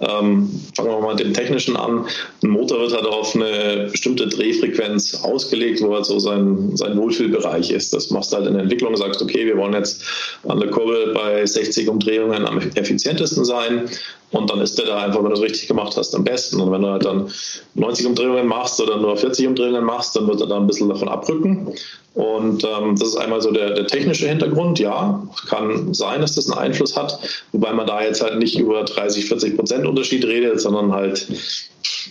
Ähm, 0.00 0.50
fangen 0.74 0.90
wir 0.90 1.00
mal 1.00 1.14
mit 1.14 1.24
dem 1.24 1.34
Technischen 1.34 1.76
an. 1.76 2.06
Ein 2.42 2.50
Motor 2.50 2.80
wird 2.80 2.94
halt 2.94 3.06
auf 3.06 3.34
eine 3.34 3.88
bestimmte 3.90 4.28
Drehfrequenz 4.28 5.14
ausgelegt, 5.22 5.80
wo 5.82 5.94
halt 5.94 6.06
so 6.06 6.18
sein, 6.20 6.76
sein 6.76 6.96
Wohlfühlbereich 6.96 7.70
ist. 7.70 7.92
Das 7.92 8.10
machst 8.10 8.32
du 8.32 8.36
halt 8.36 8.46
in 8.46 8.54
der 8.54 8.62
Entwicklung, 8.62 8.96
sagst, 8.96 9.20
okay, 9.20 9.46
wir 9.46 9.56
wollen 9.56 9.72
jetzt 9.72 10.02
an 10.46 10.60
der 10.60 10.70
Kurbel 10.70 11.12
bei 11.12 11.44
60 11.44 11.88
Umdrehungen 11.88 12.46
am 12.46 12.58
effizientesten 12.58 13.44
sein. 13.44 13.88
Und 14.32 14.50
dann 14.50 14.60
ist 14.60 14.76
der 14.78 14.86
da 14.86 15.02
einfach, 15.02 15.22
wenn 15.22 15.30
du 15.30 15.36
es 15.36 15.42
richtig 15.42 15.68
gemacht 15.68 15.96
hast, 15.96 16.14
am 16.14 16.24
besten. 16.24 16.60
Und 16.60 16.72
wenn 16.72 16.82
du 16.82 16.88
halt 16.88 17.04
dann 17.04 17.30
90 17.74 18.06
Umdrehungen 18.06 18.46
machst 18.46 18.80
oder 18.80 18.96
nur 18.96 19.16
40 19.16 19.46
Umdrehungen 19.46 19.84
machst, 19.84 20.16
dann 20.16 20.26
wird 20.26 20.40
er 20.40 20.48
da 20.48 20.56
ein 20.56 20.66
bisschen 20.66 20.88
davon 20.88 21.08
abrücken. 21.08 21.72
Und 22.14 22.64
ähm, 22.64 22.96
das 22.98 23.08
ist 23.08 23.16
einmal 23.16 23.40
so 23.40 23.52
der, 23.52 23.74
der 23.74 23.86
technische 23.86 24.28
Hintergrund. 24.28 24.78
Ja, 24.78 25.22
kann 25.48 25.94
sein, 25.94 26.20
dass 26.22 26.34
das 26.34 26.50
einen 26.50 26.58
Einfluss 26.58 26.96
hat, 26.96 27.18
wobei 27.52 27.72
man 27.72 27.86
da 27.86 28.02
jetzt 28.02 28.22
halt 28.22 28.38
nicht 28.38 28.58
über 28.58 28.84
30, 28.84 29.26
40 29.26 29.56
Prozent 29.56 29.86
Unterschied 29.86 30.24
redet, 30.24 30.60
sondern 30.60 30.92
halt, 30.92 31.28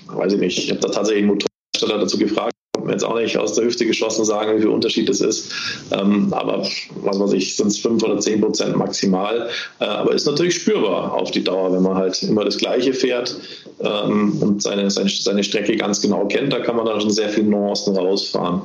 weiß 0.07 0.33
ich 0.33 0.39
nicht, 0.39 0.57
ich 0.59 0.69
habe 0.69 0.79
da 0.79 0.89
tatsächlich 0.89 1.23
einen 1.23 1.33
Motorhersteller 1.33 1.99
dazu 1.99 2.17
gefragt, 2.17 2.53
jetzt 2.89 3.03
auch 3.03 3.15
nicht 3.15 3.37
aus 3.37 3.53
der 3.53 3.65
Hüfte 3.65 3.85
geschossen 3.85 4.25
sagen, 4.25 4.57
wie 4.57 4.61
viel 4.61 4.69
Unterschied 4.69 5.09
das 5.09 5.21
ist. 5.21 5.51
Ähm, 5.91 6.33
aber 6.33 6.59
was 7.01 7.19
weiß 7.19 7.33
ich, 7.33 7.55
sind 7.55 7.67
es 7.67 7.79
5 7.79 8.03
oder 8.03 8.19
10 8.19 8.41
Prozent 8.41 8.75
maximal. 8.75 9.49
Äh, 9.79 9.85
aber 9.85 10.13
ist 10.13 10.25
natürlich 10.25 10.55
spürbar 10.55 11.13
auf 11.13 11.31
die 11.31 11.43
Dauer, 11.43 11.73
wenn 11.73 11.83
man 11.83 11.95
halt 11.95 12.21
immer 12.23 12.45
das 12.45 12.57
Gleiche 12.57 12.93
fährt 12.93 13.35
ähm, 13.79 14.37
und 14.41 14.61
seine, 14.61 14.89
seine, 14.91 15.09
seine 15.09 15.43
Strecke 15.43 15.75
ganz 15.75 16.01
genau 16.01 16.25
kennt. 16.27 16.53
Da 16.53 16.59
kann 16.59 16.75
man 16.75 16.85
dann 16.85 17.01
schon 17.01 17.11
sehr 17.11 17.29
viele 17.29 17.47
Nuancen 17.47 17.95
rausfahren. 17.95 18.61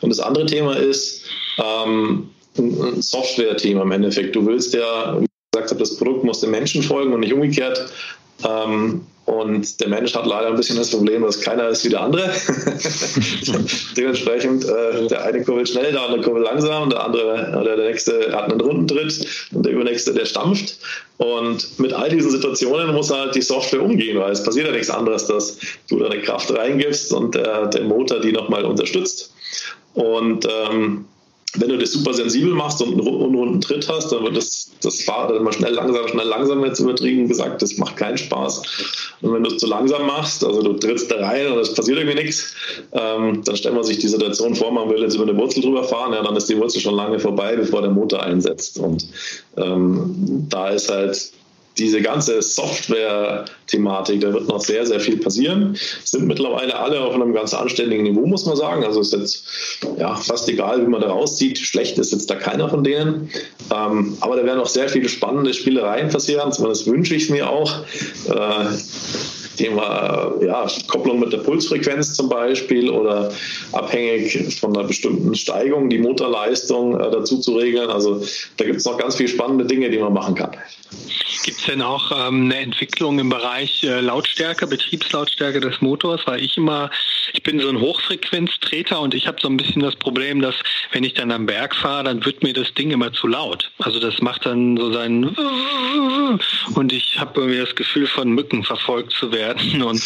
Und 0.00 0.10
das 0.10 0.20
andere 0.20 0.46
Thema 0.46 0.76
ist, 0.76 1.22
ähm, 1.58 2.30
ein 2.58 3.02
Software-Thema 3.02 3.82
im 3.82 3.92
Endeffekt. 3.92 4.34
Du 4.34 4.46
willst 4.46 4.74
ja, 4.74 5.20
wie 5.20 5.26
gesagt 5.52 5.70
habe, 5.70 5.80
das 5.80 5.96
Produkt 5.96 6.24
muss 6.24 6.40
dem 6.40 6.50
Menschen 6.50 6.82
folgen 6.82 7.12
und 7.12 7.20
nicht 7.20 7.32
umgekehrt. 7.32 7.90
Ähm, 8.44 9.06
und 9.26 9.80
der 9.80 9.88
Mensch 9.88 10.14
hat 10.14 10.24
leider 10.24 10.46
ein 10.46 10.56
bisschen 10.56 10.76
das 10.76 10.92
Problem, 10.92 11.22
dass 11.22 11.40
keiner 11.40 11.66
ist 11.68 11.84
wie 11.84 11.88
der 11.88 12.00
andere. 12.00 12.30
Dementsprechend, 13.96 14.64
äh, 14.64 15.08
der 15.08 15.24
eine 15.24 15.42
kurbelt 15.42 15.68
schnell, 15.68 15.90
der 15.90 16.02
andere 16.02 16.20
kurbelt 16.20 16.44
langsam, 16.44 16.90
der 16.90 17.04
andere 17.04 17.58
oder 17.60 17.76
der 17.76 17.88
nächste 17.88 18.32
hat 18.32 18.52
einen 18.52 18.60
Rundentritt 18.60 19.26
und 19.50 19.66
der 19.66 19.72
übernächste, 19.72 20.14
der 20.14 20.26
stampft. 20.26 20.78
Und 21.16 21.80
mit 21.80 21.92
all 21.92 22.08
diesen 22.08 22.30
Situationen 22.30 22.94
muss 22.94 23.10
halt 23.10 23.34
die 23.34 23.42
Software 23.42 23.82
umgehen, 23.82 24.16
weil 24.16 24.30
es 24.30 24.44
passiert 24.44 24.68
ja 24.68 24.72
nichts 24.72 24.90
anderes, 24.90 25.26
dass 25.26 25.58
du 25.88 25.98
deine 25.98 26.22
Kraft 26.22 26.56
reingibst 26.56 27.12
und 27.12 27.34
der, 27.34 27.66
der 27.66 27.82
Motor 27.82 28.20
die 28.20 28.30
nochmal 28.30 28.64
unterstützt. 28.64 29.32
Und 29.94 30.46
ähm, 30.46 31.04
wenn 31.58 31.68
du 31.68 31.78
das 31.78 31.92
super 31.92 32.12
sensibel 32.14 32.52
machst 32.52 32.80
und 32.82 32.92
einen 32.92 33.00
unrunden 33.00 33.60
Tritt 33.60 33.88
hast, 33.88 34.12
dann 34.12 34.22
wird 34.24 34.36
das, 34.36 34.70
das 34.82 35.02
Fahrrad 35.02 35.36
immer 35.36 35.52
schnell 35.52 35.72
langsam, 35.72 36.08
schnell 36.08 36.26
langsam 36.26 36.64
jetzt 36.64 36.80
übertrieben 36.80 37.28
gesagt, 37.28 37.62
das 37.62 37.78
macht 37.78 37.96
keinen 37.96 38.18
Spaß. 38.18 38.62
Und 39.22 39.32
wenn 39.32 39.42
du 39.42 39.50
es 39.50 39.58
zu 39.58 39.66
langsam 39.66 40.06
machst, 40.06 40.44
also 40.44 40.62
du 40.62 40.74
trittst 40.74 41.10
da 41.10 41.16
rein 41.16 41.52
und 41.52 41.58
es 41.58 41.74
passiert 41.74 41.98
irgendwie 41.98 42.22
nichts, 42.22 42.54
ähm, 42.92 43.42
dann 43.44 43.56
stellt 43.56 43.74
man 43.74 43.84
sich 43.84 43.98
die 43.98 44.08
Situation 44.08 44.54
vor, 44.54 44.72
man 44.72 44.90
will 44.90 45.00
jetzt 45.00 45.14
über 45.14 45.24
eine 45.24 45.36
Wurzel 45.36 45.62
drüber 45.62 45.84
fahren, 45.84 46.12
ja, 46.12 46.22
dann 46.22 46.36
ist 46.36 46.48
die 46.48 46.58
Wurzel 46.58 46.80
schon 46.80 46.94
lange 46.94 47.18
vorbei, 47.18 47.56
bevor 47.56 47.82
der 47.82 47.90
Motor 47.90 48.22
einsetzt. 48.22 48.78
Und 48.78 49.06
ähm, 49.56 50.46
da 50.48 50.70
ist 50.70 50.90
halt 50.90 51.32
diese 51.78 52.00
ganze 52.00 52.40
Software-Thematik, 52.40 54.20
da 54.20 54.32
wird 54.32 54.48
noch 54.48 54.60
sehr, 54.60 54.86
sehr 54.86 55.00
viel 55.00 55.18
passieren. 55.18 55.76
Sind 56.04 56.26
mittlerweile 56.26 56.78
alle 56.78 57.00
auf 57.00 57.14
einem 57.14 57.34
ganz 57.34 57.52
anständigen 57.52 58.04
Niveau, 58.04 58.26
muss 58.26 58.46
man 58.46 58.56
sagen. 58.56 58.84
Also 58.84 59.00
ist 59.00 59.12
jetzt 59.12 59.44
ja, 59.98 60.14
fast 60.16 60.48
egal, 60.48 60.82
wie 60.82 60.90
man 60.90 61.00
da 61.00 61.08
rauszieht. 61.08 61.58
Schlecht 61.58 61.98
ist 61.98 62.12
jetzt 62.12 62.30
da 62.30 62.34
keiner 62.34 62.68
von 62.68 62.82
denen. 62.82 63.30
Ähm, 63.74 64.16
aber 64.20 64.36
da 64.36 64.44
werden 64.44 64.58
noch 64.58 64.68
sehr 64.68 64.88
viele 64.88 65.08
spannende 65.08 65.52
Spielereien 65.52 66.08
passieren. 66.08 66.52
Zumindest 66.52 66.86
wünsche 66.86 67.14
ich 67.14 67.24
es 67.24 67.28
mir 67.28 67.48
auch. 67.50 67.72
Äh, 68.28 68.66
Thema 69.56 70.32
ja, 70.42 70.66
Kopplung 70.86 71.20
mit 71.20 71.32
der 71.32 71.38
Pulsfrequenz 71.38 72.14
zum 72.14 72.28
Beispiel 72.28 72.90
oder 72.90 73.32
abhängig 73.72 74.56
von 74.60 74.76
einer 74.76 74.86
bestimmten 74.86 75.34
Steigung 75.34 75.88
die 75.90 75.98
Motorleistung 75.98 76.98
äh, 76.98 77.10
dazu 77.10 77.38
zu 77.38 77.56
regeln. 77.56 77.90
Also 77.90 78.22
da 78.56 78.64
gibt 78.64 78.76
es 78.76 78.84
noch 78.84 78.98
ganz 78.98 79.16
viele 79.16 79.28
spannende 79.28 79.64
Dinge, 79.64 79.90
die 79.90 79.98
man 79.98 80.12
machen 80.12 80.34
kann. 80.34 80.52
Gibt 81.44 81.58
es 81.58 81.66
denn 81.66 81.82
auch 81.82 82.10
ähm, 82.10 82.44
eine 82.44 82.56
Entwicklung 82.56 83.18
im 83.18 83.28
Bereich 83.28 83.84
äh, 83.84 84.00
Lautstärke, 84.00 84.66
Betriebslautstärke 84.66 85.60
des 85.60 85.80
Motors? 85.80 86.22
Weil 86.26 86.42
ich 86.42 86.56
immer, 86.56 86.90
ich 87.32 87.42
bin 87.42 87.60
so 87.60 87.68
ein 87.68 87.80
Hochfrequenztreter 87.80 89.00
und 89.00 89.14
ich 89.14 89.26
habe 89.26 89.38
so 89.40 89.48
ein 89.48 89.56
bisschen 89.56 89.82
das 89.82 89.94
Problem, 89.96 90.40
dass 90.40 90.56
wenn 90.92 91.04
ich 91.04 91.14
dann 91.14 91.30
am 91.30 91.46
Berg 91.46 91.76
fahre, 91.76 92.04
dann 92.04 92.24
wird 92.24 92.42
mir 92.42 92.52
das 92.52 92.74
Ding 92.74 92.90
immer 92.90 93.12
zu 93.12 93.28
laut. 93.28 93.70
Also 93.78 94.00
das 94.00 94.20
macht 94.20 94.44
dann 94.46 94.76
so 94.76 94.92
sein 94.92 95.36
und 96.74 96.92
ich 96.92 97.18
habe 97.18 97.40
irgendwie 97.40 97.60
das 97.60 97.74
Gefühl 97.74 98.06
von 98.06 98.30
Mücken 98.30 98.64
verfolgt 98.64 99.12
zu 99.12 99.30
werden. 99.32 99.45
Und 99.84 100.02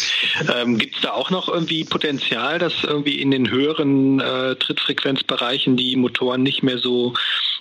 ähm, 0.53 0.77
gibt 0.77 0.95
es 0.95 1.01
da 1.01 1.11
auch 1.11 1.29
noch 1.29 1.47
irgendwie 1.49 1.83
Potenzial, 1.83 2.59
dass 2.59 2.83
irgendwie 2.83 3.21
in 3.21 3.31
den 3.31 3.49
höheren 3.49 4.19
äh, 4.19 4.55
Trittfrequenzbereichen 4.55 5.77
die 5.77 5.95
Motoren 5.95 6.43
nicht 6.43 6.63
mehr 6.63 6.77
so 6.77 7.13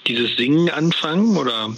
dieses 0.06 0.36
Singen 0.36 0.70
anfangen 0.70 1.36
oder? 1.36 1.70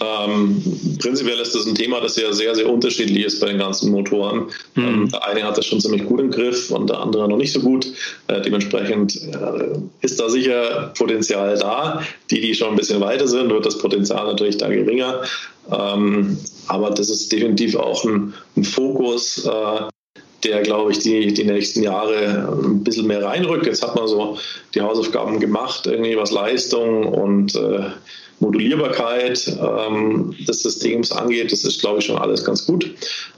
Ähm, 0.00 0.62
prinzipiell 1.00 1.38
ist 1.40 1.54
das 1.54 1.66
ein 1.66 1.74
Thema, 1.74 2.00
das 2.00 2.16
ja 2.16 2.32
sehr, 2.32 2.54
sehr 2.54 2.68
unterschiedlich 2.68 3.24
ist 3.24 3.40
bei 3.40 3.46
den 3.46 3.58
ganzen 3.58 3.90
Motoren. 3.90 4.46
Mhm. 4.74 4.84
Ähm, 4.84 5.08
der 5.08 5.26
eine 5.26 5.42
hat 5.44 5.56
das 5.56 5.66
schon 5.66 5.80
ziemlich 5.80 6.04
gut 6.04 6.20
im 6.20 6.30
Griff 6.30 6.70
und 6.70 6.90
der 6.90 6.98
andere 7.00 7.28
noch 7.28 7.36
nicht 7.36 7.52
so 7.52 7.60
gut. 7.60 7.86
Äh, 8.28 8.42
dementsprechend 8.42 9.16
äh, 9.16 9.78
ist 10.02 10.20
da 10.20 10.28
sicher 10.28 10.92
Potenzial 10.96 11.56
da. 11.58 12.02
Die, 12.30 12.40
die 12.40 12.54
schon 12.54 12.70
ein 12.70 12.76
bisschen 12.76 13.00
weiter 13.00 13.26
sind, 13.26 13.50
wird 13.50 13.64
das 13.64 13.78
Potenzial 13.78 14.26
natürlich 14.26 14.58
da 14.58 14.68
geringer. 14.68 15.22
Ähm, 15.70 16.38
aber 16.68 16.90
das 16.90 17.10
ist 17.10 17.32
definitiv 17.32 17.76
auch 17.76 18.04
ein, 18.04 18.34
ein 18.56 18.64
Fokus, 18.64 19.44
äh, 19.44 19.88
der, 20.44 20.62
glaube 20.62 20.92
ich, 20.92 20.98
die, 21.00 21.32
die 21.32 21.44
nächsten 21.44 21.82
Jahre 21.82 22.48
ein 22.62 22.84
bisschen 22.84 23.06
mehr 23.06 23.24
reinrückt. 23.24 23.66
Jetzt 23.66 23.82
hat 23.82 23.96
man 23.96 24.06
so 24.06 24.38
die 24.74 24.80
Hausaufgaben 24.80 25.40
gemacht, 25.40 25.86
irgendwie 25.86 26.16
was 26.16 26.30
Leistung 26.30 27.06
und 27.06 27.54
äh, 27.56 27.90
Modulierbarkeit 28.38 29.56
ähm, 29.60 30.34
des 30.46 30.62
Systems 30.62 31.10
angeht, 31.10 31.52
das 31.52 31.64
ist, 31.64 31.80
glaube 31.80 32.00
ich, 32.00 32.04
schon 32.04 32.18
alles 32.18 32.44
ganz 32.44 32.66
gut. 32.66 32.90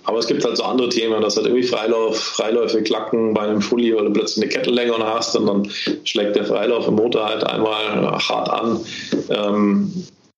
Aber 0.05 0.19
es 0.19 0.27
gibt 0.27 0.45
halt 0.45 0.57
so 0.57 0.65
andere 0.65 0.89
Themen, 0.89 1.23
dass 1.23 1.37
halt 1.37 1.47
irgendwie 1.47 1.67
Freilauf, 1.67 2.19
Freiläufe 2.19 2.83
klacken 2.83 3.33
bei 3.33 3.43
einem 3.43 3.63
Fully 3.63 3.95
oder 3.95 4.11
plötzlich 4.11 4.45
eine 4.45 4.53
Kettenlänge 4.53 4.99
hast 4.99 5.37
und 5.37 5.47
dann 5.47 5.71
schlägt 6.05 6.35
der 6.35 6.47
Freilauf 6.47 6.89
im 6.89 6.97
Motor 6.97 7.27
halt 7.27 7.45
einmal 7.45 8.19
hart 8.19 8.51
an. 8.51 8.81
Ähm, 9.31 9.93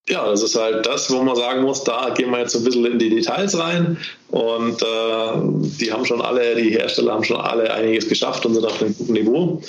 ja, 0.08 0.28
das 0.28 0.42
ist 0.42 0.56
halt 0.56 0.86
das, 0.86 1.10
wo 1.10 1.22
man 1.22 1.36
sagen 1.36 1.62
muss, 1.62 1.84
da 1.84 2.10
gehen 2.10 2.30
wir 2.30 2.40
jetzt 2.40 2.56
ein 2.56 2.64
bisschen 2.64 2.84
in 2.84 2.98
die 2.98 3.10
Details 3.10 3.56
rein. 3.58 3.96
Und 4.28 4.82
äh, 4.82 5.76
die 5.80 5.92
haben 5.92 6.04
schon 6.04 6.20
alle, 6.20 6.56
die 6.56 6.70
Hersteller 6.70 7.12
haben 7.12 7.24
schon 7.24 7.36
alle 7.36 7.72
einiges 7.72 8.08
geschafft 8.08 8.44
und 8.46 8.54
sind 8.54 8.64
auf 8.64 8.80
einem 8.80 8.96
guten 8.96 9.12
Niveau. 9.12 9.62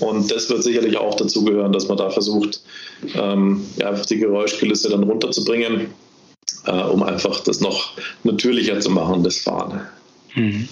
Und 0.00 0.30
das 0.30 0.50
wird 0.50 0.62
sicherlich 0.62 0.96
auch 0.96 1.14
dazu 1.14 1.44
gehören, 1.44 1.72
dass 1.72 1.88
man 1.88 1.96
da 1.96 2.10
versucht, 2.10 2.60
ähm, 3.14 3.64
ja, 3.76 3.90
einfach 3.90 4.06
die 4.06 4.18
Geräuschkulisse 4.18 4.90
dann 4.90 5.04
runterzubringen, 5.04 5.86
äh, 6.66 6.82
um 6.82 7.02
einfach 7.02 7.40
das 7.40 7.60
noch 7.60 7.92
natürlicher 8.24 8.80
zu 8.80 8.90
machen, 8.90 9.22
das 9.22 9.38
Fahren. 9.38 9.80
Mhm. 10.34 10.68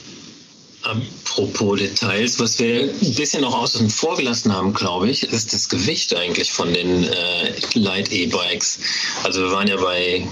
Apropos 0.85 1.79
Details, 1.79 2.39
was 2.39 2.59
wir 2.59 2.83
ein 2.83 3.15
bisschen 3.15 3.41
noch 3.41 3.59
außen 3.59 3.89
vor 3.89 4.17
gelassen 4.17 4.53
haben, 4.53 4.75
glaube 4.75 5.09
ich, 5.09 5.23
ist 5.23 5.55
das 5.55 5.69
Gewicht 5.71 6.15
eigentlich 6.15 6.53
von 6.53 6.73
den 6.75 7.05
äh, 7.05 7.53
Light 7.75 8.13
E-Bikes. 8.13 8.79
Also 9.23 9.45
wir 9.45 9.53
waren 9.53 9.67
ja 9.67 9.77
bei, 9.77 10.27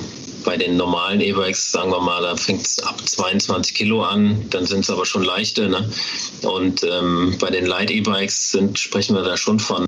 bei 0.44 0.58
den 0.58 0.76
normalen 0.76 1.22
E-Bikes, 1.22 1.72
sagen 1.72 1.90
wir 1.90 2.00
mal, 2.00 2.20
da 2.20 2.36
fängt 2.36 2.66
es 2.66 2.78
ab 2.80 3.00
22 3.02 3.74
Kilo 3.74 4.02
an, 4.02 4.44
dann 4.50 4.66
sind 4.66 4.80
es 4.80 4.90
aber 4.90 5.06
schon 5.06 5.24
leichte. 5.24 5.68
Ne? 5.68 5.90
Und 6.42 6.84
ähm, 6.84 7.34
bei 7.40 7.50
den 7.50 7.64
Light 7.64 7.90
E-Bikes 7.90 8.52
sind, 8.52 8.78
sprechen 8.78 9.16
wir 9.16 9.22
da 9.22 9.38
schon 9.38 9.58
von 9.58 9.86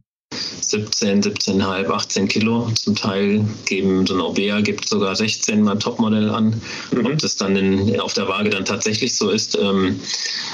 17, 0.74 1.22
17,5, 1.22 1.88
18 1.88 2.28
Kilo. 2.28 2.68
Zum 2.74 2.96
Teil 2.96 3.44
geben 3.66 4.06
so 4.06 4.14
ein 4.14 4.20
Obea 4.20 4.60
gibt 4.60 4.88
sogar 4.88 5.14
16 5.14 5.62
mal 5.62 5.78
Topmodell 5.78 6.30
an. 6.30 6.60
Mhm. 6.90 7.06
Und 7.06 7.22
das 7.22 7.36
dann 7.36 7.54
in, 7.54 8.00
auf 8.00 8.12
der 8.14 8.26
Waage 8.26 8.50
dann 8.50 8.64
tatsächlich 8.64 9.16
so 9.16 9.30
ist. 9.30 9.56
Ähm, 9.56 10.00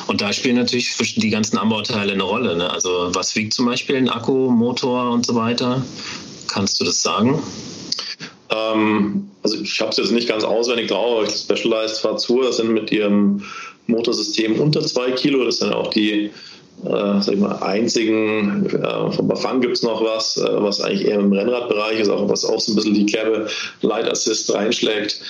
und 0.09 0.21
da 0.21 0.33
spielen 0.35 0.57
natürlich 0.57 0.95
die 1.15 1.31
ganzen 1.31 1.57
Anbauteile 1.57 2.13
eine 2.13 2.23
Rolle. 2.23 2.55
Ne? 2.55 2.69
Also 2.69 3.09
was 3.15 3.35
wiegt 3.35 3.55
zum 3.55 3.65
Beispiel 3.65 3.97
ein 3.97 4.11
Akku, 4.11 4.51
Motor 4.51 5.11
und 5.11 5.25
so 5.25 5.35
weiter? 5.35 5.83
Kannst 6.49 6.79
du 6.81 6.85
das 6.85 7.03
sagen? 7.03 7.43
Ähm, 8.51 9.31
also 9.43 9.59
ich 9.59 9.81
habe 9.81 9.91
es 9.91 9.97
jetzt 9.97 10.13
nicht 10.13 10.29
ganz 10.29 10.45
auswendig 10.45 10.89
drauf, 10.89 11.23
aber 11.23 11.31
Specialized 11.31 11.99
Fazur 11.99 12.53
sind 12.53 12.75
mit 12.75 12.93
ihrem 12.93 13.43
Motorsystem 13.87 14.61
unter 14.61 14.83
2 14.83 15.13
Kilo. 15.13 15.45
Das 15.45 15.59
sind 15.59 15.73
auch 15.73 15.89
die 15.89 16.31
äh, 16.85 17.21
sag 17.21 17.35
ich 17.35 17.41
mal, 17.41 17.57
einzigen, 17.63 18.67
äh, 18.67 19.11
von 19.13 19.29
Bafang 19.29 19.61
gibt 19.61 19.77
es 19.77 19.83
noch 19.83 20.03
was, 20.03 20.37
äh, 20.37 20.63
was 20.63 20.81
eigentlich 20.81 21.07
eher 21.07 21.19
im 21.19 21.33
Rennradbereich 21.33 22.01
ist, 22.01 22.09
auch 22.09 22.29
was 22.29 22.45
auch 22.45 22.61
so 22.61 22.73
ein 22.73 22.77
bisschen 22.77 22.95
die 22.95 23.07
Kerbe 23.07 23.47
Light 23.83 24.11
Assist 24.11 24.53
reinschlägt. 24.53 25.21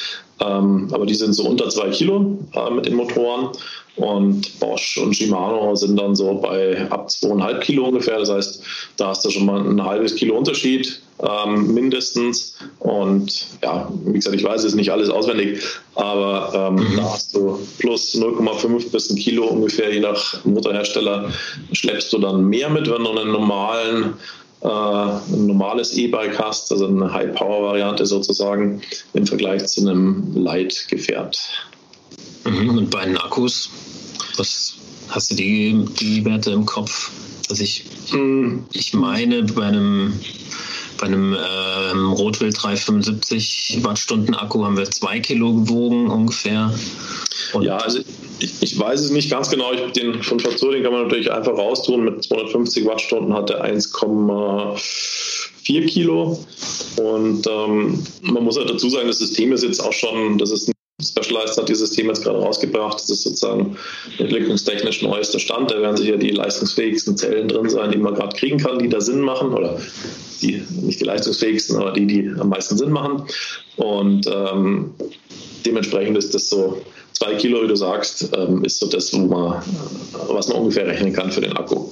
Ähm, 0.40 0.88
aber 0.92 1.04
die 1.04 1.14
sind 1.14 1.34
so 1.34 1.46
unter 1.46 1.68
zwei 1.68 1.90
Kilo 1.90 2.38
äh, 2.54 2.70
mit 2.70 2.86
den 2.86 2.94
Motoren. 2.94 3.50
Und 3.96 4.58
Bosch 4.60 4.98
und 4.98 5.14
Shimano 5.14 5.74
sind 5.74 5.98
dann 5.98 6.14
so 6.14 6.34
bei 6.34 6.86
ab 6.90 7.10
zweieinhalb 7.10 7.60
Kilo 7.62 7.86
ungefähr. 7.86 8.18
Das 8.18 8.30
heißt, 8.30 8.62
da 8.96 9.08
hast 9.08 9.24
du 9.24 9.30
schon 9.30 9.46
mal 9.46 9.60
ein 9.60 9.84
halbes 9.84 10.14
Kilo 10.14 10.36
Unterschied 10.36 11.00
ähm, 11.22 11.74
mindestens. 11.74 12.56
Und 12.78 13.46
ja, 13.62 13.90
wie 14.04 14.14
gesagt, 14.14 14.36
ich 14.36 14.44
weiß 14.44 14.62
jetzt 14.64 14.76
nicht 14.76 14.90
alles 14.90 15.10
auswendig, 15.10 15.60
aber 15.94 16.52
ähm, 16.54 16.74
mhm. 16.76 16.96
da 16.96 17.02
hast 17.04 17.34
du 17.34 17.58
plus 17.78 18.14
0,5 18.14 18.90
bis 18.90 19.10
ein 19.10 19.16
Kilo 19.16 19.46
ungefähr, 19.46 19.92
je 19.92 20.00
nach 20.00 20.44
Motorhersteller, 20.44 21.30
schleppst 21.72 22.12
du 22.12 22.18
dann 22.18 22.44
mehr 22.44 22.70
mit, 22.70 22.90
wenn 22.90 23.04
du 23.04 23.10
einen 23.10 23.32
normalen 23.32 24.14
äh, 24.62 24.68
ein 24.68 25.46
normales 25.46 25.94
E-Bike 25.94 26.38
hast, 26.38 26.70
also 26.70 26.86
eine 26.86 27.10
High-Power-Variante 27.12 28.04
sozusagen 28.04 28.82
im 29.14 29.26
Vergleich 29.26 29.66
zu 29.66 29.80
einem 29.80 30.34
Light-Gefährt. 30.34 31.69
Mhm. 32.44 32.78
Und 32.78 32.90
bei 32.90 33.14
Akkus, 33.16 33.70
was 34.36 34.74
hast 35.08 35.30
du 35.30 35.34
die, 35.34 35.84
die 36.00 36.24
Werte 36.24 36.52
im 36.52 36.66
Kopf? 36.66 37.10
Also 37.48 37.62
ich, 37.62 37.84
mhm. 38.12 38.64
ich 38.72 38.94
meine, 38.94 39.42
bei 39.42 39.64
einem 39.64 40.14
bei 41.00 41.06
einem 41.06 41.34
ähm, 41.34 42.12
Rotwild 42.12 42.62
375 42.62 43.78
Wattstunden 43.82 44.34
Akku 44.34 44.62
haben 44.64 44.76
wir 44.76 44.90
zwei 44.90 45.20
Kilo 45.20 45.54
gewogen 45.54 46.08
ungefähr. 46.08 46.74
Und 47.54 47.62
ja, 47.62 47.78
also 47.78 48.00
ich, 48.38 48.52
ich, 48.60 48.78
weiß 48.78 49.00
es 49.00 49.10
nicht 49.10 49.30
ganz 49.30 49.48
genau. 49.48 49.72
Ich, 49.72 49.80
den 49.92 50.22
von 50.22 50.38
Fazur, 50.40 50.72
den 50.72 50.82
kann 50.82 50.92
man 50.92 51.04
natürlich 51.04 51.32
einfach 51.32 51.52
raustun. 51.52 52.04
Mit 52.04 52.22
250 52.22 52.84
Wattstunden 52.84 53.32
hat 53.32 53.48
er 53.48 53.64
1,4 53.64 55.86
Kilo. 55.86 56.44
Und 56.96 57.46
ähm, 57.46 58.04
man 58.22 58.44
muss 58.44 58.58
halt 58.58 58.68
dazu 58.68 58.90
sagen, 58.90 59.08
das 59.08 59.18
System 59.18 59.52
ist 59.52 59.64
jetzt 59.64 59.80
auch 59.80 59.94
schon, 59.94 60.36
das 60.36 60.50
ist 60.50 60.70
Specialized 61.02 61.56
hat 61.56 61.68
dieses 61.68 61.88
System 61.88 62.08
jetzt 62.08 62.22
gerade 62.22 62.38
rausgebracht. 62.38 62.94
Das 62.94 63.10
ist 63.10 63.22
sozusagen 63.22 63.76
entwicklungstechnisch 64.18 65.02
neuester 65.02 65.38
Stand. 65.38 65.70
Da 65.70 65.80
werden 65.80 65.96
sicher 65.96 66.16
die 66.16 66.30
leistungsfähigsten 66.30 67.16
Zellen 67.16 67.48
drin 67.48 67.68
sein, 67.68 67.90
die 67.92 67.98
man 67.98 68.14
gerade 68.14 68.36
kriegen 68.36 68.58
kann, 68.58 68.78
die 68.78 68.88
da 68.88 69.00
Sinn 69.00 69.20
machen. 69.20 69.52
Oder 69.52 69.78
die 70.42 70.62
nicht 70.82 71.00
die 71.00 71.04
leistungsfähigsten, 71.04 71.76
aber 71.76 71.92
die, 71.92 72.06
die 72.06 72.30
am 72.38 72.48
meisten 72.48 72.76
Sinn 72.76 72.90
machen. 72.90 73.24
Und 73.76 74.26
ähm, 74.26 74.94
dementsprechend 75.64 76.16
ist 76.18 76.34
das 76.34 76.48
so 76.48 76.82
zwei 77.12 77.34
Kilo, 77.34 77.62
wie 77.62 77.68
du 77.68 77.76
sagst, 77.76 78.30
ähm, 78.36 78.64
ist 78.64 78.78
so 78.78 78.88
das, 78.88 79.12
wo 79.12 79.18
man, 79.18 79.62
was 80.28 80.48
man 80.48 80.58
ungefähr 80.58 80.86
rechnen 80.86 81.12
kann 81.12 81.30
für 81.30 81.40
den 81.40 81.56
Akku. 81.56 81.88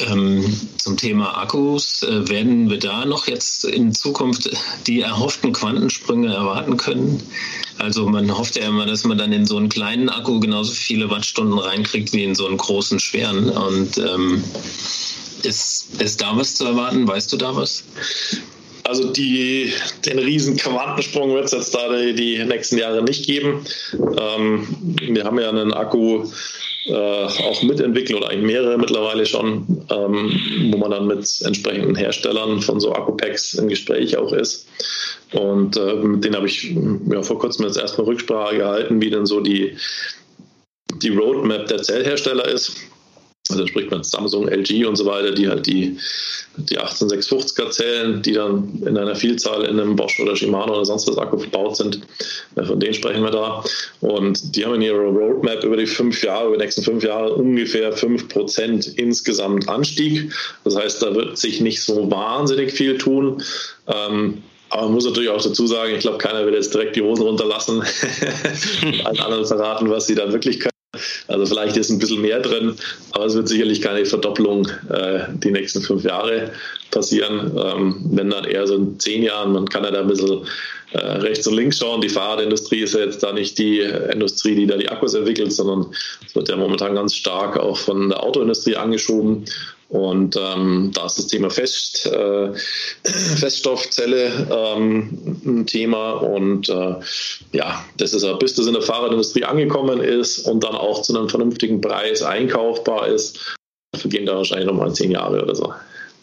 Ähm, 0.00 0.44
zum 0.76 0.96
Thema 0.96 1.38
Akkus, 1.38 2.02
äh, 2.02 2.28
werden 2.28 2.68
wir 2.70 2.78
da 2.78 3.04
noch 3.04 3.26
jetzt 3.26 3.64
in 3.64 3.94
Zukunft 3.94 4.50
die 4.86 5.00
erhofften 5.00 5.52
Quantensprünge 5.52 6.32
erwarten 6.32 6.76
können? 6.76 7.22
Also 7.78 8.06
man 8.08 8.36
hofft 8.36 8.56
ja 8.56 8.66
immer, 8.66 8.86
dass 8.86 9.04
man 9.04 9.18
dann 9.18 9.32
in 9.32 9.46
so 9.46 9.56
einen 9.56 9.68
kleinen 9.68 10.08
Akku 10.08 10.40
genauso 10.40 10.72
viele 10.72 11.10
Wattstunden 11.10 11.58
reinkriegt 11.58 12.12
wie 12.12 12.24
in 12.24 12.34
so 12.34 12.46
einen 12.46 12.56
großen, 12.56 12.98
schweren. 12.98 13.50
Und 13.50 13.98
ähm, 13.98 14.42
ist, 15.42 16.00
ist 16.00 16.20
da 16.20 16.36
was 16.36 16.54
zu 16.54 16.64
erwarten? 16.64 17.06
Weißt 17.06 17.32
du 17.32 17.36
da 17.36 17.54
was? 17.54 17.84
Also 18.84 19.12
die, 19.12 19.72
den 20.04 20.18
riesen 20.18 20.56
Quantensprung 20.56 21.32
wird 21.34 21.46
es 21.46 21.52
jetzt 21.52 21.74
da 21.74 21.88
die, 21.96 22.14
die, 22.14 22.44
nächsten 22.44 22.78
Jahre 22.78 23.02
nicht 23.02 23.24
geben. 23.26 23.64
Ähm, 23.92 24.66
wir 25.00 25.24
haben 25.24 25.38
ja 25.38 25.48
einen 25.48 25.72
Akku 25.72 26.26
auch 26.92 27.62
mitentwickelt 27.62 28.18
oder 28.18 28.28
eigentlich 28.28 28.52
mehrere 28.52 28.76
mittlerweile 28.78 29.24
schon, 29.24 29.84
ähm, 29.90 30.70
wo 30.72 30.78
man 30.78 30.90
dann 30.90 31.06
mit 31.06 31.40
entsprechenden 31.44 31.94
Herstellern 31.94 32.60
von 32.60 32.80
so 32.80 32.92
Akkupacks 32.92 33.54
im 33.54 33.68
Gespräch 33.68 34.16
auch 34.16 34.32
ist. 34.32 34.68
Und 35.32 35.76
äh, 35.76 35.94
mit 35.94 36.24
denen 36.24 36.36
habe 36.36 36.46
ich 36.46 36.74
ja, 37.10 37.22
vor 37.22 37.38
kurzem 37.38 37.64
jetzt 37.64 37.78
erstmal 37.78 38.06
Rücksprache 38.06 38.56
gehalten, 38.56 39.00
wie 39.00 39.10
denn 39.10 39.26
so 39.26 39.40
die, 39.40 39.76
die 41.02 41.08
Roadmap 41.08 41.66
der 41.66 41.82
Zellhersteller 41.82 42.46
ist. 42.46 42.76
Also 43.50 43.66
spricht 43.66 43.90
man 43.90 44.02
Samsung, 44.02 44.48
LG 44.48 44.86
und 44.86 44.96
so 44.96 45.04
weiter, 45.04 45.32
die 45.32 45.48
halt 45.48 45.66
die, 45.66 45.98
die 46.56 46.78
18650er 46.78 47.70
Zellen, 47.70 48.22
die 48.22 48.32
dann 48.32 48.82
in 48.86 48.96
einer 48.96 49.14
Vielzahl 49.14 49.64
in 49.64 49.78
einem 49.78 49.96
Bosch 49.96 50.18
oder 50.18 50.34
Shimano 50.34 50.72
oder 50.72 50.86
sonst 50.86 51.06
was 51.06 51.18
Akku 51.18 51.38
verbaut 51.38 51.76
sind. 51.76 52.00
Von 52.54 52.80
denen 52.80 52.94
sprechen 52.94 53.22
wir 53.22 53.30
da. 53.30 53.62
Und 54.00 54.56
die 54.56 54.64
haben 54.64 54.76
in 54.76 54.82
ihrer 54.82 54.96
Roadmap 54.96 55.62
über 55.62 55.76
die 55.76 55.86
fünf 55.86 56.24
Jahre, 56.24 56.48
über 56.48 56.56
die 56.56 56.62
nächsten 56.62 56.82
fünf 56.82 57.04
Jahre 57.04 57.34
ungefähr 57.34 57.94
5% 57.94 58.96
insgesamt 58.96 59.68
Anstieg. 59.68 60.32
Das 60.64 60.76
heißt, 60.76 61.02
da 61.02 61.14
wird 61.14 61.36
sich 61.36 61.60
nicht 61.60 61.82
so 61.82 62.10
wahnsinnig 62.10 62.72
viel 62.72 62.96
tun. 62.96 63.42
Ähm, 63.86 64.42
aber 64.70 64.84
man 64.84 64.94
muss 64.94 65.04
natürlich 65.04 65.28
auch 65.28 65.42
dazu 65.42 65.66
sagen, 65.66 65.92
ich 65.94 66.00
glaube, 66.00 66.16
keiner 66.16 66.46
will 66.46 66.54
jetzt 66.54 66.72
direkt 66.72 66.96
die 66.96 67.02
Hosen 67.02 67.24
runterlassen 67.24 67.76
und 68.82 69.06
allen 69.06 69.20
anderen 69.20 69.46
verraten, 69.46 69.90
was 69.90 70.06
sie 70.06 70.14
da 70.14 70.32
wirklich 70.32 70.60
können. 70.60 70.73
Also 71.28 71.46
vielleicht 71.46 71.76
ist 71.76 71.90
ein 71.90 71.98
bisschen 71.98 72.20
mehr 72.20 72.40
drin, 72.40 72.74
aber 73.12 73.26
es 73.26 73.34
wird 73.34 73.48
sicherlich 73.48 73.80
keine 73.80 74.04
Verdopplung 74.04 74.68
äh, 74.90 75.20
die 75.34 75.50
nächsten 75.50 75.82
fünf 75.82 76.04
Jahre 76.04 76.52
passieren. 76.90 77.52
Ähm, 77.56 77.96
wenn 78.12 78.30
dann 78.30 78.44
eher 78.44 78.66
so 78.66 78.76
in 78.76 78.98
zehn 78.98 79.22
Jahren, 79.22 79.52
man 79.52 79.68
kann 79.68 79.84
ja 79.84 79.90
da 79.90 80.00
ein 80.00 80.08
bisschen 80.08 80.46
äh, 80.92 80.98
rechts 80.98 81.46
und 81.46 81.54
links 81.54 81.78
schauen. 81.78 82.00
Die 82.00 82.08
Fahrradindustrie 82.08 82.80
ist 82.80 82.94
ja 82.94 83.00
jetzt 83.00 83.22
da 83.22 83.32
nicht 83.32 83.58
die 83.58 83.80
Industrie, 83.80 84.54
die 84.54 84.66
da 84.66 84.76
die 84.76 84.88
Akkus 84.88 85.14
entwickelt, 85.14 85.52
sondern 85.52 85.86
es 86.26 86.34
wird 86.34 86.48
ja 86.48 86.56
momentan 86.56 86.94
ganz 86.94 87.14
stark 87.14 87.58
auch 87.58 87.78
von 87.78 88.10
der 88.10 88.22
Autoindustrie 88.22 88.76
angeschoben. 88.76 89.44
Und 89.94 90.36
ähm, 90.36 90.90
da 90.92 91.06
ist 91.06 91.18
das 91.18 91.28
Thema 91.28 91.50
Fest, 91.50 92.06
äh, 92.06 92.52
Feststoffzelle 93.04 94.48
ähm, 94.50 95.38
ein 95.46 95.66
Thema. 95.66 96.14
Und 96.14 96.68
äh, 96.68 96.96
ja, 97.52 97.84
das 97.96 98.12
ist 98.12 98.24
ja, 98.24 98.32
bis 98.32 98.56
das 98.56 98.66
in 98.66 98.72
der 98.72 98.82
Fahrradindustrie 98.82 99.44
angekommen 99.44 100.00
ist 100.00 100.48
und 100.48 100.64
dann 100.64 100.74
auch 100.74 101.02
zu 101.02 101.16
einem 101.16 101.28
vernünftigen 101.28 101.80
Preis 101.80 102.22
einkaufbar 102.22 103.06
ist, 103.06 103.54
vergehen 103.94 104.26
da 104.26 104.34
wahrscheinlich 104.34 104.66
nochmal 104.66 104.92
zehn 104.92 105.12
Jahre 105.12 105.40
oder 105.40 105.54
so. 105.54 105.72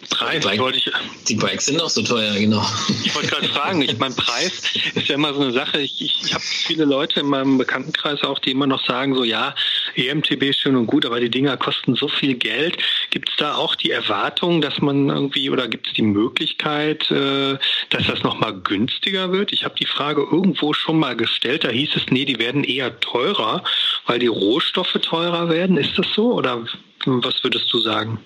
Preis 0.10 0.43
Bike, 0.43 0.60
wollte 0.60 0.78
ich. 0.78 0.91
Die 1.28 1.36
Bikes 1.36 1.66
sind 1.66 1.82
auch 1.82 1.89
so 1.89 2.02
teuer, 2.02 2.34
genau. 2.36 2.66
Ich 3.04 3.14
wollte 3.16 3.30
gerade 3.30 3.47
fragen, 3.47 3.82
ich 3.82 3.97
meine, 3.97 4.16
Preis 4.16 4.64
ist 4.95 5.08
ja 5.08 5.16
immer 5.16 5.34
so 5.34 5.41
eine 5.41 5.52
Sache. 5.52 5.80
Ich, 5.80 6.02
ich, 6.02 6.24
ich 6.26 6.34
habe 6.34 6.43
viele 6.43 6.86
Leute 6.86 7.20
in 7.20 7.28
meinem 7.28 7.58
Bekanntenkreis 7.58 8.24
auch, 8.24 8.39
die 8.39 8.52
immer 8.52 8.68
noch 8.68 8.86
sagen, 8.86 9.16
so 9.16 9.24
ja, 9.24 9.56
EMTB 9.95 10.43
ist 10.43 10.60
schön 10.60 10.76
und 10.76 10.88
gut, 10.88 11.06
aber 11.06 11.20
die 11.20 11.30
Dinger 11.30 11.58
kosten 11.58 11.95
so 11.95 12.08
viel 12.08 12.36
Geld. 12.36 12.78
Gibt 13.10 13.30
es 13.30 13.36
da 13.38 13.56
auch 13.56 13.76
die 13.76 13.91
Erwartung, 13.91 14.62
dass 14.62 14.82
man 14.82 15.10
irgendwie 15.10 15.49
oder 15.49 15.68
gibt 15.68 15.88
es 15.88 15.93
die 15.93 16.02
Möglichkeit, 16.02 17.10
äh, 17.12 17.58
dass 17.89 18.08
das 18.08 18.24
nochmal 18.24 18.54
günstiger 18.54 19.32
wird? 19.32 19.52
Ich 19.54 19.64
habe 19.64 19.76
die 19.80 19.86
Frage 19.86 20.22
irgendwo 20.22 20.74
schon 20.74 20.99
mal 20.99 21.16
gestellt, 21.16 21.64
da 21.64 21.70
hieß 21.70 21.95
es, 21.95 22.06
nee, 22.10 22.26
die 22.26 22.39
werden 22.39 22.64
eher 22.64 22.99
teurer, 22.99 23.64
weil 24.08 24.20
die 24.20 24.28
Rohstoffe 24.28 24.97
teurer 25.02 25.49
werden. 25.49 25.78
Ist 25.78 25.97
das 25.97 26.08
so 26.16 26.34
oder 26.34 26.66
was 27.06 27.43
würdest 27.43 27.72
du 27.72 27.80
sagen? 27.80 28.20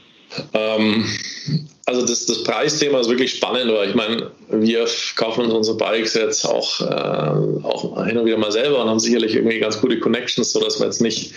Ähm, 0.53 1.05
also 1.88 2.03
das, 2.03 2.25
das 2.25 2.43
Preisthema 2.43 2.99
ist 2.99 3.09
wirklich 3.09 3.36
spannend, 3.36 3.71
weil 3.71 3.89
ich 3.89 3.95
meine, 3.95 4.31
wir 4.49 4.88
kaufen 5.15 5.45
uns 5.45 5.53
unsere 5.53 5.77
Bikes 5.77 6.15
jetzt 6.15 6.45
auch, 6.45 6.81
äh, 6.81 7.63
auch 7.63 8.03
hin 8.05 8.17
und 8.17 8.25
wieder 8.25 8.38
mal 8.38 8.51
selber 8.51 8.81
und 8.81 8.89
haben 8.89 8.99
sicherlich 8.99 9.36
irgendwie 9.36 9.59
ganz 9.59 9.79
gute 9.79 9.99
Connections, 9.99 10.51
sodass 10.51 10.79
wir 10.79 10.88
jetzt 10.88 11.01
nicht 11.01 11.33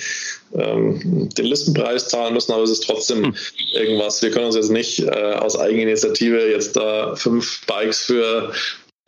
ähm, 0.54 1.28
den 1.36 1.44
Listenpreis 1.44 2.08
zahlen 2.08 2.32
müssen, 2.32 2.52
aber 2.52 2.62
es 2.62 2.70
ist 2.70 2.84
trotzdem 2.84 3.24
hm. 3.24 3.34
irgendwas. 3.74 4.22
Wir 4.22 4.30
können 4.30 4.46
uns 4.46 4.56
jetzt 4.56 4.70
nicht 4.70 5.00
äh, 5.00 5.10
aus 5.10 5.58
Eigeninitiative 5.58 6.50
jetzt 6.50 6.76
da 6.76 7.14
fünf 7.14 7.66
Bikes 7.66 8.00
für 8.00 8.52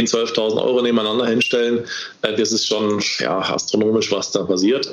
12.000 0.07 0.63
Euro 0.63 0.83
nebeneinander 0.83 1.27
hinstellen, 1.27 1.85
äh, 2.23 2.35
das 2.35 2.53
ist 2.53 2.67
schon 2.67 3.01
ja, 3.19 3.39
astronomisch, 3.39 4.11
was 4.13 4.33
da 4.33 4.45
passiert. 4.45 4.89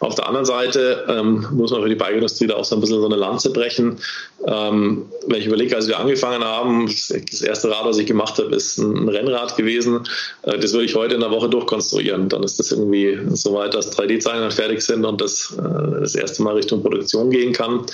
Auf 0.00 0.14
der 0.14 0.26
anderen 0.26 0.46
Seite 0.46 1.04
ähm, 1.08 1.46
muss 1.52 1.70
man 1.70 1.82
für 1.82 1.88
die 1.88 1.94
Bikeindustrie 1.94 2.46
da 2.46 2.54
auch 2.54 2.64
so 2.64 2.76
ein 2.76 2.80
bisschen 2.80 3.00
so 3.00 3.06
eine 3.06 3.16
Lanze 3.16 3.52
brechen. 3.52 3.98
Ähm, 4.46 5.06
wenn 5.26 5.40
ich 5.40 5.46
überlege, 5.46 5.76
als 5.76 5.88
wir 5.88 5.98
angefangen 5.98 6.44
haben, 6.44 6.86
das 6.86 7.42
erste 7.42 7.70
Rad, 7.70 7.84
was 7.84 7.98
ich 7.98 8.06
gemacht 8.06 8.38
habe, 8.38 8.54
ist 8.54 8.78
ein 8.78 9.08
Rennrad 9.08 9.56
gewesen. 9.56 10.00
Äh, 10.42 10.58
das 10.58 10.72
würde 10.72 10.84
ich 10.84 10.94
heute 10.94 11.14
in 11.14 11.20
der 11.20 11.30
Woche 11.30 11.48
durchkonstruieren. 11.48 12.28
Dann 12.28 12.42
ist 12.42 12.58
das 12.58 12.72
irgendwie 12.72 13.18
so 13.32 13.54
weit, 13.54 13.74
dass 13.74 13.96
3D-Zeichner 13.96 14.50
fertig 14.50 14.82
sind 14.82 15.04
und 15.04 15.20
das 15.20 15.56
äh, 15.58 16.00
das 16.00 16.14
erste 16.14 16.42
Mal 16.42 16.54
Richtung 16.54 16.82
Produktion 16.82 17.30
gehen 17.30 17.52
kann. 17.52 17.86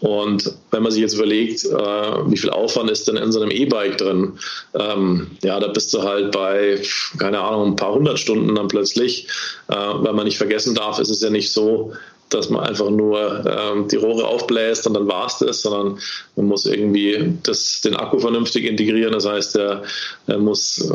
Und 0.00 0.52
wenn 0.70 0.82
man 0.82 0.90
sich 0.90 1.00
jetzt 1.00 1.14
überlegt, 1.14 1.64
äh, 1.64 1.70
wie 1.70 2.36
viel 2.36 2.50
Aufwand 2.50 2.90
ist 2.90 3.06
denn 3.08 3.16
in 3.16 3.30
so 3.30 3.40
einem 3.40 3.50
E-Bike 3.50 3.98
drin, 3.98 4.32
ähm, 4.74 5.30
ja, 5.42 5.60
da 5.60 5.68
bist 5.68 5.92
du 5.94 6.01
halt 6.02 6.32
bei, 6.32 6.80
keine 7.18 7.40
Ahnung, 7.40 7.72
ein 7.72 7.76
paar 7.76 7.94
hundert 7.94 8.18
Stunden 8.18 8.54
dann 8.54 8.68
plötzlich. 8.68 9.28
Äh, 9.68 9.74
weil 9.74 10.12
man 10.12 10.24
nicht 10.24 10.38
vergessen 10.38 10.74
darf, 10.74 10.98
ist 10.98 11.10
es 11.10 11.22
ja 11.22 11.30
nicht 11.30 11.52
so, 11.52 11.92
dass 12.34 12.50
man 12.50 12.64
einfach 12.64 12.90
nur 12.90 13.44
ähm, 13.46 13.88
die 13.88 13.96
Rohre 13.96 14.26
aufbläst 14.26 14.86
und 14.86 14.94
dann 14.94 15.08
war 15.08 15.26
es 15.26 15.38
das, 15.38 15.62
sondern 15.62 15.98
man 16.36 16.46
muss 16.46 16.66
irgendwie 16.66 17.34
das, 17.42 17.80
den 17.82 17.96
Akku 17.96 18.18
vernünftig 18.18 18.64
integrieren. 18.64 19.12
Das 19.12 19.26
heißt, 19.26 19.54
der, 19.54 19.82
der 20.26 20.38
muss, 20.38 20.90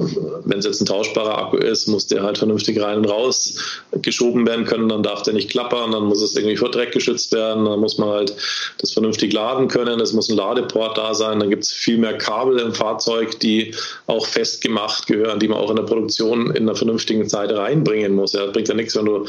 wenn 0.46 0.60
es 0.60 0.66
jetzt 0.66 0.82
ein 0.82 0.86
tauschbarer 0.86 1.38
Akku 1.38 1.58
ist, 1.58 1.88
muss 1.88 2.08
der 2.08 2.24
halt 2.24 2.38
vernünftig 2.38 2.82
rein 2.82 2.98
und 2.98 3.06
raus 3.06 3.58
geschoben 4.02 4.46
werden 4.48 4.66
können. 4.66 4.90
Dann 4.90 5.04
darf 5.04 5.22
der 5.24 5.34
nicht 5.34 5.50
klappern, 5.50 5.92
dann 5.92 6.06
muss 6.06 6.22
es 6.22 6.36
irgendwie 6.36 6.58
vor 6.58 6.72
Dreck 6.72 6.92
geschützt 6.92 7.32
werden. 7.34 7.66
Dann 7.66 7.80
muss 7.80 7.98
man 7.98 8.10
halt 8.10 8.36
das 8.80 8.92
vernünftig 8.92 9.34
laden 9.34 9.68
können. 9.68 10.00
Es 10.00 10.14
muss 10.14 10.30
ein 10.30 10.38
Ladeport 10.38 10.98
da 10.98 11.14
sein. 11.14 11.40
Dann 11.40 11.50
gibt 11.50 11.64
es 11.64 11.72
viel 11.72 11.98
mehr 11.98 12.18
Kabel 12.18 12.60
im 12.60 12.74
Fahrzeug, 12.74 13.40
die 13.40 13.74
auch 14.08 14.26
festgemacht 14.26 15.08
gehören, 15.08 15.40
die 15.40 15.48
man 15.48 15.60
auch 15.60 15.70
in 15.70 15.76
der 15.76 15.84
Produktion 15.84 16.52
in 16.52 16.64
einer 16.64 16.76
vernünftigen 16.76 17.28
Zeit 17.30 17.52
reinbringen 17.52 18.16
muss. 18.16 18.34
Ja, 18.34 18.46
das 18.46 18.54
bringt 18.54 18.68
ja 18.68 18.74
nichts, 18.74 18.96
wenn 18.96 19.06
du 19.06 19.26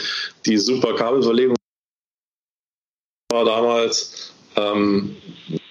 die 0.46 0.56
super 0.56 0.94
Kabelverlegung 0.94 1.57
war 3.30 3.44
damals. 3.44 4.32
Ähm, 4.56 5.16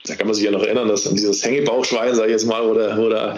da 0.05 0.15
kann 0.15 0.27
man 0.27 0.35
sich 0.35 0.45
ja 0.45 0.51
noch 0.51 0.61
erinnern, 0.61 0.87
dass 0.87 1.09
dieses 1.09 1.43
Hängebauchschwein, 1.43 2.13
sage 2.13 2.27
ich 2.27 2.33
jetzt 2.33 2.45
mal, 2.45 2.63
wo 2.67 2.75
der, 2.75 2.95
wo 2.97 3.09
der 3.09 3.37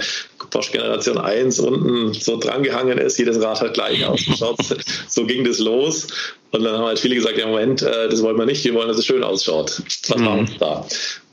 Porsche 0.52 0.74
Generation 0.74 1.18
1 1.18 1.60
unten 1.60 2.14
so 2.14 2.38
drangehangen 2.38 2.98
ist, 2.98 3.18
jedes 3.18 3.42
Rad 3.42 3.62
hat 3.62 3.74
gleich 3.76 4.06
ausgeschaut. 4.06 4.58
so 5.08 5.26
ging 5.26 5.46
das 5.46 5.60
los. 5.60 6.08
Und 6.52 6.64
dann 6.64 6.78
haben 6.78 6.86
halt 6.86 7.00
viele 7.00 7.16
gesagt, 7.16 7.38
ja 7.38 7.48
Moment, 7.48 7.82
äh, 7.82 8.10
das 8.10 8.22
wollen 8.22 8.38
wir 8.38 8.46
nicht, 8.46 8.66
wir 8.66 8.74
wollen, 8.74 8.90
dass 8.90 8.98
es 8.98 9.06
schön 9.06 9.24
ausschaut. 9.24 9.82
Was 10.10 10.18
mhm. 10.18 10.26
machen 10.26 10.50
wir 10.50 10.58
da? 10.60 10.86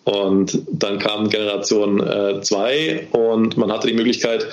Und 0.04 0.62
dann 0.70 1.00
kam 1.00 1.28
Generation 1.28 1.98
2 2.40 2.76
äh, 2.76 3.06
und 3.10 3.56
man 3.56 3.72
hatte 3.72 3.88
die 3.88 3.94
Möglichkeit, 3.94 4.46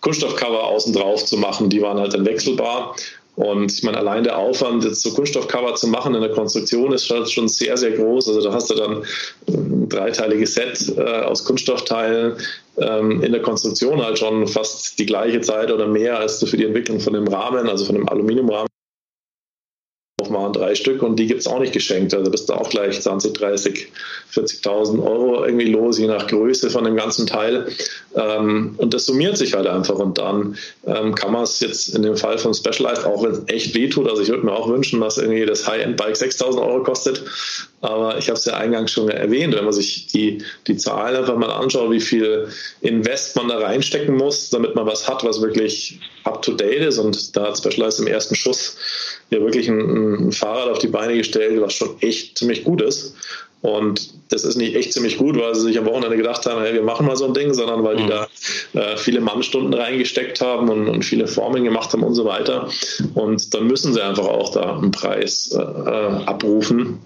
Kunststoffcover 0.00 0.64
außen 0.64 0.94
drauf 0.94 1.26
zu 1.26 1.36
machen. 1.36 1.68
Die 1.68 1.82
waren 1.82 1.98
halt 1.98 2.14
dann 2.14 2.24
wechselbar. 2.24 2.96
Und 3.36 3.72
ich 3.72 3.82
meine, 3.82 3.98
allein 3.98 4.22
der 4.22 4.38
Aufwand, 4.38 4.84
jetzt 4.84 5.02
so 5.02 5.10
Kunststoffcover 5.12 5.74
zu 5.74 5.88
machen 5.88 6.14
in 6.14 6.20
der 6.20 6.30
Konstruktion, 6.30 6.92
ist 6.92 7.06
schon 7.06 7.48
sehr, 7.48 7.76
sehr 7.76 7.90
groß. 7.90 8.28
Also 8.28 8.40
da 8.42 8.52
hast 8.52 8.70
du 8.70 8.74
dann 8.74 9.02
ein 9.48 9.88
dreiteiliges 9.88 10.54
Set 10.54 10.96
äh, 10.96 11.02
aus 11.02 11.44
Kunststoffteilen 11.44 12.34
ähm, 12.78 13.22
in 13.22 13.32
der 13.32 13.42
Konstruktion 13.42 14.02
halt 14.02 14.18
schon 14.18 14.46
fast 14.46 14.98
die 14.98 15.06
gleiche 15.06 15.40
Zeit 15.40 15.72
oder 15.72 15.86
mehr 15.86 16.18
als 16.18 16.38
du 16.38 16.46
für 16.46 16.56
die 16.56 16.64
Entwicklung 16.64 17.00
von 17.00 17.12
dem 17.12 17.26
Rahmen, 17.26 17.68
also 17.68 17.84
von 17.84 17.96
dem 17.96 18.08
Aluminiumrahmen 18.08 18.68
waren 20.30 20.52
drei 20.52 20.74
Stück 20.74 21.02
und 21.02 21.16
die 21.16 21.26
gibt 21.26 21.40
es 21.40 21.46
auch 21.46 21.60
nicht 21.60 21.72
geschenkt. 21.72 22.14
Also 22.14 22.30
bist 22.30 22.48
du 22.48 22.54
auch 22.54 22.70
gleich 22.70 23.00
20, 23.00 23.34
30, 23.34 23.88
40.000 24.34 25.04
Euro 25.04 25.44
irgendwie 25.44 25.70
los, 25.70 25.98
je 25.98 26.06
nach 26.06 26.26
Größe 26.26 26.70
von 26.70 26.84
dem 26.84 26.96
ganzen 26.96 27.26
Teil. 27.26 27.68
Ähm, 28.16 28.74
und 28.76 28.94
das 28.94 29.06
summiert 29.06 29.36
sich 29.36 29.54
halt 29.54 29.66
einfach 29.66 29.96
und 29.96 30.18
dann 30.18 30.56
ähm, 30.86 31.14
kann 31.14 31.32
man 31.32 31.42
es 31.42 31.60
jetzt 31.60 31.94
in 31.94 32.02
dem 32.02 32.16
Fall 32.16 32.38
von 32.38 32.54
Specialized, 32.54 33.04
auch 33.04 33.22
wenn 33.22 33.32
es 33.32 33.42
echt 33.48 33.74
weh 33.74 33.88
tut, 33.88 34.08
also 34.08 34.22
ich 34.22 34.28
würde 34.28 34.44
mir 34.44 34.52
auch 34.52 34.68
wünschen, 34.68 35.00
dass 35.00 35.18
irgendwie 35.18 35.44
das 35.46 35.66
High-End-Bike 35.66 36.14
6.000 36.14 36.64
Euro 36.64 36.82
kostet, 36.82 37.24
aber 37.80 38.18
ich 38.18 38.28
habe 38.28 38.38
es 38.38 38.44
ja 38.44 38.54
eingangs 38.54 38.92
schon 38.92 39.08
erwähnt, 39.08 39.54
wenn 39.54 39.64
man 39.64 39.72
sich 39.72 40.06
die, 40.06 40.42
die 40.66 40.76
Zahlen 40.76 41.16
einfach 41.16 41.36
mal 41.36 41.50
anschaut, 41.50 41.90
wie 41.90 42.00
viel 42.00 42.48
Invest 42.80 43.36
man 43.36 43.48
da 43.48 43.58
reinstecken 43.58 44.16
muss, 44.16 44.50
damit 44.50 44.74
man 44.74 44.86
was 44.86 45.08
hat, 45.08 45.24
was 45.24 45.42
wirklich 45.42 45.98
up-to-date 46.22 46.82
ist 46.82 46.98
und 46.98 47.36
da 47.36 47.48
hat 47.48 47.58
Specialized 47.58 48.00
im 48.00 48.06
ersten 48.06 48.34
Schuss 48.34 48.76
ja 49.34 49.40
wirklich 49.40 49.68
ein, 49.68 50.28
ein 50.28 50.32
Fahrrad 50.32 50.68
auf 50.68 50.78
die 50.78 50.88
Beine 50.88 51.16
gestellt, 51.16 51.60
was 51.60 51.74
schon 51.74 51.96
echt 52.00 52.38
ziemlich 52.38 52.64
gut 52.64 52.80
ist. 52.80 53.14
Und 53.62 54.12
das 54.28 54.44
ist 54.44 54.56
nicht 54.56 54.74
echt 54.74 54.92
ziemlich 54.92 55.16
gut, 55.16 55.38
weil 55.38 55.54
sie 55.54 55.62
sich 55.62 55.78
am 55.78 55.86
Wochenende 55.86 56.18
gedacht 56.18 56.44
haben, 56.44 56.60
hey, 56.60 56.74
wir 56.74 56.82
machen 56.82 57.06
mal 57.06 57.16
so 57.16 57.24
ein 57.24 57.32
Ding, 57.32 57.54
sondern 57.54 57.82
weil 57.82 57.96
die 57.96 58.02
mhm. 58.02 58.08
da 58.08 58.28
äh, 58.74 58.96
viele 58.98 59.20
Mannstunden 59.22 59.72
reingesteckt 59.72 60.42
haben 60.42 60.68
und, 60.68 60.86
und, 60.86 61.02
viele 61.02 61.26
Formen 61.26 61.64
gemacht 61.64 61.92
haben 61.94 62.02
und 62.02 62.14
so 62.14 62.26
weiter. 62.26 62.68
Und 63.14 63.54
dann 63.54 63.66
müssen 63.66 63.94
sie 63.94 64.02
einfach 64.02 64.26
auch 64.26 64.52
da 64.52 64.76
einen 64.76 64.90
Preis 64.90 65.50
äh, 65.52 65.62
äh 65.62 66.24
abrufen 66.26 66.98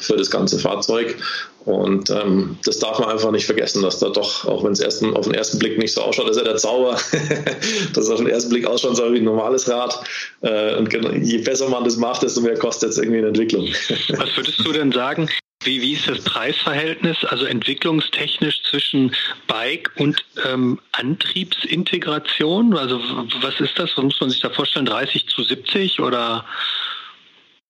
für 0.00 0.16
das 0.16 0.30
ganze 0.30 0.58
Fahrzeug. 0.58 1.16
Und 1.64 2.08
ähm, 2.08 2.56
das 2.64 2.78
darf 2.78 2.98
man 2.98 3.10
einfach 3.10 3.30
nicht 3.30 3.44
vergessen, 3.44 3.82
dass 3.82 3.98
da 3.98 4.08
doch, 4.08 4.46
auch 4.46 4.64
wenn 4.64 4.72
es 4.72 5.02
auf 5.02 5.26
den 5.26 5.34
ersten 5.34 5.58
Blick 5.58 5.76
nicht 5.76 5.92
so 5.92 6.00
ausschaut, 6.00 6.30
ist 6.30 6.38
ja 6.38 6.44
der 6.44 6.56
Zauber, 6.56 6.92
dass 7.92 8.04
es 8.04 8.10
auf 8.10 8.18
den 8.18 8.28
ersten 8.28 8.50
Blick 8.50 8.66
ausschauen 8.66 8.94
soll 8.94 9.12
wie 9.12 9.18
ein 9.18 9.24
normales 9.24 9.68
Rad. 9.68 10.00
Äh, 10.40 10.76
und 10.76 10.90
je 11.22 11.38
besser 11.38 11.68
man 11.68 11.84
das 11.84 11.96
macht, 11.96 12.22
desto 12.22 12.40
mehr 12.40 12.58
kostet 12.58 12.90
es 12.90 12.98
irgendwie 12.98 13.18
eine 13.18 13.28
Entwicklung. 13.28 13.66
Was 14.16 14.36
würdest 14.36 14.64
du 14.64 14.72
denn 14.72 14.92
sagen? 14.92 15.28
Wie, 15.64 15.82
wie 15.82 15.94
ist 15.94 16.08
das 16.08 16.20
Preisverhältnis, 16.20 17.24
also 17.24 17.44
entwicklungstechnisch 17.44 18.62
zwischen 18.70 19.14
Bike 19.48 19.90
und 19.96 20.24
ähm, 20.46 20.78
Antriebsintegration? 20.92 22.76
Also 22.76 23.00
was 23.42 23.58
ist 23.58 23.76
das? 23.76 23.90
Was 23.96 24.04
muss 24.04 24.20
man 24.20 24.30
sich 24.30 24.40
da 24.40 24.50
vorstellen? 24.50 24.86
30 24.86 25.26
zu 25.26 25.42
70 25.42 25.98
oder? 25.98 26.44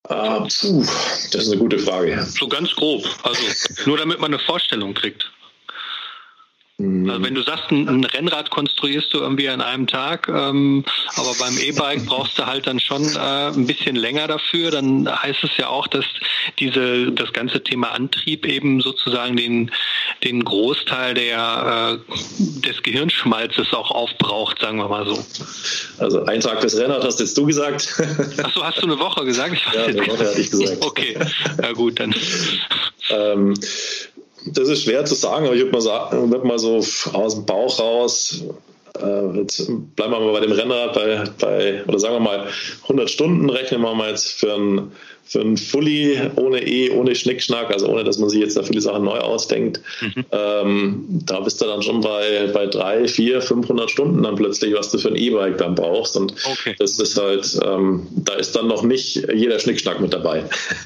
Ah, 0.05 0.47
puh, 0.61 0.83
das 1.33 1.43
ist 1.43 1.53
eine 1.53 1.61
gute 1.61 1.79
Frage. 1.79 2.25
So 2.25 2.49
ganz 2.49 2.75
grob. 2.75 3.05
Also 3.25 3.43
nur 3.87 3.99
damit 3.99 4.21
man 4.21 4.33
eine 4.33 4.43
Vorstellung 4.43 4.95
kriegt. 4.95 5.31
Mhm. 6.81 7.11
Also 7.11 7.25
wenn 7.25 7.35
du 7.35 7.43
sagst, 7.43 7.73
ein, 7.73 7.89
ein, 7.89 8.05
Rennrad 8.05 8.51
konstruierst 8.51 9.13
du 9.13 9.19
irgendwie 9.19 9.49
an 9.49 9.61
einem 9.61 9.89
Tag, 9.89 10.29
ähm, 10.29 10.85
aber 11.17 11.35
beim 11.41 11.59
E-Bike 11.59 12.07
brauchst 12.07 12.39
du 12.39 12.47
halt 12.47 12.69
dann 12.69 12.79
schon 12.79 13.05
äh, 13.17 13.49
ein 13.49 13.67
bisschen 13.67 13.97
länger 13.97 14.29
dafür, 14.29 14.71
dann 14.71 15.09
heißt 15.11 15.43
es 15.43 15.57
ja 15.57 15.67
auch, 15.67 15.89
dass 15.89 16.05
diese 16.61 17.11
das 17.11 17.33
ganze 17.33 17.65
Thema 17.65 17.91
Antrieb 17.91 18.47
eben 18.47 18.81
sozusagen 18.81 19.37
den 19.37 19.73
den 20.23 20.45
Großteil 20.45 21.15
der 21.15 22.01
äh, 22.09 22.67
des 22.69 22.81
Gehirnschmalzes 22.85 23.73
auch 23.73 23.91
aufbraucht, 23.91 24.61
sagen 24.61 24.79
wir 24.79 24.89
mal 24.89 25.05
so. 25.05 25.19
Also 25.99 26.25
ein 26.27 26.41
Tag 26.41 26.61
fürs 26.61 26.77
Rennrad 26.79 27.03
hast 27.03 27.19
jetzt 27.19 27.37
du 27.37 27.45
gesagt. 27.45 27.93
Achso, 28.43 28.63
hast 28.63 28.79
du 28.81 28.87
eine 28.87 29.01
Woche 29.01 29.25
gesagt? 29.25 29.55
Ich 29.55 29.75
ja, 29.75 29.85
eine 29.85 30.07
Woche 30.07 30.29
hatte 30.29 30.41
ich 30.41 30.51
gesagt. 30.53 30.77
Okay, 30.81 31.19
ja 31.61 31.73
gut, 31.73 31.99
dann. 31.99 32.15
ähm, 33.11 33.55
das 34.47 34.69
ist 34.69 34.85
schwer 34.85 35.05
zu 35.05 35.15
sagen, 35.15 35.47
aber 35.47 35.55
ich 35.55 35.63
würde 35.63 35.73
mal, 35.73 35.81
sagen, 35.81 36.31
würd 36.31 36.45
mal 36.45 36.59
so 36.59 36.77
aus 37.13 37.35
dem 37.35 37.47
Bauch 37.47 37.79
raus, 37.79 38.43
äh, 39.03 39.39
jetzt 39.39 39.67
bleiben 39.97 40.13
wir 40.13 40.21
mal 40.21 40.33
bei 40.33 40.41
dem 40.41 40.53
Rennrad, 40.53 40.95
bei, 40.95 41.25
bei, 41.39 41.85
oder 41.87 41.99
sagen 41.99 42.15
wir 42.15 42.21
mal 42.21 42.47
100 42.85 43.11
Stunden 43.11 43.51
rechnen 43.51 43.81
wir 43.81 43.95
mal 43.95 44.11
jetzt 44.11 44.33
für 44.33 44.55
ein 44.55 44.93
für 45.29 45.41
ein 45.41 45.57
Fully 45.57 46.19
ohne 46.37 46.67
E, 46.67 46.91
ohne 46.91 47.15
Schnickschnack, 47.15 47.71
also 47.71 47.87
ohne, 47.87 48.03
dass 48.03 48.19
man 48.19 48.31
sich 48.31 48.41
jetzt 48.41 48.57
da 48.57 48.63
viele 48.63 48.81
Sachen 48.81 49.05
neu 49.05 49.19
ausdenkt, 49.19 49.81
mhm. 50.01 50.25
ähm, 50.33 51.05
da 51.09 51.41
bist 51.41 51.61
du 51.61 51.67
dann 51.67 51.83
schon 51.83 52.01
bei, 52.01 52.49
bei 52.53 52.67
drei, 52.67 53.07
vier, 53.07 53.43
500 53.43 53.91
Stunden 53.91 54.23
dann 54.23 54.37
plötzlich, 54.37 54.75
was 54.75 54.91
du 54.91 54.99
für 54.99 55.09
ein 55.09 55.17
E-Bike 55.17 55.59
dann 55.59 55.75
brauchst. 55.75 56.17
Und 56.17 56.33
okay. 56.45 56.75
das 56.79 56.99
ist 56.99 57.21
halt, 57.21 57.59
ähm, 57.65 58.07
da 58.11 58.35
ist 58.35 58.57
dann 58.57 58.69
noch 58.69 58.83
nicht 58.83 59.17
jeder 59.35 59.59
Schnickschnack 59.59 60.01
mit 60.01 60.15
dabei. 60.15 60.45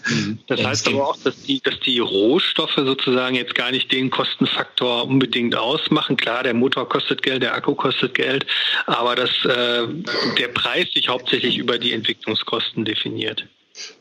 Mhm. 0.08 0.38
Das 0.48 0.64
heißt 0.64 0.88
aber 0.88 1.08
auch, 1.08 1.16
dass 1.22 1.40
die, 1.42 1.60
dass 1.60 1.78
die 1.80 2.00
Rohstoffe 2.00 2.74
sozusagen 2.76 3.36
jetzt 3.36 3.54
gar 3.54 3.70
nicht 3.70 3.92
den 3.92 4.10
Kostenfaktor 4.10 5.04
unbedingt 5.04 5.54
ausmachen. 5.54 6.16
Klar, 6.16 6.42
der 6.42 6.54
Motor 6.54 6.88
kostet 6.88 7.22
Geld, 7.22 7.42
der 7.42 7.54
Akku 7.54 7.76
kostet 7.76 8.14
Geld, 8.14 8.44
aber 8.86 9.14
dass 9.14 9.30
äh, 9.44 9.86
der 10.38 10.48
Preis 10.48 10.88
sich 10.92 11.08
hauptsächlich 11.08 11.58
über 11.58 11.78
die 11.78 11.92
Entwicklungskosten 11.92 12.84
definiert. 12.84 13.46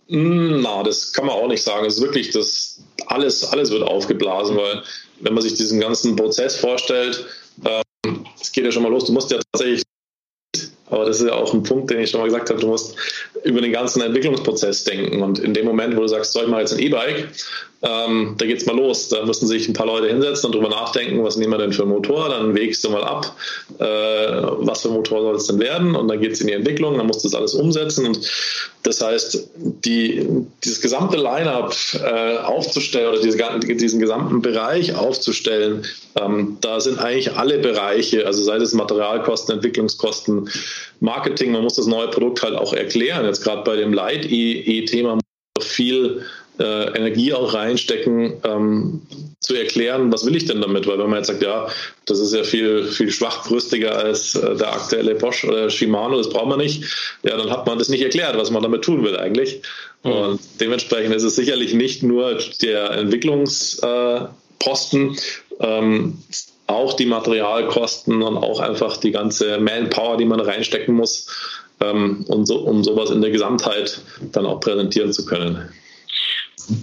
Hm, 0.07 0.61
na, 0.61 0.83
das 0.83 1.13
kann 1.13 1.25
man 1.25 1.35
auch 1.35 1.47
nicht 1.47 1.63
sagen. 1.63 1.85
Es 1.85 1.95
ist 1.95 2.01
wirklich, 2.01 2.31
das 2.31 2.83
alles, 3.07 3.43
alles 3.45 3.71
wird 3.71 3.83
aufgeblasen, 3.83 4.57
weil 4.57 4.83
wenn 5.19 5.33
man 5.33 5.43
sich 5.43 5.53
diesen 5.53 5.79
ganzen 5.79 6.15
Prozess 6.15 6.57
vorstellt, 6.57 7.25
ähm, 7.65 8.25
es 8.39 8.51
geht 8.51 8.65
ja 8.65 8.71
schon 8.71 8.83
mal 8.83 8.91
los, 8.91 9.05
du 9.05 9.13
musst 9.13 9.31
ja 9.31 9.39
tatsächlich, 9.51 9.83
aber 10.89 11.05
das 11.05 11.19
ist 11.21 11.27
ja 11.27 11.33
auch 11.33 11.53
ein 11.53 11.63
Punkt, 11.63 11.89
den 11.89 12.01
ich 12.01 12.09
schon 12.09 12.19
mal 12.19 12.25
gesagt 12.25 12.49
habe, 12.49 12.59
du 12.59 12.67
musst 12.67 12.95
über 13.43 13.61
den 13.61 13.71
ganzen 13.71 14.01
Entwicklungsprozess 14.01 14.83
denken. 14.83 15.21
Und 15.21 15.39
in 15.39 15.53
dem 15.53 15.65
Moment, 15.65 15.95
wo 15.95 16.01
du 16.01 16.07
sagst, 16.07 16.33
soll 16.33 16.45
ich 16.45 16.49
mal 16.49 16.59
jetzt 16.59 16.73
ein 16.73 16.79
E-Bike, 16.79 17.29
ähm, 17.83 18.35
da 18.37 18.45
geht's 18.45 18.65
mal 18.65 18.75
los. 18.75 19.09
Da 19.09 19.25
müssen 19.25 19.47
sich 19.47 19.67
ein 19.67 19.73
paar 19.73 19.87
Leute 19.87 20.07
hinsetzen 20.07 20.47
und 20.47 20.55
drüber 20.55 20.69
nachdenken, 20.69 21.23
was 21.23 21.37
nehmen 21.37 21.51
wir 21.51 21.57
denn 21.57 21.73
für 21.73 21.81
einen 21.81 21.91
Motor. 21.91 22.29
Dann 22.29 22.53
wägst 22.53 22.83
du 22.83 22.89
mal 22.89 23.03
ab, 23.03 23.35
äh, 23.79 23.83
was 23.83 24.81
für 24.81 24.89
ein 24.89 24.93
Motor 24.93 25.21
soll 25.21 25.35
es 25.35 25.47
denn 25.47 25.59
werden. 25.59 25.95
Und 25.95 26.07
dann 26.07 26.21
geht's 26.21 26.41
in 26.41 26.47
die 26.47 26.53
Entwicklung, 26.53 26.97
dann 26.97 27.07
musst 27.07 27.23
du 27.23 27.27
das 27.27 27.35
alles 27.35 27.55
umsetzen. 27.55 28.05
Und 28.05 28.19
das 28.83 29.01
heißt, 29.01 29.49
die, 29.55 30.27
dieses 30.63 30.81
gesamte 30.81 31.17
Line-up 31.17 31.75
äh, 31.95 32.37
aufzustellen 32.37 33.09
oder 33.09 33.21
diese, 33.21 33.37
diesen 33.75 33.99
gesamten 33.99 34.41
Bereich 34.41 34.93
aufzustellen, 34.95 35.83
ähm, 36.19 36.57
da 36.61 36.79
sind 36.79 36.99
eigentlich 36.99 37.33
alle 37.33 37.57
Bereiche, 37.59 38.27
also 38.27 38.43
sei 38.43 38.57
es 38.57 38.73
Materialkosten, 38.73 39.55
Entwicklungskosten, 39.55 40.49
Marketing, 40.99 41.51
man 41.51 41.63
muss 41.63 41.75
das 41.75 41.87
neue 41.87 42.09
Produkt 42.09 42.43
halt 42.43 42.55
auch 42.55 42.73
erklären. 42.73 43.25
Jetzt 43.25 43.43
gerade 43.43 43.63
bei 43.63 43.75
dem 43.75 43.91
Light-E-Thema 43.91 45.17
viel 45.59 46.25
äh, 46.61 46.97
Energie 46.97 47.33
auch 47.33 47.53
reinstecken, 47.53 48.33
ähm, 48.43 49.01
zu 49.41 49.55
erklären, 49.55 50.13
was 50.13 50.25
will 50.25 50.35
ich 50.35 50.45
denn 50.45 50.61
damit? 50.61 50.85
Weil 50.87 50.99
wenn 50.99 51.09
man 51.09 51.17
jetzt 51.17 51.27
sagt, 51.27 51.41
ja, 51.41 51.67
das 52.05 52.19
ist 52.19 52.33
ja 52.33 52.43
viel, 52.43 52.85
viel 52.85 53.11
schwachbrüstiger 53.11 53.97
als 53.97 54.35
äh, 54.35 54.55
der 54.55 54.71
aktuelle 54.71 55.15
Bosch 55.15 55.43
oder 55.43 55.69
Shimano, 55.71 56.17
das 56.17 56.29
braucht 56.29 56.47
man 56.47 56.59
nicht, 56.59 56.83
ja, 57.23 57.35
dann 57.35 57.49
hat 57.49 57.65
man 57.65 57.79
das 57.79 57.89
nicht 57.89 58.03
erklärt, 58.03 58.37
was 58.37 58.51
man 58.51 58.61
damit 58.61 58.83
tun 58.83 59.03
will 59.03 59.17
eigentlich. 59.17 59.63
Mhm. 60.03 60.11
Und 60.11 60.39
dementsprechend 60.59 61.15
ist 61.15 61.23
es 61.23 61.35
sicherlich 61.35 61.73
nicht 61.73 62.03
nur 62.03 62.37
der 62.61 62.91
Entwicklungsposten, 62.91 64.29
äh, 65.59 65.77
ähm, 65.79 66.19
auch 66.67 66.93
die 66.93 67.07
Materialkosten 67.07 68.21
und 68.21 68.37
auch 68.37 68.59
einfach 68.59 68.97
die 68.97 69.11
ganze 69.11 69.57
Manpower, 69.59 70.17
die 70.17 70.25
man 70.25 70.39
reinstecken 70.39 70.95
muss, 70.95 71.27
ähm, 71.81 72.25
um, 72.27 72.45
so, 72.45 72.59
um 72.59 72.83
sowas 72.83 73.09
in 73.09 73.21
der 73.21 73.31
Gesamtheit 73.31 74.01
dann 74.31 74.45
auch 74.45 74.59
präsentieren 74.59 75.11
zu 75.11 75.25
können. 75.25 75.69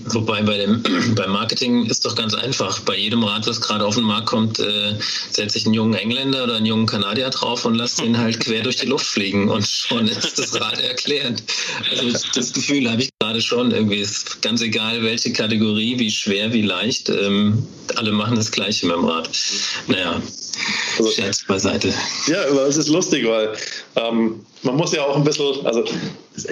Wobei 0.07 0.43
bei 0.43 0.59
dem 0.59 0.83
beim 1.15 1.31
Marketing 1.31 1.87
ist 1.87 2.05
doch 2.05 2.15
ganz 2.15 2.35
einfach. 2.35 2.81
Bei 2.81 2.97
jedem 2.97 3.25
Rad, 3.25 3.47
das 3.47 3.61
gerade 3.61 3.85
auf 3.85 3.95
den 3.95 4.05
Markt 4.05 4.27
kommt, 4.27 4.59
äh, 4.59 4.95
setze 5.31 5.59
ich 5.59 5.67
einen 5.67 5.75
jungen 5.75 5.95
Engländer 5.95 6.45
oder 6.45 6.57
einen 6.57 6.67
jungen 6.67 6.87
Kanadier 6.87 7.31
drauf 7.31 7.65
und 7.65 7.75
lasse 7.75 8.03
den 8.03 8.19
halt 8.19 8.41
quer 8.41 8.63
durch 8.63 8.77
die 8.77 8.87
Luft 8.87 9.07
fliegen 9.07 9.49
und 9.49 9.67
schon 9.67 10.07
ist 10.09 10.39
das 10.39 10.61
Rad 10.61 10.81
erklärt. 10.81 11.43
Also 11.91 12.19
das 12.35 12.53
Gefühl 12.53 12.91
habe 12.91 13.03
ich 13.03 13.11
gerade 13.21 13.41
schon. 13.41 13.71
Irgendwie 13.71 14.01
ist 14.01 14.43
ganz 14.43 14.61
egal, 14.61 15.03
welche 15.03 15.33
Kategorie, 15.33 15.99
wie 15.99 16.11
schwer, 16.11 16.53
wie 16.53 16.63
leicht. 16.63 17.09
Ähm, 17.09 17.67
alle 17.97 18.13
machen 18.13 18.37
das 18.37 18.51
Gleiche 18.51 18.87
mit 18.87 18.97
dem 18.97 19.05
Rad. 19.05 19.31
Naja, 19.87 20.21
also, 20.99 21.11
Scherz 21.11 21.45
beiseite. 21.47 21.93
Ja, 22.27 22.49
aber 22.51 22.67
es 22.67 22.77
ist 22.77 22.89
lustig, 22.89 23.27
weil 23.27 23.53
ähm, 23.97 24.45
man 24.63 24.77
muss 24.77 24.93
ja 24.93 25.03
auch 25.05 25.17
ein 25.17 25.25
bisschen, 25.25 25.65
also 25.65 25.85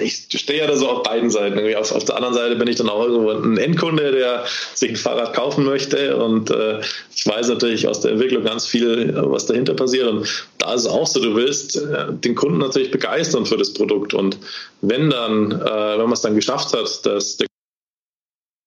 ich 0.01 0.27
stehe 0.29 0.59
ja 0.59 0.67
da 0.67 0.75
so 0.75 0.89
auf 0.89 1.03
beiden 1.03 1.29
Seiten. 1.29 1.75
Auf, 1.75 1.91
auf, 1.91 2.05
der 2.05 2.15
anderen 2.15 2.33
Seite 2.33 2.55
bin 2.55 2.67
ich 2.67 2.75
dann 2.75 2.89
auch 2.89 3.07
so 3.07 3.29
ein 3.29 3.57
Endkunde, 3.57 4.11
der 4.11 4.45
sich 4.73 4.91
ein 4.91 4.95
Fahrrad 4.95 5.33
kaufen 5.33 5.65
möchte 5.65 6.17
und 6.17 6.49
äh, 6.49 6.81
ich 7.15 7.25
weiß 7.25 7.49
natürlich 7.49 7.87
aus 7.87 8.01
der 8.01 8.11
Entwicklung 8.11 8.43
ganz 8.43 8.65
viel, 8.65 9.13
was 9.15 9.45
dahinter 9.45 9.73
passiert 9.73 10.07
und 10.07 10.27
da 10.57 10.73
ist 10.73 10.81
es 10.81 10.87
auch 10.87 11.07
so, 11.07 11.21
du 11.21 11.35
willst 11.35 11.77
äh, 11.77 12.11
den 12.11 12.35
Kunden 12.35 12.59
natürlich 12.59 12.91
begeistern 12.91 13.45
für 13.45 13.57
das 13.57 13.73
Produkt 13.73 14.13
und 14.13 14.37
wenn 14.81 15.09
dann, 15.09 15.51
äh, 15.51 15.97
wenn 15.97 16.03
man 16.03 16.13
es 16.13 16.21
dann 16.21 16.35
geschafft 16.35 16.73
hat, 16.73 17.05
dass 17.05 17.37
der 17.37 17.46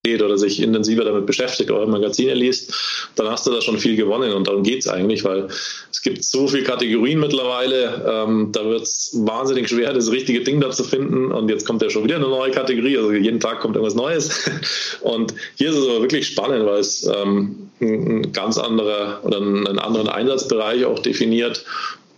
geht 0.02 0.22
oder 0.22 0.38
sich 0.38 0.62
intensiver 0.62 1.04
damit 1.04 1.26
beschäftigt 1.26 1.70
oder 1.70 1.86
Magazine 1.86 2.32
liest, 2.32 2.72
dann 3.16 3.28
hast 3.28 3.46
du 3.46 3.50
da 3.50 3.60
schon 3.60 3.78
viel 3.78 3.96
gewonnen 3.96 4.32
und 4.32 4.46
darum 4.46 4.62
geht 4.62 4.80
es 4.80 4.88
eigentlich, 4.88 5.24
weil 5.24 5.48
es 5.90 6.00
gibt 6.00 6.24
so 6.24 6.48
viele 6.48 6.62
Kategorien 6.62 7.20
mittlerweile, 7.20 8.02
ähm, 8.08 8.48
da 8.52 8.64
wird 8.64 8.82
es 8.82 9.10
wahnsinnig 9.14 9.68
schwer, 9.68 9.92
das 9.92 10.10
richtige 10.10 10.40
Ding 10.42 10.58
da 10.58 10.70
zu 10.70 10.84
finden 10.84 11.30
und 11.30 11.50
jetzt 11.50 11.66
kommt 11.66 11.82
ja 11.82 11.90
schon 11.90 12.04
wieder 12.04 12.16
eine 12.16 12.28
neue 12.28 12.50
Kategorie, 12.50 12.96
also 12.96 13.12
jeden 13.12 13.40
Tag 13.40 13.60
kommt 13.60 13.76
irgendwas 13.76 13.94
Neues. 13.94 14.30
Und 15.02 15.34
hier 15.56 15.70
ist 15.70 15.76
es 15.76 15.86
aber 15.86 16.02
wirklich 16.02 16.26
spannend, 16.26 16.66
weil 16.66 16.80
es 16.80 17.06
ähm, 17.06 17.70
ein 17.80 18.32
ganz 18.32 18.58
anderer 18.58 19.20
oder 19.24 19.38
einen 19.38 19.78
anderen 19.78 20.08
Einsatzbereich 20.08 20.84
auch 20.84 20.98
definiert 20.98 21.64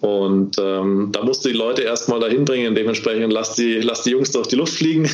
und 0.03 0.57
ähm, 0.59 1.11
da 1.12 1.22
musst 1.22 1.44
du 1.44 1.50
die 1.50 1.55
Leute 1.55 1.82
erstmal 1.82 2.18
dahin 2.18 2.44
bringen. 2.44 2.74
Dementsprechend 2.74 3.32
lass 3.32 3.55
die, 3.55 3.74
lass 3.74 4.03
die 4.03 4.11
Jungs 4.11 4.32
durch 4.32 4.48
die 4.48 4.57
Luft 4.57 4.74
fliegen. 4.74 5.05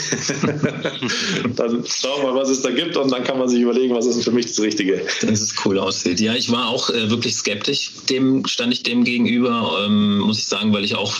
dann 1.57 1.85
schauen 1.87 2.23
wir 2.23 2.33
mal, 2.33 2.41
was 2.41 2.49
es 2.49 2.63
da 2.63 2.71
gibt 2.71 2.97
und 2.97 3.13
dann 3.13 3.23
kann 3.23 3.39
man 3.39 3.51
sich 3.51 3.61
überlegen, 3.61 3.95
was 3.95 4.07
ist 4.07 4.25
für 4.25 4.31
mich 4.31 4.47
das 4.47 4.59
Richtige. 4.61 5.03
Dass 5.21 5.43
es 5.43 5.55
cool 5.67 5.79
aussieht. 5.79 6.21
Ja, 6.21 6.35
ich 6.35 6.51
war 6.51 6.69
auch 6.69 6.89
äh, 6.89 7.11
wirklich 7.11 7.35
skeptisch, 7.35 7.93
dem 8.09 8.47
stand 8.47 8.73
ich 8.73 8.83
dem 8.83 9.05
gegenüber, 9.05 9.79
ähm, 9.85 10.21
muss 10.21 10.39
ich 10.39 10.47
sagen, 10.47 10.73
weil 10.73 10.85
ich 10.85 10.95
auch 10.95 11.15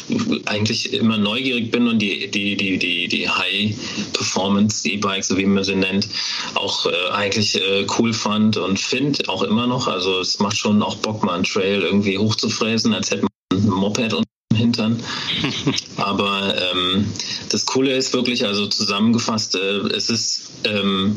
eigentlich 0.47 0.95
immer 0.95 1.19
neugierig 1.19 1.71
bin 1.71 1.89
und 1.89 1.99
die, 1.99 2.31
die, 2.31 2.57
die, 2.57 2.79
die, 2.79 3.07
die 3.07 3.29
High-Performance 3.29 4.89
E-Bikes, 4.89 5.29
so 5.29 5.37
wie 5.37 5.45
man 5.45 5.63
sie 5.63 5.75
nennt, 5.75 6.09
auch 6.55 6.87
äh, 6.87 7.11
eigentlich 7.13 7.57
äh, 7.57 7.87
cool 7.99 8.15
fand 8.15 8.57
und 8.57 8.81
finde 8.81 9.29
auch 9.29 9.43
immer 9.43 9.67
noch. 9.67 9.89
Also 9.89 10.21
es 10.21 10.39
macht 10.39 10.57
schon 10.57 10.83
auch 10.83 10.97
Bock, 10.97 11.23
mal 11.23 11.35
einen 11.35 11.45
Trail 11.45 11.83
irgendwie 11.83 12.17
hochzufräsen, 12.17 12.95
als 12.95 13.11
hätte 13.11 13.25
man 13.25 13.28
Moped 13.55 14.13
und 14.13 14.27
Hintern. 14.55 15.03
Aber 15.97 16.55
ähm, 16.73 17.07
das 17.51 17.67
Coole 17.67 17.95
ist 17.95 18.13
wirklich, 18.13 18.47
also 18.47 18.67
zusammengefasst, 18.67 19.55
äh, 19.55 19.79
es 19.95 20.11
ist 20.11 20.51
ähm, 20.65 21.17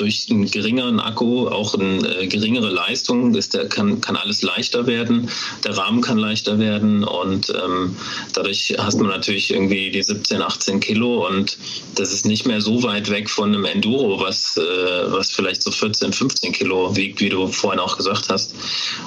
durch 0.00 0.26
einen 0.30 0.50
geringeren 0.50 1.00
Akku 1.00 1.48
auch 1.48 1.74
eine 1.74 2.22
äh, 2.22 2.26
geringere 2.26 2.70
Leistung. 2.70 3.34
Ist 3.34 3.54
der, 3.54 3.68
kann, 3.68 4.00
kann 4.00 4.16
alles 4.16 4.42
leichter 4.42 4.86
werden, 4.86 5.28
der 5.64 5.76
Rahmen 5.76 6.00
kann 6.00 6.18
leichter 6.18 6.58
werden 6.58 7.04
und 7.04 7.50
ähm, 7.50 7.96
dadurch 8.32 8.74
hast 8.78 8.98
man 8.98 9.08
natürlich 9.08 9.52
irgendwie 9.52 9.90
die 9.90 10.02
17, 10.02 10.42
18 10.42 10.80
Kilo 10.80 11.26
und 11.26 11.58
das 11.94 12.12
ist 12.12 12.26
nicht 12.26 12.46
mehr 12.46 12.60
so 12.60 12.82
weit 12.82 13.10
weg 13.10 13.28
von 13.28 13.54
einem 13.54 13.64
Enduro, 13.64 14.20
was, 14.20 14.56
äh, 14.56 15.12
was 15.12 15.30
vielleicht 15.30 15.62
so 15.62 15.70
14, 15.70 16.12
15 16.12 16.52
Kilo 16.52 16.94
wiegt, 16.96 17.20
wie 17.20 17.28
du 17.28 17.48
vorhin 17.48 17.80
auch 17.80 17.96
gesagt 17.96 18.28
hast. 18.28 18.54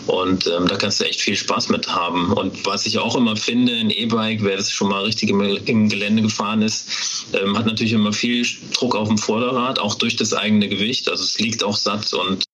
Und 0.07 0.47
ähm, 0.47 0.67
da 0.67 0.77
kannst 0.77 0.99
du 0.99 1.05
echt 1.05 1.21
viel 1.21 1.35
Spaß 1.35 1.69
mit 1.69 1.87
haben. 1.87 2.33
Und 2.33 2.65
was 2.65 2.85
ich 2.85 2.99
auch 2.99 3.15
immer 3.15 3.35
finde, 3.35 3.73
ein 3.73 3.89
E-Bike, 3.89 4.43
wer 4.43 4.57
das 4.57 4.71
schon 4.71 4.89
mal 4.89 5.03
richtig 5.03 5.29
im, 5.29 5.41
im 5.41 5.89
Gelände 5.89 6.21
gefahren 6.21 6.61
ist, 6.61 7.25
ähm, 7.33 7.57
hat 7.57 7.65
natürlich 7.65 7.93
immer 7.93 8.13
viel 8.13 8.45
Druck 8.73 8.95
auf 8.95 9.07
dem 9.07 9.17
Vorderrad, 9.17 9.79
auch 9.79 9.95
durch 9.95 10.15
das 10.15 10.33
eigene 10.33 10.67
Gewicht. 10.67 10.80
Gewicht. 10.82 11.09
Also 11.09 11.23
es 11.23 11.39
liegt 11.39 11.63
auch 11.63 11.77
satt 11.77 12.13
und 12.13 12.45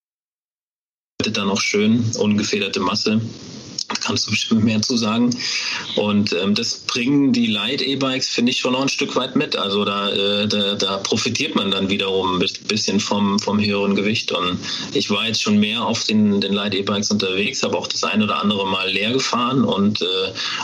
dann 1.31 1.49
auch 1.49 1.61
schön 1.61 2.11
ungefederte 2.17 2.79
Masse. 2.79 3.21
Kannst 4.01 4.27
du 4.27 4.31
bestimmt 4.31 4.63
mehr 4.63 4.81
zu 4.81 4.97
sagen. 4.97 5.35
Und 5.95 6.33
ähm, 6.33 6.55
das 6.55 6.75
bringen 6.75 7.31
die 7.31 7.47
Light-E-Bikes, 7.47 8.29
finde 8.29 8.51
ich, 8.51 8.59
schon 8.59 8.73
noch 8.73 8.81
ein 8.81 8.89
Stück 8.89 9.15
weit 9.15 9.35
mit. 9.35 9.55
Also 9.55 9.85
da, 9.85 10.09
äh, 10.09 10.47
da, 10.47 10.75
da, 10.75 10.97
profitiert 10.97 11.55
man 11.55 11.71
dann 11.71 11.89
wiederum 11.89 12.39
ein 12.39 12.45
bisschen 12.67 12.99
vom, 12.99 13.39
vom 13.39 13.59
höheren 13.59 13.95
Gewicht. 13.95 14.31
Und 14.31 14.59
ich 14.93 15.09
war 15.09 15.27
jetzt 15.27 15.41
schon 15.41 15.59
mehr 15.59 15.85
auf 15.85 16.03
den, 16.03 16.41
den 16.41 16.53
Light-E-Bikes 16.53 17.11
unterwegs, 17.11 17.63
habe 17.63 17.77
auch 17.77 17.87
das 17.87 18.03
ein 18.03 18.21
oder 18.21 18.41
andere 18.41 18.67
Mal 18.67 18.89
leer 18.89 19.13
gefahren 19.13 19.63
und 19.63 20.01
äh, 20.01 20.05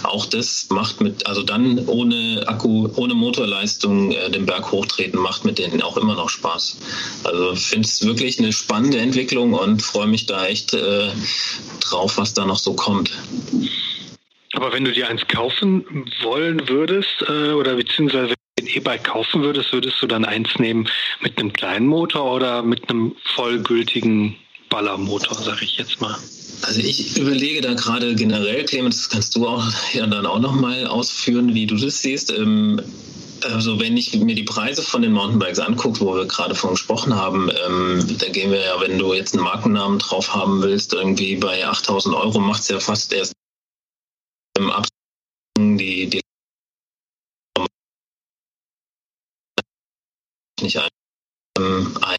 auch 0.04 0.26
das 0.26 0.68
macht 0.70 1.00
mit, 1.02 1.26
also 1.26 1.44
dann 1.44 1.86
ohne 1.88 2.44
Akku, 2.48 2.90
ohne 2.96 3.14
Motorleistung 3.14 4.12
äh, 4.12 4.30
den 4.30 4.46
Berg 4.46 4.72
hochtreten, 4.72 5.20
macht 5.20 5.46
mit 5.46 5.60
denen 5.60 5.82
auch 5.82 5.98
immer 5.98 6.16
noch 6.16 6.30
Spaß. 6.30 6.78
Also 7.24 7.56
finde 7.56 7.88
es 7.88 8.06
wirklich 8.06 8.40
eine 8.40 8.52
spannende 8.52 8.98
Entwicklung 9.00 9.54
und 9.54 9.82
freue 9.82 10.08
mich 10.08 10.26
da 10.26 10.46
echt 10.46 10.74
äh, 10.74 11.10
drauf, 11.80 12.18
was 12.18 12.34
da 12.34 12.46
noch 12.46 12.60
so 12.60 12.74
kommt. 12.74 13.13
Aber 14.54 14.72
wenn 14.72 14.86
du 14.86 14.92
dir 14.92 15.10
eins 15.10 15.28
kaufen 15.28 15.84
wollen 16.22 16.68
würdest, 16.70 17.24
äh, 17.28 17.52
oder 17.52 17.76
beziehungsweise 17.76 18.30
wenn 18.30 18.66
du 18.66 18.72
ein 18.72 18.78
E-Bike 18.78 19.04
kaufen 19.04 19.42
würdest, 19.42 19.74
würdest 19.74 20.02
du 20.02 20.08
dann 20.08 20.26
eins 20.26 20.50
nehmen 20.60 20.88
mit 21.22 21.40
einem 21.40 21.52
kleinen 21.54 21.88
Motor 21.88 22.36
oder 22.36 22.62
mit 22.62 22.90
einem 22.90 23.16
vollgültigen 23.36 24.36
Ballermotor, 24.70 25.36
sag 25.36 25.62
ich 25.62 25.78
jetzt 25.78 26.02
mal? 26.02 26.16
Also 26.62 26.80
ich 26.80 27.18
überlege 27.18 27.62
da 27.62 27.74
gerade 27.74 28.16
generell, 28.16 28.64
Clemens, 28.64 28.98
das 28.98 29.10
kannst 29.10 29.36
du 29.36 29.48
auch 29.48 29.66
ja 29.94 30.08
dann 30.08 30.26
auch 30.26 30.40
nochmal 30.40 30.88
ausführen, 30.88 31.54
wie 31.54 31.66
du 31.66 31.76
das 31.76 32.02
siehst. 32.02 32.32
Ähm, 32.32 32.80
also 33.46 33.80
wenn 33.80 33.98
ich 33.98 34.14
mir 34.16 34.36
die 34.36 34.44
Preise 34.44 34.82
von 34.82 35.02
den 35.02 35.12
Mountainbikes 35.12 35.60
angucke, 35.60 36.02
wo 36.02 36.16
wir 36.16 36.26
gerade 36.26 36.56
von 36.56 36.72
gesprochen 36.72 37.16
haben, 37.16 37.50
ähm, 37.66 38.18
da 38.18 38.30
gehen 38.30 38.52
wir 38.52 38.62
ja, 38.62 38.80
wenn 38.80 38.98
du 38.98 39.14
jetzt 39.14 39.34
einen 39.34 39.44
Markennamen 39.44 40.00
drauf 40.00 40.34
haben 40.34 40.62
willst, 40.62 40.94
irgendwie 40.94 41.36
bei 41.36 41.66
8000 41.66 42.16
Euro 42.16 42.40
macht 42.40 42.62
es 42.62 42.70
ja 42.70 42.80
fast 42.80 43.14
erst 43.14 43.34
im 44.58 44.70
Ab 44.70 44.88
die, 45.58 46.08
die 46.08 46.22
nicht 50.62 50.78
ein, 50.78 50.90
ähm, 51.60 51.98
ein 52.02 52.18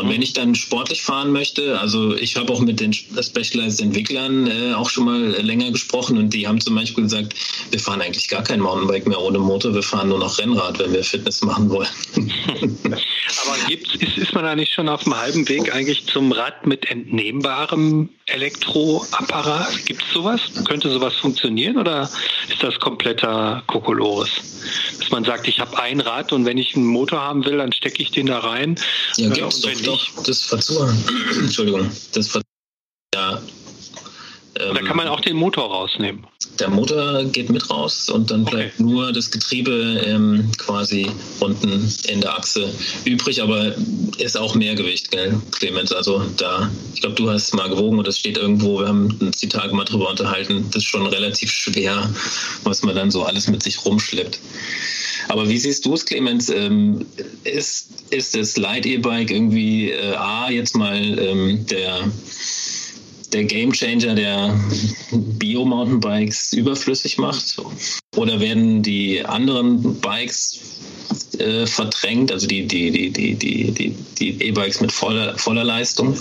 und 0.00 0.08
wenn 0.08 0.22
ich 0.22 0.32
dann 0.32 0.54
sportlich 0.54 1.02
fahren 1.02 1.30
möchte, 1.30 1.78
also 1.78 2.14
ich 2.14 2.36
habe 2.36 2.50
auch 2.52 2.60
mit 2.60 2.80
den 2.80 2.94
Specialized-Entwicklern 2.94 4.46
äh, 4.46 4.72
auch 4.72 4.88
schon 4.88 5.04
mal 5.04 5.20
länger 5.20 5.70
gesprochen 5.72 6.16
und 6.16 6.32
die 6.32 6.48
haben 6.48 6.60
zum 6.60 6.74
Beispiel 6.74 7.04
gesagt, 7.04 7.34
wir 7.70 7.78
fahren 7.78 8.00
eigentlich 8.00 8.28
gar 8.28 8.42
kein 8.42 8.60
Mountainbike 8.60 9.06
mehr 9.06 9.20
ohne 9.20 9.38
Motor, 9.38 9.74
wir 9.74 9.82
fahren 9.82 10.08
nur 10.08 10.18
noch 10.18 10.38
Rennrad, 10.38 10.78
wenn 10.78 10.92
wir 10.92 11.04
Fitness 11.04 11.42
machen 11.42 11.70
wollen. 11.70 11.88
Aber 12.16 13.56
gibt, 13.68 13.94
ist, 13.96 14.18
ist 14.18 14.34
man 14.34 14.44
da 14.44 14.56
nicht 14.56 14.72
schon 14.72 14.88
auf 14.88 15.04
dem 15.04 15.16
halben 15.16 15.48
Weg 15.48 15.72
eigentlich 15.74 16.06
zum 16.06 16.32
Rad 16.32 16.66
mit 16.66 16.90
entnehmbarem 16.90 18.08
Elektroapparat? 18.26 19.86
Gibt 19.86 20.02
es 20.02 20.12
sowas? 20.12 20.40
Könnte 20.66 20.90
sowas 20.90 21.14
funktionieren 21.14 21.76
oder 21.76 22.10
ist 22.48 22.62
das 22.62 22.78
kompletter 22.80 23.62
Kokolores? 23.66 24.30
Dass 24.98 25.10
man 25.10 25.24
sagt, 25.24 25.46
ich 25.46 25.60
habe 25.60 25.80
ein 25.80 26.00
Rad 26.00 26.32
und 26.32 26.44
wenn 26.44 26.58
ich 26.58 26.74
einen 26.74 26.86
Motor 26.86 27.20
haben 27.20 27.44
will, 27.44 27.58
dann 27.58 27.72
stecke 27.72 28.02
ich 28.02 28.10
den 28.10 28.26
da 28.26 28.40
rein. 28.40 28.74
Ja, 29.16 29.30
gibt's 29.30 29.64
äh, 29.64 29.74
doch, 29.82 30.06
doch. 30.14 30.24
Das 30.24 30.42
Verzur. 30.42 30.92
Entschuldigung. 31.38 31.90
Das 32.14 32.28
Verzur. 32.28 32.42
Ja, 33.14 33.40
ähm, 34.58 34.74
da 34.74 34.82
kann 34.82 34.96
man 34.96 35.08
auch 35.08 35.20
den 35.20 35.36
Motor 35.36 35.70
rausnehmen. 35.70 36.26
Der 36.60 36.68
Motor 36.68 37.24
geht 37.24 37.48
mit 37.48 37.70
raus 37.70 38.10
und 38.10 38.30
dann 38.30 38.44
bleibt 38.44 38.74
okay. 38.74 38.82
nur 38.82 39.12
das 39.12 39.30
Getriebe 39.30 40.02
ähm, 40.04 40.50
quasi 40.58 41.10
unten 41.40 41.90
in 42.06 42.20
der 42.20 42.36
Achse 42.36 42.70
übrig, 43.04 43.42
aber 43.42 43.74
ist 44.18 44.36
auch 44.36 44.54
Mehrgewicht, 44.54 45.10
gell, 45.10 45.40
Clemens? 45.52 45.92
Also 45.92 46.22
da, 46.36 46.70
ich 46.94 47.00
glaube, 47.00 47.16
du 47.16 47.30
hast 47.30 47.44
es 47.44 47.52
mal 47.54 47.70
gewogen 47.70 47.98
und 47.98 48.06
das 48.06 48.18
steht 48.18 48.36
irgendwo, 48.36 48.80
wir 48.80 48.88
haben 48.88 49.16
uns 49.20 49.38
die 49.38 49.48
Tage 49.48 49.74
mal 49.74 49.84
drüber 49.84 50.10
unterhalten, 50.10 50.66
das 50.70 50.82
ist 50.82 50.88
schon 50.88 51.06
relativ 51.06 51.50
schwer, 51.50 52.12
was 52.64 52.82
man 52.82 52.94
dann 52.94 53.10
so 53.10 53.22
alles 53.24 53.48
mit 53.48 53.62
sich 53.62 53.84
rumschleppt. 53.84 54.38
Aber 55.28 55.48
wie 55.48 55.58
siehst 55.58 55.86
du 55.86 55.94
es, 55.94 56.04
Clemens? 56.04 56.50
Ähm, 56.50 57.06
ist, 57.44 57.88
ist 58.10 58.36
das 58.36 58.56
Light 58.56 58.84
E-Bike 58.84 59.30
irgendwie 59.30 59.90
äh, 59.92 60.14
A, 60.14 60.50
jetzt 60.50 60.76
mal 60.76 61.18
ähm, 61.18 61.66
der 61.66 62.10
der 63.32 63.44
Gamechanger 63.44 64.14
der 64.14 64.54
Bio-Mountainbikes 65.12 66.52
überflüssig 66.52 67.18
macht? 67.18 67.56
Oder 68.16 68.40
werden 68.40 68.82
die 68.82 69.24
anderen 69.24 70.00
Bikes 70.00 70.60
äh, 71.38 71.66
verdrängt, 71.66 72.32
also 72.32 72.46
die, 72.46 72.66
die, 72.66 72.90
die, 72.90 73.10
die, 73.10 73.34
die, 73.34 73.70
die, 73.70 73.94
die 74.18 74.42
E-Bikes 74.42 74.80
mit 74.80 74.92
voller, 74.92 75.36
voller 75.38 75.64
Leistung? 75.64 76.16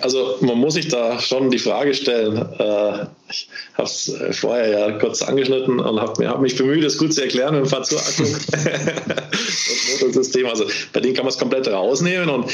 Also 0.00 0.36
man 0.40 0.58
muss 0.58 0.74
sich 0.74 0.88
da 0.88 1.18
schon 1.18 1.50
die 1.50 1.58
Frage 1.58 1.94
stellen, 1.94 2.36
äh, 2.36 3.06
ich 3.30 3.48
habe 3.72 3.88
es 3.88 4.12
vorher 4.32 4.68
ja 4.68 4.98
kurz 4.98 5.22
angeschnitten 5.22 5.80
und 5.80 6.00
habe 6.00 6.28
hab 6.28 6.42
mich 6.42 6.56
bemüht, 6.56 6.84
es 6.84 6.98
gut 6.98 7.14
zu 7.14 7.22
erklären 7.22 7.54
mit 7.54 7.64
dem 7.64 7.70
Fahrzeugakku 7.70 8.22
das 8.22 10.00
Motorsystem. 10.00 10.46
Also 10.46 10.66
bei 10.92 11.00
denen 11.00 11.14
kann 11.14 11.24
man 11.24 11.32
es 11.32 11.38
komplett 11.38 11.68
rausnehmen 11.68 12.28
und 12.28 12.50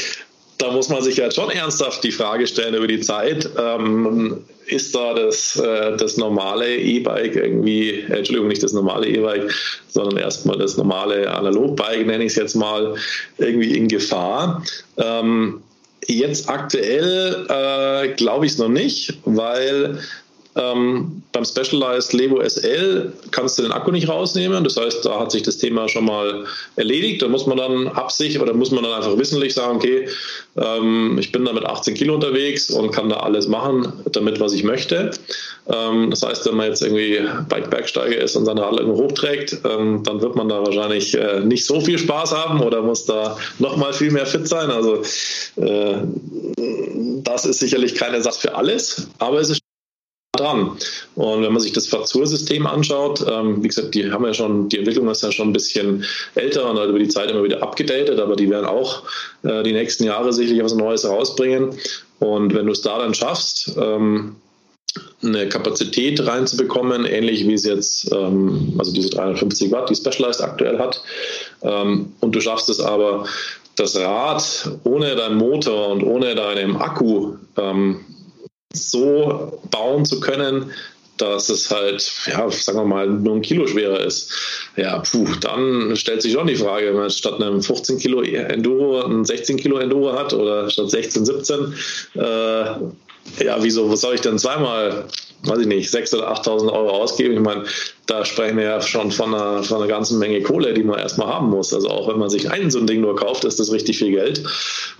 da 0.61 0.71
muss 0.71 0.89
man 0.89 1.01
sich 1.01 1.17
jetzt 1.17 1.35
schon 1.35 1.49
ernsthaft 1.49 2.03
die 2.03 2.11
Frage 2.11 2.47
stellen 2.47 2.75
über 2.75 2.87
die 2.87 2.99
Zeit, 2.99 3.49
ähm, 3.57 4.43
ist 4.67 4.93
da 4.95 5.13
das, 5.13 5.55
äh, 5.57 5.97
das 5.97 6.17
normale 6.17 6.77
E-Bike 6.77 7.35
irgendwie, 7.35 7.89
äh, 7.89 8.17
Entschuldigung, 8.17 8.47
nicht 8.47 8.63
das 8.63 8.73
normale 8.73 9.07
E-Bike, 9.07 9.51
sondern 9.89 10.17
erstmal 10.17 10.57
das 10.57 10.77
normale 10.77 11.29
Analog-Bike, 11.29 12.05
nenne 12.05 12.23
ich 12.23 12.31
es 12.31 12.35
jetzt 12.35 12.55
mal, 12.55 12.95
irgendwie 13.37 13.75
in 13.75 13.87
Gefahr. 13.87 14.63
Ähm, 14.97 15.61
jetzt 16.07 16.49
aktuell 16.49 17.45
äh, 17.49 18.13
glaube 18.15 18.45
ich 18.45 18.53
es 18.53 18.57
noch 18.57 18.69
nicht, 18.69 19.17
weil 19.25 19.99
ähm, 20.55 21.23
beim 21.31 21.45
Specialized 21.45 22.11
Levo 22.13 22.41
SL 22.41 23.13
kannst 23.31 23.57
du 23.57 23.63
den 23.63 23.71
Akku 23.71 23.91
nicht 23.91 24.09
rausnehmen. 24.09 24.63
Das 24.63 24.75
heißt, 24.75 25.05
da 25.05 25.19
hat 25.19 25.31
sich 25.31 25.43
das 25.43 25.57
Thema 25.57 25.87
schon 25.87 26.05
mal 26.05 26.45
erledigt. 26.75 27.21
Da 27.21 27.29
muss 27.29 27.45
man 27.45 27.57
dann 27.57 27.87
absicht 27.87 28.39
oder 28.39 28.53
muss 28.53 28.71
man 28.71 28.83
dann 28.83 28.93
einfach 28.93 29.17
wissentlich 29.17 29.53
sagen, 29.53 29.77
okay, 29.77 30.09
ähm, 30.57 31.17
ich 31.19 31.31
bin 31.31 31.45
da 31.45 31.53
mit 31.53 31.65
18 31.65 31.93
Kilo 31.93 32.15
unterwegs 32.15 32.69
und 32.69 32.91
kann 32.91 33.09
da 33.09 33.17
alles 33.17 33.47
machen, 33.47 33.93
damit 34.11 34.39
was 34.39 34.51
ich 34.53 34.63
möchte. 34.63 35.11
Ähm, 35.67 36.09
das 36.09 36.23
heißt, 36.23 36.45
wenn 36.45 36.55
man 36.55 36.67
jetzt 36.67 36.81
irgendwie 36.81 37.21
Bike-Bergsteiger 37.47 38.17
ist 38.17 38.35
und 38.35 38.45
sein 38.45 38.57
Rad 38.57 38.77
irgendwo 38.77 39.03
hochträgt, 39.03 39.57
ähm, 39.63 40.03
dann 40.03 40.21
wird 40.21 40.35
man 40.35 40.49
da 40.49 40.65
wahrscheinlich 40.65 41.13
äh, 41.17 41.39
nicht 41.39 41.65
so 41.65 41.79
viel 41.79 41.97
Spaß 41.97 42.31
haben 42.31 42.61
oder 42.61 42.81
muss 42.81 43.05
da 43.05 43.37
noch 43.59 43.77
mal 43.77 43.93
viel 43.93 44.11
mehr 44.11 44.25
fit 44.25 44.47
sein. 44.47 44.69
Also 44.69 45.01
äh, 45.55 45.95
das 47.23 47.45
ist 47.45 47.59
sicherlich 47.59 47.95
kein 47.95 48.13
Ersatz 48.13 48.37
für 48.37 48.55
alles, 48.55 49.07
aber 49.19 49.39
es 49.39 49.49
ist 49.49 49.60
dran. 50.41 50.77
Und 51.15 51.43
wenn 51.43 51.53
man 51.53 51.61
sich 51.61 51.73
das 51.73 51.87
Fraktursystem 51.87 52.65
anschaut, 52.67 53.25
ähm, 53.29 53.63
wie 53.63 53.67
gesagt, 53.67 53.93
die 53.95 54.11
haben 54.11 54.25
ja 54.25 54.33
schon, 54.33 54.69
die 54.69 54.79
Entwicklung 54.79 55.09
ist 55.09 55.23
ja 55.23 55.31
schon 55.31 55.49
ein 55.49 55.53
bisschen 55.53 56.05
älter 56.35 56.69
und 56.69 56.79
hat 56.79 56.89
über 56.89 56.99
die 56.99 57.07
Zeit 57.07 57.31
immer 57.31 57.43
wieder 57.43 57.61
abgedatet, 57.61 58.19
aber 58.19 58.35
die 58.35 58.49
werden 58.49 58.65
auch 58.65 59.03
äh, 59.43 59.63
die 59.63 59.73
nächsten 59.73 60.03
Jahre 60.05 60.33
sicherlich 60.33 60.63
was 60.63 60.75
Neues 60.75 61.03
herausbringen. 61.03 61.75
Und 62.19 62.53
wenn 62.53 62.65
du 62.65 62.71
es 62.71 62.81
da 62.81 62.99
dann 62.99 63.13
schaffst, 63.13 63.75
ähm, 63.77 64.35
eine 65.23 65.47
Kapazität 65.47 66.25
reinzubekommen, 66.25 67.05
ähnlich 67.05 67.47
wie 67.47 67.53
es 67.53 67.63
jetzt, 67.63 68.11
ähm, 68.11 68.73
also 68.77 68.91
diese 68.91 69.09
350 69.09 69.71
Watt, 69.71 69.89
die 69.89 69.95
Specialized 69.95 70.41
aktuell 70.41 70.79
hat, 70.79 71.01
ähm, 71.61 72.13
und 72.19 72.35
du 72.35 72.41
schaffst 72.41 72.69
es 72.69 72.79
aber, 72.79 73.25
das 73.75 73.95
Rad 73.95 74.69
ohne 74.83 75.15
deinen 75.15 75.37
Motor 75.37 75.89
und 75.89 76.03
ohne 76.03 76.35
deinen 76.35 76.75
Akku 76.75 77.35
ähm, 77.57 78.01
so 78.73 79.59
bauen 79.69 80.05
zu 80.05 80.19
können, 80.19 80.71
dass 81.17 81.49
es 81.49 81.69
halt, 81.69 82.11
ja, 82.27 82.49
sagen 82.49 82.79
wir 82.79 82.85
mal, 82.85 83.07
nur 83.07 83.35
ein 83.35 83.41
Kilo 83.41 83.67
schwerer 83.67 83.99
ist. 83.99 84.31
Ja, 84.75 84.99
puh, 84.99 85.27
dann 85.39 85.95
stellt 85.95 86.21
sich 86.21 86.33
schon 86.33 86.47
die 86.47 86.55
Frage, 86.55 86.87
wenn 86.87 86.95
man 86.95 87.09
statt 87.09 87.41
einem 87.41 87.61
15 87.61 87.99
Kilo 87.99 88.21
Enduro 88.21 89.03
ein 89.03 89.23
16 89.23 89.57
Kilo 89.57 89.77
Enduro 89.77 90.13
hat 90.13 90.33
oder 90.33 90.69
statt 90.69 90.89
16, 90.89 91.25
17, 91.25 91.73
äh, 92.15 92.21
ja, 93.43 93.57
wieso, 93.61 93.89
was 93.91 94.01
soll 94.01 94.15
ich 94.15 94.21
denn 94.21 94.39
zweimal 94.39 95.05
weiß 95.43 95.59
ich 95.59 95.67
nicht, 95.67 95.93
6.000 95.93 96.17
oder 96.17 96.33
8.000 96.33 96.71
Euro 96.71 96.89
ausgeben. 96.89 97.33
Ich 97.33 97.39
meine, 97.39 97.63
da 98.05 98.25
sprechen 98.25 98.57
wir 98.57 98.65
ja 98.65 98.81
schon 98.81 99.11
von 99.11 99.33
einer, 99.33 99.63
von 99.63 99.77
einer 99.77 99.87
ganzen 99.87 100.19
Menge 100.19 100.41
Kohle, 100.41 100.73
die 100.73 100.83
man 100.83 100.99
erstmal 100.99 101.27
haben 101.27 101.49
muss. 101.49 101.73
Also 101.73 101.89
auch 101.89 102.07
wenn 102.07 102.19
man 102.19 102.29
sich 102.29 102.51
ein 102.51 102.69
so 102.69 102.79
ein 102.79 102.87
Ding 102.87 103.01
nur 103.01 103.15
kauft, 103.15 103.43
ist 103.45 103.59
das 103.59 103.71
richtig 103.71 103.97
viel 103.97 104.11
Geld. 104.11 104.43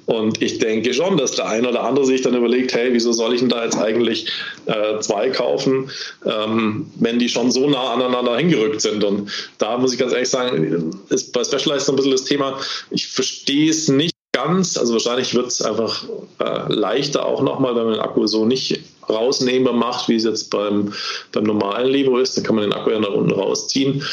Und 0.06 0.42
ich 0.42 0.58
denke 0.58 0.94
schon, 0.94 1.18
dass 1.18 1.34
der 1.34 1.48
eine 1.48 1.70
oder 1.70 1.84
andere 1.84 2.06
sich 2.06 2.22
dann 2.22 2.36
überlegt, 2.36 2.74
hey, 2.74 2.92
wieso 2.92 3.12
soll 3.12 3.34
ich 3.34 3.42
denn 3.42 3.50
da 3.50 3.64
jetzt 3.64 3.78
eigentlich 3.78 4.32
äh, 4.66 5.00
zwei 5.00 5.30
kaufen, 5.30 5.92
ähm, 6.26 6.92
wenn 6.96 7.20
die 7.20 7.30
schon 7.30 7.52
so 7.52 7.70
nah 7.70 7.94
aneinander 7.94 8.38
hingerückt 8.38 8.82
sind. 8.82 9.04
Und 9.04 9.30
da 9.60 9.78
muss 9.78 9.94
ich 9.94 10.00
ganz 10.00 10.14
ehrlich 10.14 10.30
sagen, 10.30 11.00
ist 11.10 11.34
bei 11.34 11.44
Specialized 11.44 11.86
so 11.86 11.92
ein 11.92 11.96
bisschen 11.98 12.12
das 12.12 12.24
Thema, 12.24 12.60
ich 12.90 13.08
verstehe 13.08 13.70
es 13.70 13.90
nicht 13.90 14.16
ganz. 14.32 14.78
Also 14.78 14.94
wahrscheinlich 14.94 15.34
wird 15.34 15.48
es 15.48 15.62
einfach 15.62 16.06
äh, 16.40 16.74
leichter 16.74 17.26
auch 17.26 17.42
nochmal, 17.42 17.76
wenn 17.76 17.84
man 17.84 17.94
den 17.94 18.02
Akku 18.02 18.26
so 18.28 18.46
nicht 18.46 18.80
rausnehmbar 19.10 19.74
macht, 19.74 20.10
wie 20.10 20.16
es 20.16 20.24
jetzt 20.24 20.50
beim, 20.50 20.94
beim 21.32 21.44
normalen 21.44 21.90
Levo 21.90 22.18
ist. 22.18 22.38
Da 22.38 22.42
kann 22.42 22.56
man 22.56 22.64
den 22.64 22.74
Akku 22.74 22.90
ja 22.92 23.00
nach 23.00 23.10
unten 23.10 23.32
rausziehen. 23.32 24.04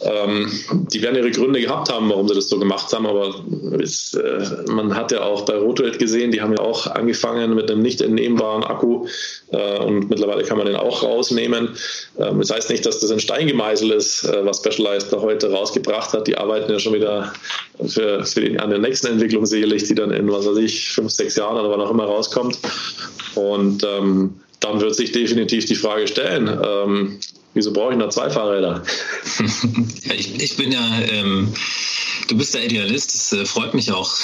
Ähm, 0.00 0.48
die 0.92 1.02
werden 1.02 1.16
ihre 1.16 1.30
Gründe 1.30 1.60
gehabt 1.60 1.92
haben, 1.92 2.08
warum 2.08 2.28
sie 2.28 2.34
das 2.34 2.48
so 2.48 2.58
gemacht 2.58 2.92
haben, 2.92 3.04
aber 3.06 3.34
es, 3.82 4.14
äh, 4.14 4.70
man 4.70 4.94
hat 4.94 5.10
ja 5.10 5.22
auch 5.22 5.44
bei 5.44 5.56
Rotoed 5.56 5.98
gesehen, 5.98 6.30
die 6.30 6.40
haben 6.40 6.52
ja 6.52 6.60
auch 6.60 6.86
angefangen 6.86 7.54
mit 7.54 7.68
einem 7.68 7.82
nicht 7.82 8.00
entnehmbaren 8.00 8.62
Akku 8.62 9.06
äh, 9.50 9.78
und 9.80 10.08
mittlerweile 10.08 10.44
kann 10.44 10.56
man 10.56 10.66
den 10.66 10.76
auch 10.76 11.02
rausnehmen. 11.02 11.70
Ähm, 12.18 12.38
das 12.38 12.50
heißt 12.50 12.70
nicht, 12.70 12.86
dass 12.86 13.00
das 13.00 13.10
ein 13.10 13.18
Stein 13.18 13.48
gemeißelt 13.48 13.92
ist, 13.92 14.24
äh, 14.24 14.44
was 14.44 14.58
Specialized 14.58 15.12
da 15.12 15.20
heute 15.20 15.50
rausgebracht 15.50 16.12
hat. 16.12 16.28
Die 16.28 16.38
arbeiten 16.38 16.70
ja 16.70 16.78
schon 16.78 16.94
wieder 16.94 17.32
für, 17.84 18.24
für 18.24 18.40
die, 18.40 18.58
an 18.58 18.70
der 18.70 18.78
nächsten 18.78 19.08
Entwicklung 19.08 19.46
sicherlich, 19.46 19.82
die 19.84 19.96
dann 19.96 20.12
in, 20.12 20.30
was 20.30 20.46
weiß 20.46 20.58
ich, 20.58 20.90
fünf, 20.90 21.10
sechs 21.10 21.34
Jahren 21.34 21.56
oder 21.56 21.70
wann 21.70 21.80
auch 21.80 21.90
immer 21.90 22.04
rauskommt. 22.04 22.56
Und 23.34 23.84
ähm, 23.84 24.34
dann 24.60 24.80
wird 24.80 24.94
sich 24.94 25.12
definitiv 25.12 25.64
die 25.66 25.76
Frage 25.76 26.06
stellen, 26.06 26.48
ähm, 26.48 27.18
wieso 27.58 27.72
brauche 27.72 27.92
ich 27.92 27.98
noch 27.98 28.10
zwei 28.10 28.30
Fahrräder? 28.30 28.84
ich, 30.16 30.40
ich, 30.40 30.56
bin 30.56 30.70
ja, 30.70 31.00
ähm, 31.10 31.52
du 32.28 32.38
bist 32.38 32.54
der 32.54 32.64
Idealist, 32.64 33.12
das 33.12 33.32
äh, 33.32 33.44
freut 33.44 33.74
mich 33.74 33.90
auch, 33.90 34.14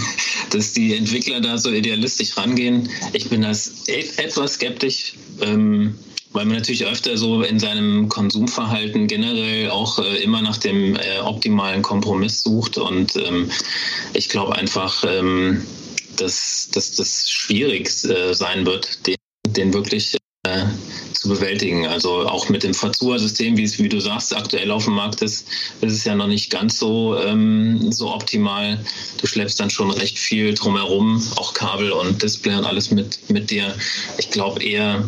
dass 0.50 0.74
die 0.74 0.94
Entwickler 0.94 1.40
da 1.40 1.56
so 1.56 1.70
idealistisch 1.70 2.36
rangehen. 2.36 2.90
Ich 3.14 3.30
bin 3.30 3.40
das 3.40 3.88
e 3.88 4.04
etwas 4.18 4.54
skeptisch. 4.54 5.14
Ähm, 5.40 5.94
weil 6.34 6.46
man 6.46 6.56
natürlich 6.56 6.86
öfter 6.86 7.18
so 7.18 7.42
in 7.42 7.60
seinem 7.60 8.08
Konsumverhalten 8.08 9.06
generell 9.06 9.68
auch 9.68 9.98
äh, 9.98 10.22
immer 10.22 10.40
nach 10.40 10.56
dem 10.56 10.96
äh, 10.96 11.18
optimalen 11.22 11.82
Kompromiss 11.82 12.42
sucht. 12.42 12.78
Und 12.78 13.16
ähm, 13.16 13.50
ich 14.14 14.30
glaube 14.30 14.54
einfach, 14.56 15.04
ähm, 15.06 15.66
dass, 16.16 16.70
dass 16.72 16.96
das 16.96 17.30
schwierig 17.30 17.88
äh, 18.04 18.32
sein 18.32 18.64
wird, 18.64 19.06
den, 19.06 19.16
den 19.46 19.74
wirklich 19.74 20.16
äh, 20.46 20.64
zu 21.12 21.28
bewältigen. 21.28 21.86
Also 21.86 22.26
auch 22.26 22.48
mit 22.48 22.62
dem 22.62 22.74
Fazua-System, 22.74 23.56
wie 23.56 23.64
es, 23.64 23.78
wie 23.78 23.88
du 23.88 24.00
sagst, 24.00 24.34
aktuell 24.36 24.70
auf 24.70 24.84
dem 24.84 24.94
Markt 24.94 25.22
ist, 25.22 25.46
ist 25.80 25.92
es 25.92 26.04
ja 26.04 26.14
noch 26.14 26.26
nicht 26.26 26.50
ganz 26.50 26.78
so, 26.78 27.16
ähm, 27.18 27.92
so 27.92 28.12
optimal. 28.12 28.78
Du 29.20 29.26
schleppst 29.26 29.60
dann 29.60 29.70
schon 29.70 29.90
recht 29.90 30.18
viel 30.18 30.54
drumherum, 30.54 31.22
auch 31.36 31.54
Kabel 31.54 31.90
und 31.92 32.22
Display 32.22 32.56
und 32.56 32.64
alles 32.64 32.90
mit, 32.90 33.18
mit 33.28 33.50
dir. 33.50 33.74
Ich 34.18 34.30
glaube 34.30 34.62
eher, 34.62 35.06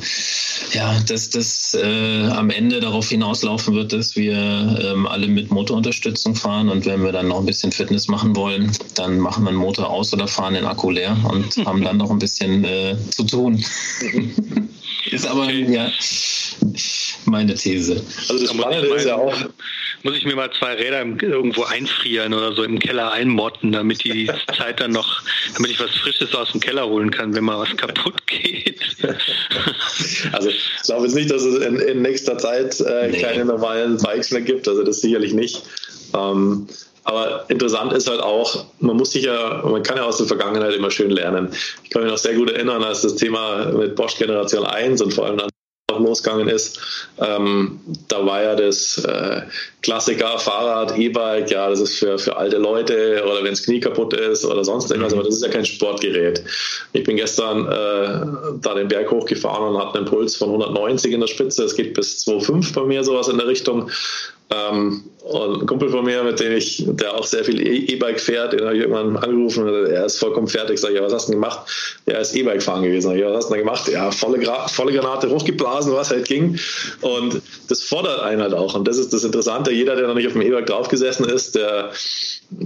ja, 0.72 1.00
dass 1.00 1.30
das 1.30 1.74
äh, 1.74 2.26
am 2.28 2.50
Ende 2.50 2.80
darauf 2.80 3.08
hinauslaufen 3.08 3.74
wird, 3.74 3.92
dass 3.92 4.16
wir 4.16 4.34
ähm, 4.36 5.06
alle 5.06 5.28
mit 5.28 5.50
Motorunterstützung 5.50 6.34
fahren 6.34 6.68
und 6.68 6.86
wenn 6.86 7.02
wir 7.02 7.12
dann 7.12 7.28
noch 7.28 7.40
ein 7.40 7.46
bisschen 7.46 7.72
Fitness 7.72 8.08
machen 8.08 8.36
wollen, 8.36 8.72
dann 8.94 9.18
machen 9.18 9.44
wir 9.44 9.50
den 9.50 9.58
Motor 9.58 9.90
aus 9.90 10.12
oder 10.12 10.28
fahren 10.28 10.54
den 10.54 10.64
Akku 10.64 10.90
leer 10.90 11.16
und 11.24 11.56
haben 11.66 11.82
dann 11.82 11.96
noch 11.96 12.10
ein 12.10 12.18
bisschen 12.18 12.64
äh, 12.64 12.96
zu 13.10 13.24
tun. 13.24 13.64
Ist 15.10 15.26
aber 15.26 15.44
okay. 15.44 15.66
ja 15.68 15.90
meine 17.26 17.54
These. 17.54 18.02
Also 18.28 18.38
das 18.38 18.54
Spannende 18.54 18.88
ist 18.94 19.06
ja 19.06 19.16
auch. 19.16 19.34
Muss 20.02 20.16
ich 20.16 20.24
mir 20.24 20.36
mal 20.36 20.50
zwei 20.52 20.74
Räder 20.74 20.98
irgendwo 20.98 21.64
einfrieren 21.64 22.34
oder 22.34 22.52
so 22.52 22.62
im 22.62 22.78
Keller 22.78 23.12
einmotten, 23.12 23.72
damit 23.72 24.04
die 24.04 24.30
Zeit 24.56 24.80
dann 24.80 24.92
noch, 24.92 25.22
damit 25.54 25.70
ich 25.70 25.80
was 25.80 25.90
Frisches 25.92 26.34
aus 26.34 26.52
dem 26.52 26.60
Keller 26.60 26.86
holen 26.86 27.10
kann, 27.10 27.34
wenn 27.34 27.44
mal 27.44 27.58
was 27.58 27.74
kaputt 27.76 28.26
geht. 28.26 28.80
Also 30.32 30.48
ich 30.48 30.70
glaube 30.84 31.06
jetzt 31.06 31.14
nicht, 31.14 31.30
dass 31.30 31.42
es 31.42 31.64
in, 31.64 31.78
in 31.78 32.02
nächster 32.02 32.36
Zeit 32.38 32.78
äh, 32.80 33.08
nee. 33.10 33.20
keine 33.20 33.44
normalen 33.44 33.96
Bikes 33.98 34.30
mehr 34.30 34.42
gibt. 34.42 34.68
Also 34.68 34.82
das 34.82 35.00
sicherlich 35.00 35.32
nicht. 35.32 35.62
Ähm, 36.14 36.66
aber 37.04 37.44
interessant 37.48 37.92
ist 37.92 38.08
halt 38.08 38.20
auch, 38.20 38.64
man 38.80 38.96
muss 38.96 39.12
sich 39.12 39.24
ja, 39.24 39.62
man 39.64 39.82
kann 39.82 39.98
ja 39.98 40.04
aus 40.04 40.16
der 40.16 40.26
Vergangenheit 40.26 40.74
immer 40.74 40.90
schön 40.90 41.10
lernen. 41.10 41.50
Ich 41.82 41.90
kann 41.90 42.02
mich 42.02 42.10
noch 42.10 42.18
sehr 42.18 42.34
gut 42.34 42.50
erinnern, 42.50 42.82
als 42.82 43.02
das 43.02 43.16
Thema 43.16 43.66
mit 43.66 43.94
Bosch 43.94 44.16
Generation 44.16 44.64
1 44.64 45.02
und 45.02 45.12
vor 45.12 45.26
allem 45.26 45.38
dann 45.38 45.50
losgegangen 45.98 46.48
ist. 46.48 46.80
Ähm, 47.18 47.80
da 48.08 48.24
war 48.24 48.42
ja 48.42 48.56
das 48.56 48.98
äh, 49.04 49.42
Klassiker 49.82 50.38
Fahrrad, 50.38 50.98
E-Bike, 50.98 51.50
ja, 51.50 51.68
das 51.68 51.80
ist 51.80 51.98
für, 51.98 52.18
für 52.18 52.36
alte 52.36 52.58
Leute 52.58 53.22
oder 53.24 53.44
wenn 53.44 53.50
das 53.50 53.62
Knie 53.64 53.80
kaputt 53.80 54.14
ist 54.14 54.44
oder 54.44 54.64
sonst 54.64 54.90
irgendwas, 54.90 55.12
mhm. 55.12 55.20
aber 55.20 55.28
das 55.28 55.36
ist 55.36 55.44
ja 55.44 55.50
kein 55.50 55.64
Sportgerät. 55.64 56.42
Ich 56.94 57.04
bin 57.04 57.16
gestern 57.16 57.66
äh, 57.66 58.58
da 58.60 58.74
den 58.74 58.88
Berg 58.88 59.10
hochgefahren 59.10 59.74
und 59.74 59.80
hatte 59.80 59.98
einen 59.98 60.06
Puls 60.06 60.36
von 60.36 60.48
190 60.48 61.12
in 61.12 61.20
der 61.20 61.26
Spitze. 61.26 61.64
Es 61.64 61.76
geht 61.76 61.94
bis 61.94 62.26
2,5 62.26 62.74
bei 62.74 62.84
mir, 62.84 63.04
sowas 63.04 63.28
in 63.28 63.38
der 63.38 63.46
Richtung. 63.46 63.90
Ähm, 64.50 65.04
und 65.24 65.62
ein 65.62 65.66
Kumpel 65.66 65.88
von 65.88 66.04
mir, 66.04 66.22
mit 66.22 66.38
dem 66.38 66.52
ich, 66.52 66.84
der 66.86 67.14
auch 67.14 67.24
sehr 67.24 67.44
viel 67.44 67.58
e- 67.58 67.86
E-Bike 67.94 68.20
fährt, 68.20 68.52
den 68.52 68.60
habe 68.60 68.76
ich 68.76 68.82
irgendwann 68.82 69.16
angerufen, 69.16 69.66
er 69.66 70.04
ist 70.04 70.18
vollkommen 70.18 70.48
fertig. 70.48 70.78
Sag 70.78 70.90
ich, 70.90 70.96
ja, 70.96 71.02
was 71.02 71.14
hast 71.14 71.28
du 71.28 71.32
denn 71.32 71.40
gemacht? 71.40 71.60
Er 72.04 72.20
ist 72.20 72.36
E-Bike 72.36 72.62
fahren 72.62 72.82
gewesen. 72.82 73.08
Sag 73.08 73.14
ich, 73.14 73.22
ja, 73.22 73.30
was 73.30 73.38
hast 73.38 73.48
du 73.48 73.54
denn 73.54 73.64
gemacht? 73.64 73.88
Ja, 73.88 74.10
volle, 74.10 74.38
Gra 74.38 74.68
volle 74.68 74.92
Granate 74.92 75.30
hochgeblasen, 75.30 75.94
was 75.94 76.10
halt 76.10 76.28
ging. 76.28 76.58
Und 77.00 77.40
das 77.68 77.80
fordert 77.80 78.20
einen 78.20 78.42
halt 78.42 78.52
auch. 78.52 78.74
Und 78.74 78.86
das 78.86 78.98
ist 78.98 79.14
das 79.14 79.24
Interessante. 79.24 79.72
Jeder, 79.72 79.96
der 79.96 80.08
noch 80.08 80.14
nicht 80.14 80.26
auf 80.26 80.34
dem 80.34 80.42
E-Bike 80.42 80.66
draufgesessen 80.66 81.24
ist, 81.24 81.54
der 81.54 81.92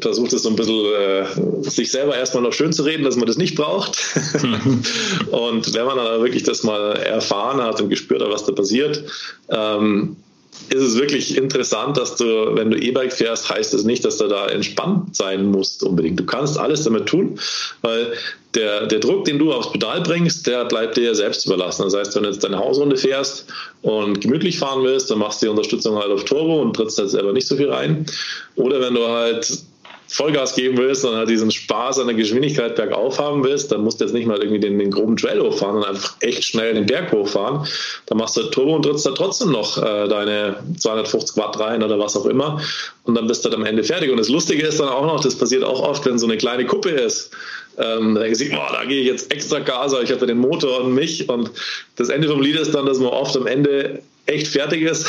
versucht 0.00 0.32
es 0.32 0.42
so 0.42 0.48
ein 0.48 0.56
bisschen 0.56 0.84
äh, 0.84 1.70
sich 1.70 1.92
selber 1.92 2.16
erstmal 2.16 2.42
noch 2.42 2.52
schön 2.52 2.72
zu 2.72 2.82
reden, 2.82 3.04
dass 3.04 3.14
man 3.14 3.26
das 3.26 3.36
nicht 3.36 3.54
braucht. 3.54 3.98
und 5.30 5.74
wenn 5.74 5.86
man 5.86 5.96
dann 5.96 6.22
wirklich 6.22 6.42
das 6.42 6.64
mal 6.64 6.96
erfahren 6.96 7.62
hat 7.62 7.80
und 7.80 7.88
gespürt 7.88 8.20
hat, 8.20 8.30
was 8.30 8.44
da 8.44 8.52
passiert, 8.52 9.04
ähm, 9.50 10.16
ist 10.70 10.82
es 10.82 10.96
wirklich 10.98 11.36
interessant, 11.36 11.96
dass 11.96 12.16
du, 12.16 12.54
wenn 12.54 12.70
du 12.70 12.78
E-Bike 12.78 13.12
fährst, 13.12 13.48
heißt 13.48 13.74
es 13.74 13.84
nicht, 13.84 14.04
dass 14.04 14.18
du 14.18 14.28
da 14.28 14.46
entspannt 14.46 15.16
sein 15.16 15.46
musst 15.46 15.82
unbedingt. 15.82 16.20
Du 16.20 16.26
kannst 16.26 16.58
alles 16.58 16.84
damit 16.84 17.06
tun, 17.06 17.38
weil 17.82 18.12
der, 18.54 18.86
der 18.86 18.98
Druck, 18.98 19.24
den 19.24 19.38
du 19.38 19.52
aufs 19.52 19.72
Pedal 19.72 20.00
bringst, 20.02 20.46
der 20.46 20.64
bleibt 20.64 20.96
dir 20.96 21.14
selbst 21.14 21.46
überlassen. 21.46 21.84
Das 21.84 21.94
heißt, 21.94 22.16
wenn 22.16 22.24
du 22.24 22.30
jetzt 22.30 22.42
deine 22.42 22.58
Hausrunde 22.58 22.96
fährst 22.96 23.46
und 23.82 24.20
gemütlich 24.20 24.58
fahren 24.58 24.82
willst, 24.84 25.10
dann 25.10 25.18
machst 25.18 25.42
du 25.42 25.46
die 25.46 25.50
Unterstützung 25.50 25.96
halt 25.96 26.10
auf 26.10 26.24
Turbo 26.24 26.60
und 26.60 26.74
trittst 26.74 26.98
halt 26.98 27.10
selber 27.10 27.32
nicht 27.32 27.46
so 27.46 27.56
viel 27.56 27.70
rein. 27.70 28.06
Oder 28.56 28.80
wenn 28.80 28.94
du 28.94 29.06
halt 29.06 29.50
Vollgas 30.08 30.54
geben 30.54 30.78
willst 30.78 31.04
und 31.04 31.14
halt 31.14 31.28
diesen 31.28 31.50
Spaß 31.50 31.98
an 31.98 32.06
der 32.06 32.16
Geschwindigkeit 32.16 32.76
bergauf 32.76 33.18
haben 33.18 33.44
willst, 33.44 33.70
dann 33.70 33.82
musst 33.82 34.00
du 34.00 34.04
jetzt 34.04 34.14
nicht 34.14 34.26
mal 34.26 34.38
irgendwie 34.38 34.58
den, 34.58 34.78
den 34.78 34.90
groben 34.90 35.16
Trail 35.16 35.40
hochfahren, 35.40 35.74
sondern 35.74 35.94
einfach 35.94 36.16
echt 36.20 36.44
schnell 36.44 36.72
den 36.74 36.86
Berg 36.86 37.12
hochfahren. 37.12 37.66
Dann 38.06 38.16
machst 38.16 38.36
du 38.36 38.44
Turbo 38.44 38.74
und 38.74 38.84
trittst 38.84 39.04
da 39.04 39.10
trotzdem 39.10 39.50
noch 39.52 39.76
äh, 39.76 40.08
deine 40.08 40.56
250 40.78 41.36
Watt 41.36 41.60
rein 41.60 41.82
oder 41.82 41.98
was 41.98 42.16
auch 42.16 42.24
immer. 42.24 42.60
Und 43.04 43.14
dann 43.14 43.26
bist 43.26 43.44
du 43.44 43.50
dann 43.50 43.60
am 43.60 43.66
Ende 43.66 43.84
fertig. 43.84 44.10
Und 44.10 44.16
das 44.16 44.30
Lustige 44.30 44.66
ist 44.66 44.80
dann 44.80 44.88
auch 44.88 45.04
noch, 45.04 45.22
das 45.22 45.36
passiert 45.36 45.62
auch 45.62 45.82
oft, 45.82 46.06
wenn 46.06 46.18
so 46.18 46.26
eine 46.26 46.38
kleine 46.38 46.64
Kuppe 46.64 46.90
ist. 46.90 47.30
Ähm, 47.76 48.14
da 48.14 48.22
denken 48.22 48.34
sie, 48.34 48.48
boah, 48.48 48.70
da 48.72 48.84
gehe 48.84 49.02
ich 49.02 49.06
jetzt 49.06 49.32
extra 49.32 49.60
Gas, 49.60 49.94
ich 50.02 50.10
habe 50.10 50.26
den 50.26 50.38
Motor 50.38 50.84
und 50.84 50.94
mich. 50.94 51.28
Und 51.28 51.50
das 51.96 52.08
Ende 52.08 52.28
vom 52.28 52.40
Lied 52.40 52.56
ist 52.56 52.74
dann, 52.74 52.86
dass 52.86 52.98
man 52.98 53.10
oft 53.10 53.36
am 53.36 53.46
Ende 53.46 54.02
echt 54.28 54.48
fertig 54.48 54.82
ist, 54.82 55.06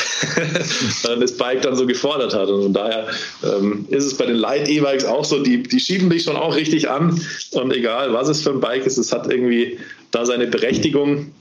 das 1.20 1.36
Bike 1.36 1.62
dann 1.62 1.76
so 1.76 1.86
gefordert 1.86 2.34
hat. 2.34 2.48
Und 2.48 2.62
von 2.62 2.72
daher 2.72 3.08
ähm, 3.44 3.86
ist 3.88 4.04
es 4.04 4.16
bei 4.16 4.26
den 4.26 4.36
Light-E-Bikes 4.36 5.04
auch 5.04 5.24
so, 5.24 5.42
die, 5.42 5.62
die 5.62 5.78
schieben 5.78 6.10
dich 6.10 6.24
schon 6.24 6.36
auch 6.36 6.56
richtig 6.56 6.88
an. 6.88 7.20
Und 7.52 7.72
egal, 7.72 8.12
was 8.12 8.28
es 8.28 8.42
für 8.42 8.50
ein 8.50 8.60
Bike 8.60 8.86
ist, 8.86 8.98
es 8.98 9.12
hat 9.12 9.30
irgendwie 9.30 9.78
da 10.10 10.24
seine 10.24 10.46
Berechtigung. 10.46 11.32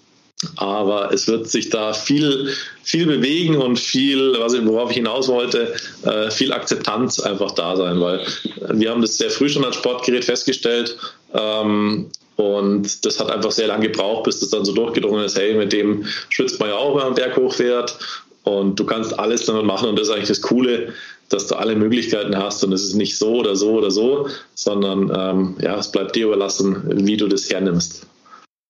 Aber 0.55 1.11
es 1.11 1.27
wird 1.27 1.49
sich 1.49 1.69
da 1.69 1.91
viel, 1.91 2.53
viel 2.83 3.05
bewegen 3.05 3.57
und 3.57 3.77
viel, 3.77 4.39
was 4.39 4.53
ich, 4.53 4.65
worauf 4.65 4.89
ich 4.89 4.95
hinaus 4.95 5.27
wollte, 5.27 5.75
äh, 6.03 6.31
viel 6.31 6.53
Akzeptanz 6.53 7.19
einfach 7.19 7.51
da 7.51 7.75
sein, 7.75 7.99
weil 7.99 8.25
wir 8.71 8.89
haben 8.89 9.01
das 9.01 9.17
sehr 9.17 9.31
früh 9.31 9.49
schon 9.49 9.65
als 9.65 9.75
Sportgerät 9.75 10.23
festgestellt. 10.23 10.97
Ähm, 11.33 12.09
und 12.39 13.05
das 13.05 13.19
hat 13.19 13.29
einfach 13.29 13.51
sehr 13.51 13.67
lange 13.67 13.89
gebraucht, 13.89 14.23
bis 14.23 14.39
das 14.39 14.49
dann 14.49 14.63
so 14.63 14.71
durchgedrungen 14.71 15.25
ist, 15.25 15.37
hey, 15.37 15.55
mit 15.55 15.73
dem 15.73 16.05
schützt 16.29 16.57
man 16.61 16.69
ja 16.69 16.75
auch, 16.75 16.95
wenn 16.95 17.03
man 17.03 17.15
Berg 17.15 17.35
hochfährt. 17.35 17.99
Und 18.43 18.79
du 18.79 18.85
kannst 18.85 19.19
alles 19.19 19.45
damit 19.45 19.65
machen. 19.65 19.89
Und 19.89 19.99
das 19.99 20.07
ist 20.07 20.13
eigentlich 20.13 20.29
das 20.29 20.41
Coole, 20.41 20.93
dass 21.27 21.47
du 21.47 21.55
alle 21.55 21.75
Möglichkeiten 21.75 22.37
hast. 22.37 22.63
Und 22.63 22.71
es 22.71 22.81
ist 22.81 22.93
nicht 22.93 23.17
so 23.17 23.35
oder 23.35 23.57
so 23.57 23.73
oder 23.73 23.91
so, 23.91 24.29
sondern 24.55 25.11
ähm, 25.13 25.57
ja, 25.59 25.77
es 25.77 25.91
bleibt 25.91 26.15
dir 26.15 26.27
überlassen, 26.27 27.05
wie 27.05 27.17
du 27.17 27.27
das 27.27 27.49
hernimmst. 27.49 28.07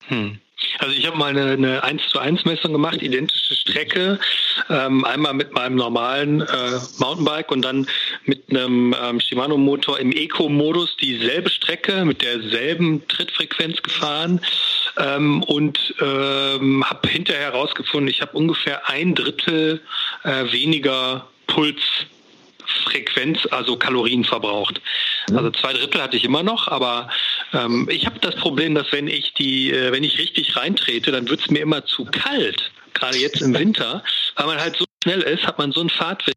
Hm. 0.08 0.40
Also 0.80 0.96
ich 0.96 1.06
habe 1.06 1.18
mal 1.18 1.30
eine, 1.30 1.52
eine 1.52 1.84
1 1.84 2.10
zu 2.10 2.20
1 2.20 2.46
Messung 2.46 2.72
gemacht, 2.72 3.02
identische 3.02 3.56
Strecke, 3.56 4.20
ähm, 4.70 5.06
einmal 5.06 5.34
mit 5.34 5.54
meinem 5.54 5.76
normalen 5.76 6.42
äh, 6.42 6.46
Mountainbike 6.98 7.52
und 7.52 7.64
dann 7.64 7.88
mit 8.26 8.50
einem 8.50 8.96
ähm, 9.02 9.20
Shimano-Motor 9.20 10.00
im 10.00 10.12
Eco-Modus 10.12 10.98
dieselbe 10.98 11.50
Strecke 11.50 12.06
mit 12.06 12.22
derselben 12.22 13.08
Trittfrequenz 13.08 13.82
gefahren 13.82 14.42
ähm, 14.98 15.44
und 15.44 15.96
ähm, 16.02 16.84
habe 16.90 17.08
hinterher 17.08 17.52
herausgefunden, 17.52 18.10
ich 18.10 18.22
habe 18.22 18.38
ungefähr 18.38 18.90
ein 18.90 19.16
Drittel 19.16 19.82
äh, 20.24 20.52
weniger 20.52 21.28
Puls 21.48 21.82
Frequenz, 22.84 23.46
also 23.52 23.78
Kalorien 23.78 24.24
verbraucht. 24.24 24.82
Mhm. 25.30 25.38
Also 25.38 25.52
zwei 25.52 25.74
Drittel 25.74 26.02
hatte 26.02 26.18
ich 26.18 26.24
immer 26.24 26.44
noch, 26.44 26.68
aber 26.68 27.10
ähm, 27.54 27.88
ich 27.92 28.06
habe 28.06 28.20
das 28.20 28.36
Problem, 28.36 28.76
dass 28.76 28.92
wenn 28.92 29.08
ich 29.08 29.34
die, 29.34 29.72
äh, 29.72 29.92
wenn 29.92 30.04
ich 30.04 30.18
richtig 30.18 30.56
reintrete, 30.56 31.12
dann 31.12 31.30
wird 31.30 31.42
es 31.42 31.50
mir 31.50 31.62
immer 31.62 31.86
zu 31.86 32.06
kalt. 32.06 32.72
Gerade 32.94 33.18
jetzt 33.18 33.42
im 33.42 33.58
Winter, 33.58 34.04
weil 34.36 34.48
man 34.48 34.60
halt 34.60 34.76
so 34.76 34.86
schnell 35.04 35.22
ist, 35.22 35.46
hat 35.46 35.58
man 35.58 35.72
so 35.72 35.80
einen 35.80 35.90
Fahrtwind 35.90 36.36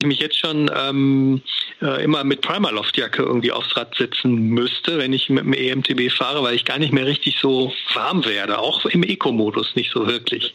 ich 0.00 0.06
mich 0.06 0.20
jetzt 0.20 0.38
schon 0.38 0.70
ähm, 0.76 1.42
äh, 1.82 2.04
immer 2.04 2.22
mit 2.22 2.40
Primaloft-Jacke 2.42 3.20
irgendwie 3.20 3.50
aufs 3.50 3.76
Rad 3.76 3.96
setzen 3.96 4.32
müsste, 4.32 4.98
wenn 4.98 5.12
ich 5.12 5.28
mit 5.28 5.44
dem 5.44 5.52
EMTB 5.52 6.12
fahre, 6.12 6.44
weil 6.44 6.54
ich 6.54 6.64
gar 6.64 6.78
nicht 6.78 6.92
mehr 6.92 7.06
richtig 7.06 7.38
so 7.40 7.72
warm 7.94 8.24
werde, 8.24 8.60
auch 8.60 8.86
im 8.86 9.02
Eco-Modus 9.02 9.74
nicht 9.74 9.90
so 9.90 10.06
wirklich. 10.06 10.54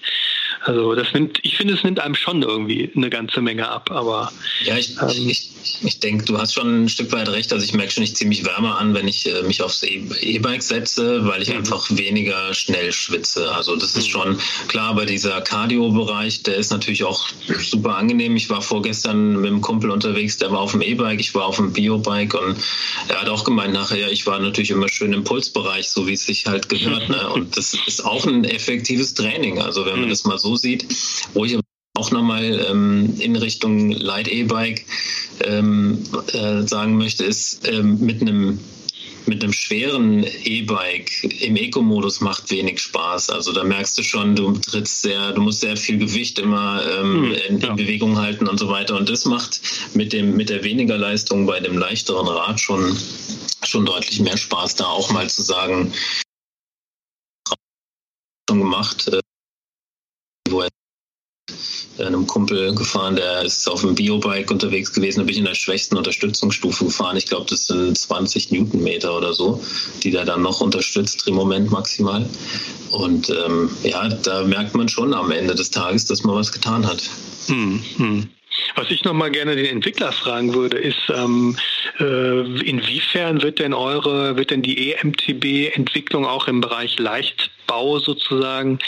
Also 0.66 0.95
das 0.95 1.14
nimmt, 1.14 1.39
ich 1.43 1.57
finde, 1.57 1.74
es 1.74 1.84
nimmt 1.84 1.99
einem 1.99 2.16
schon 2.16 2.41
irgendwie 2.41 2.89
eine 2.95 3.09
ganze 3.09 3.41
Menge 3.41 3.68
ab, 3.68 3.91
aber 3.91 4.32
ja, 4.64 4.78
ich, 4.78 4.95
ähm, 5.01 5.09
ich, 5.09 5.49
ich 5.84 5.99
denke, 5.99 6.24
du 6.24 6.38
hast 6.38 6.53
schon 6.53 6.84
ein 6.84 6.89
Stück 6.89 7.11
weit 7.11 7.28
recht. 7.28 7.51
Also 7.51 7.66
ich 7.66 7.74
merke 7.74 7.91
schon, 7.91 8.03
ich 8.03 8.16
ziehe 8.16 8.30
mich 8.30 8.45
wärmer 8.45 8.80
an, 8.80 8.93
wenn 8.93 9.07
ich 9.07 9.28
äh, 9.28 9.43
mich 9.43 9.61
aufs 9.61 9.84
e-, 9.84 10.07
E-Bike 10.22 10.64
setze, 10.64 11.26
weil 11.26 11.41
ich 11.41 11.49
mhm. 11.49 11.57
einfach 11.57 11.86
weniger 11.89 12.53
schnell 12.53 12.93
schwitze. 12.93 13.53
Also 13.53 13.76
das 13.76 13.97
ist 13.97 14.07
mhm. 14.07 14.11
schon 14.11 14.38
klar, 14.70 14.91
aber 14.91 15.05
dieser 15.05 15.41
Cardio-Bereich, 15.41 16.43
der 16.43 16.55
ist 16.55 16.72
natürlich 16.72 17.03
auch 17.03 17.28
super 17.59 17.97
angenehm. 17.97 18.38
Ich 18.38 18.49
war 18.49 18.61
vorgestern 18.61 19.41
mit 19.41 19.51
einem 19.51 19.61
Kumpel 19.61 19.91
unterwegs, 19.91 20.38
der 20.38 20.51
war 20.51 20.59
auf 20.59 20.72
dem 20.72 20.82
E-Bike, 20.82 21.20
ich 21.20 21.36
war 21.36 21.45
auf 21.45 21.57
dem 21.57 21.74
Bio-Bike 21.74 22.36
und 22.36 22.57
er 23.09 23.20
hat 23.20 23.28
auch 23.28 23.43
gemeint 23.43 23.74
nachher, 23.74 24.09
ich 24.09 24.26
war 24.26 24.39
natürlich 24.39 24.72
immer 24.72 24.88
schön 24.88 25.11
im 25.11 25.26
Pulsbereich, 25.26 25.89
so 25.89 26.07
wie 26.07 26.14
es 26.14 26.26
sich 26.26 26.45
halt 26.45 26.70
gehört. 26.70 26.93
Ne? 27.14 27.30
Und 27.32 27.57
das 27.57 27.76
ist 27.86 28.05
auch 28.05 28.26
ein 28.26 28.45
effektives 28.45 29.14
Training. 29.14 29.59
Also 29.59 29.86
wenn 29.86 29.97
man 29.97 30.05
mhm. 30.05 30.09
das 30.09 30.24
mal 30.24 30.38
so 30.38 30.53
sieht, 30.56 30.86
wo 31.34 31.45
ich 31.45 31.58
auch 31.95 32.12
nochmal 32.12 32.66
ähm, 32.70 33.16
in 33.20 33.36
Richtung 33.36 33.91
Light 33.91 34.28
E-Bike 34.28 34.86
ähm, 35.45 36.04
äh, 36.34 36.64
sagen 36.64 36.97
möchte, 36.97 37.24
ist 37.24 37.68
ähm, 37.68 37.99
mit 37.99 38.22
einem 38.22 38.60
mit 39.26 39.41
einem 39.41 39.54
schweren 39.54 40.26
E-Bike 40.43 41.41
im 41.41 41.56
Eco-Modus 41.56 42.20
macht 42.20 42.51
wenig 42.51 42.80
Spaß. 42.80 43.30
Also 43.30 43.54
da 43.54 43.64
merkst 43.64 43.97
du 43.97 44.04
schon, 44.04 44.36
du 44.36 44.51
trittst 44.54 45.01
sehr, 45.01 45.32
du 45.32 45.41
musst 45.41 45.62
sehr 45.62 45.78
viel 45.78 45.97
Gewicht 45.97 46.39
immer 46.39 46.82
ähm, 46.99 47.14
hm, 47.14 47.32
in, 47.32 47.62
in 47.62 47.76
Bewegung 47.76 48.18
halten 48.18 48.47
und 48.47 48.60
so 48.60 48.68
weiter. 48.68 48.97
Und 48.97 49.10
das 49.10 49.24
macht 49.26 49.62
mit 49.93 50.12
dem 50.12 50.36
mit 50.36 50.49
der 50.49 50.64
weniger 50.64 50.97
Leistung 50.97 51.45
bei 51.45 51.60
dem 51.60 51.78
leichteren 51.78 52.28
Rad 52.28 52.60
schon 52.60 52.97
schon 53.64 53.86
deutlich 53.86 54.20
mehr 54.20 54.38
Spaß, 54.38 54.76
da 54.76 54.86
auch 54.86 55.12
mal 55.12 55.30
zu 55.30 55.41
sagen, 55.41 55.93
schon 58.49 58.60
gemacht, 58.60 59.08
äh, 59.08 59.22
er 60.62 60.70
einem 61.99 62.28
Kumpel 62.28 62.74
gefahren, 62.74 63.16
der 63.16 63.43
ist 63.43 63.68
auf 63.70 63.82
dem 63.82 63.95
Biobike 63.95 64.51
unterwegs 64.51 64.91
gewesen. 64.93 65.20
Da 65.20 65.24
bin 65.26 65.34
ich 65.34 65.39
in 65.39 65.45
der 65.45 65.56
schwächsten 65.56 65.97
Unterstützungsstufe 65.97 66.86
gefahren. 66.86 67.18
Ich 67.18 67.28
glaube, 67.28 67.45
das 67.49 67.68
sind 67.68 67.97
20 67.97 68.51
Newtonmeter 68.51 69.16
oder 69.16 69.34
so, 69.34 69.64
die 70.04 70.12
der 70.12 70.26
dann 70.26 70.41
noch 70.41 70.62
unterstützt, 70.62 71.28
im 71.28 71.36
Moment 71.36 71.72
maximal. 71.72 72.28
Und 72.91 73.30
ähm, 73.30 73.70
ja, 73.84 74.08
da 74.10 74.43
merkt 74.43 74.76
man 74.76 74.89
schon 74.89 75.14
am 75.14 75.32
Ende 75.32 75.56
des 75.56 75.72
Tages, 75.72 76.06
dass 76.06 76.24
man 76.24 76.36
was 76.36 76.51
getan 76.51 76.86
hat. 76.86 77.04
Hm, 77.47 77.84
hm. 77.97 78.30
Was 78.76 78.89
ich 78.91 79.04
noch 79.04 79.14
mal 79.14 79.32
gerne 79.32 79.56
den 79.56 79.66
Entwickler 79.66 80.12
fragen 80.12 80.54
würde, 80.54 80.78
ist, 80.78 81.10
ähm, 81.10 81.56
äh, 81.99 82.62
inwiefern 82.62 83.41
wird 83.41 83.60
denn 83.60 83.74
eure, 83.74 84.36
wird 84.36 84.51
denn 84.51 84.62
die 84.62 84.93
EMTB-Entwicklung 84.93 86.26
auch 86.26 86.47
im 86.47 86.62
Bereich 86.62 86.97
Leichtbau 86.99 87.99
sozusagen 87.99 88.80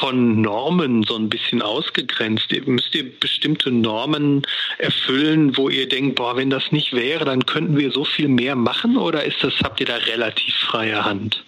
von 0.00 0.40
Normen 0.40 1.02
so 1.02 1.16
ein 1.16 1.28
bisschen 1.28 1.62
ausgegrenzt? 1.62 2.54
Müsst 2.66 2.94
ihr 2.94 3.18
bestimmte 3.18 3.70
Normen 3.70 4.46
erfüllen, 4.78 5.56
wo 5.56 5.68
ihr 5.68 5.88
denkt, 5.88 6.16
boah, 6.16 6.36
wenn 6.36 6.50
das 6.50 6.72
nicht 6.72 6.92
wäre, 6.92 7.24
dann 7.24 7.46
könnten 7.46 7.76
wir 7.76 7.90
so 7.90 8.04
viel 8.04 8.28
mehr 8.28 8.56
machen 8.56 8.96
oder 8.96 9.24
ist 9.24 9.42
das, 9.42 9.54
habt 9.62 9.80
ihr 9.80 9.86
da 9.86 9.96
relativ 9.96 10.54
freie 10.54 11.04
Hand? 11.04 11.44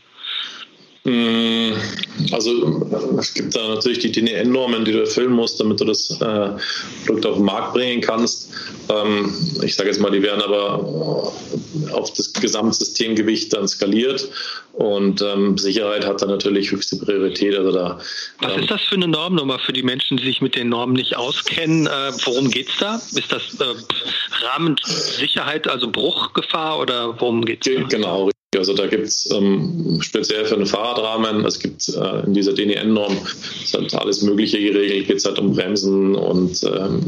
Mm, 1.05 1.73
also 2.33 3.17
es 3.19 3.33
gibt 3.33 3.57
da 3.57 3.69
natürlich 3.69 4.01
die 4.01 4.13
DNN-Normen, 4.13 4.85
die 4.85 4.93
du 4.93 5.01
erfüllen 5.01 5.33
musst, 5.33 5.59
damit 5.59 5.81
du 5.81 5.85
das 5.87 6.11
äh, 6.21 6.51
Produkt 7.07 7.27
auf 7.27 7.37
den 7.37 7.45
Markt 7.47 7.73
bringen 7.73 8.03
kannst. 8.03 8.51
Ähm, 8.91 9.35
ich 9.63 9.75
sage 9.75 9.89
jetzt 9.89 9.99
mal, 9.99 10.11
die 10.11 10.23
werden 10.23 10.43
aber 10.43 11.33
auf 11.93 12.13
das 12.13 12.33
Gesamtsystemgewicht 12.35 13.53
dann 13.55 13.67
skaliert 13.67 14.29
und 14.75 15.23
ähm, 15.23 15.57
Sicherheit 15.57 16.07
hat 16.07 16.21
da 16.21 16.27
natürlich 16.27 16.71
höchste 16.71 16.97
Priorität. 16.97 17.57
Also 17.57 17.73
da, 17.73 17.99
Was 18.41 18.53
ähm, 18.53 18.61
ist 18.61 18.71
das 18.71 18.83
für 18.83 18.97
eine 18.97 19.09
Norm 19.09 19.35
nochmal 19.37 19.59
für 19.59 19.73
die 19.73 19.83
Menschen, 19.83 20.19
die 20.19 20.25
sich 20.25 20.43
mit 20.43 20.55
den 20.55 20.69
Normen 20.69 20.93
nicht 20.95 21.17
auskennen? 21.17 21.87
Äh, 21.87 22.13
worum 22.25 22.51
geht 22.51 22.69
es 22.69 22.77
da? 22.79 22.97
Ist 22.97 23.33
das 23.33 23.59
äh, 23.59 24.45
Rahmensicherheit, 24.45 25.67
also 25.67 25.91
Bruchgefahr 25.91 26.79
oder 26.79 27.19
worum 27.21 27.45
geht 27.45 27.67
es? 27.67 27.89
Genau, 27.89 28.31
also 28.57 28.75
da 28.75 28.87
gibt 28.89 29.07
es 29.07 29.31
ähm, 29.31 29.99
speziell 30.01 30.45
für 30.45 30.57
den 30.57 30.67
Fahrradrahmen, 30.67 31.45
es 31.45 31.61
gibt 31.61 31.89
äh, 31.89 32.25
in 32.27 32.35
dieser 32.35 32.53
DNN-Norm 32.53 33.17
halt 33.73 33.95
alles 33.95 34.23
Mögliche 34.23 34.59
geregelt, 34.59 35.07
geht 35.07 35.19
es 35.19 35.25
halt 35.25 35.39
um 35.39 35.55
Bremsen 35.55 36.17
und, 36.17 36.61
ähm, 36.65 37.01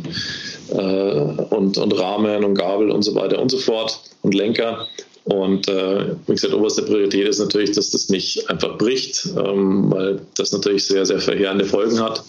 äh, 0.69 1.55
und, 1.55 1.79
und 1.79 1.99
Rahmen 1.99 2.45
und 2.45 2.55
Gabel 2.55 2.91
und 2.91 3.03
so 3.03 3.15
weiter 3.17 3.41
und 3.41 3.51
so 3.51 3.59
fort 3.59 4.01
und 4.23 4.35
Lenker. 4.35 4.87
Und 5.25 5.69
äh, 5.69 6.15
wie 6.27 6.33
gesagt, 6.33 6.55
oberste 6.55 6.83
Priorität 6.83 7.27
ist 7.29 7.39
natürlich, 7.39 7.73
dass 7.73 7.91
das 7.91 8.09
nicht 8.09 8.49
einfach 8.49 8.79
bricht, 8.79 9.27
ähm, 9.37 9.91
weil 9.91 10.21
das 10.37 10.53
natürlich 10.53 10.87
sehr, 10.87 11.07
sehr 11.07 11.21
verheerende 11.21 11.65
Folgen 11.65 12.01
hat. 12.01 12.23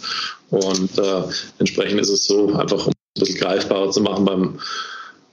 Und 0.50 0.98
äh, 0.98 1.24
entsprechend 1.60 2.00
ist 2.02 2.10
es 2.10 2.26
so, 2.26 2.54
einfach 2.54 2.88
um 2.88 2.94
ein 2.94 3.20
bisschen 3.20 3.40
greifbarer 3.40 3.90
zu 3.92 4.02
machen 4.02 4.26
beim 4.26 4.60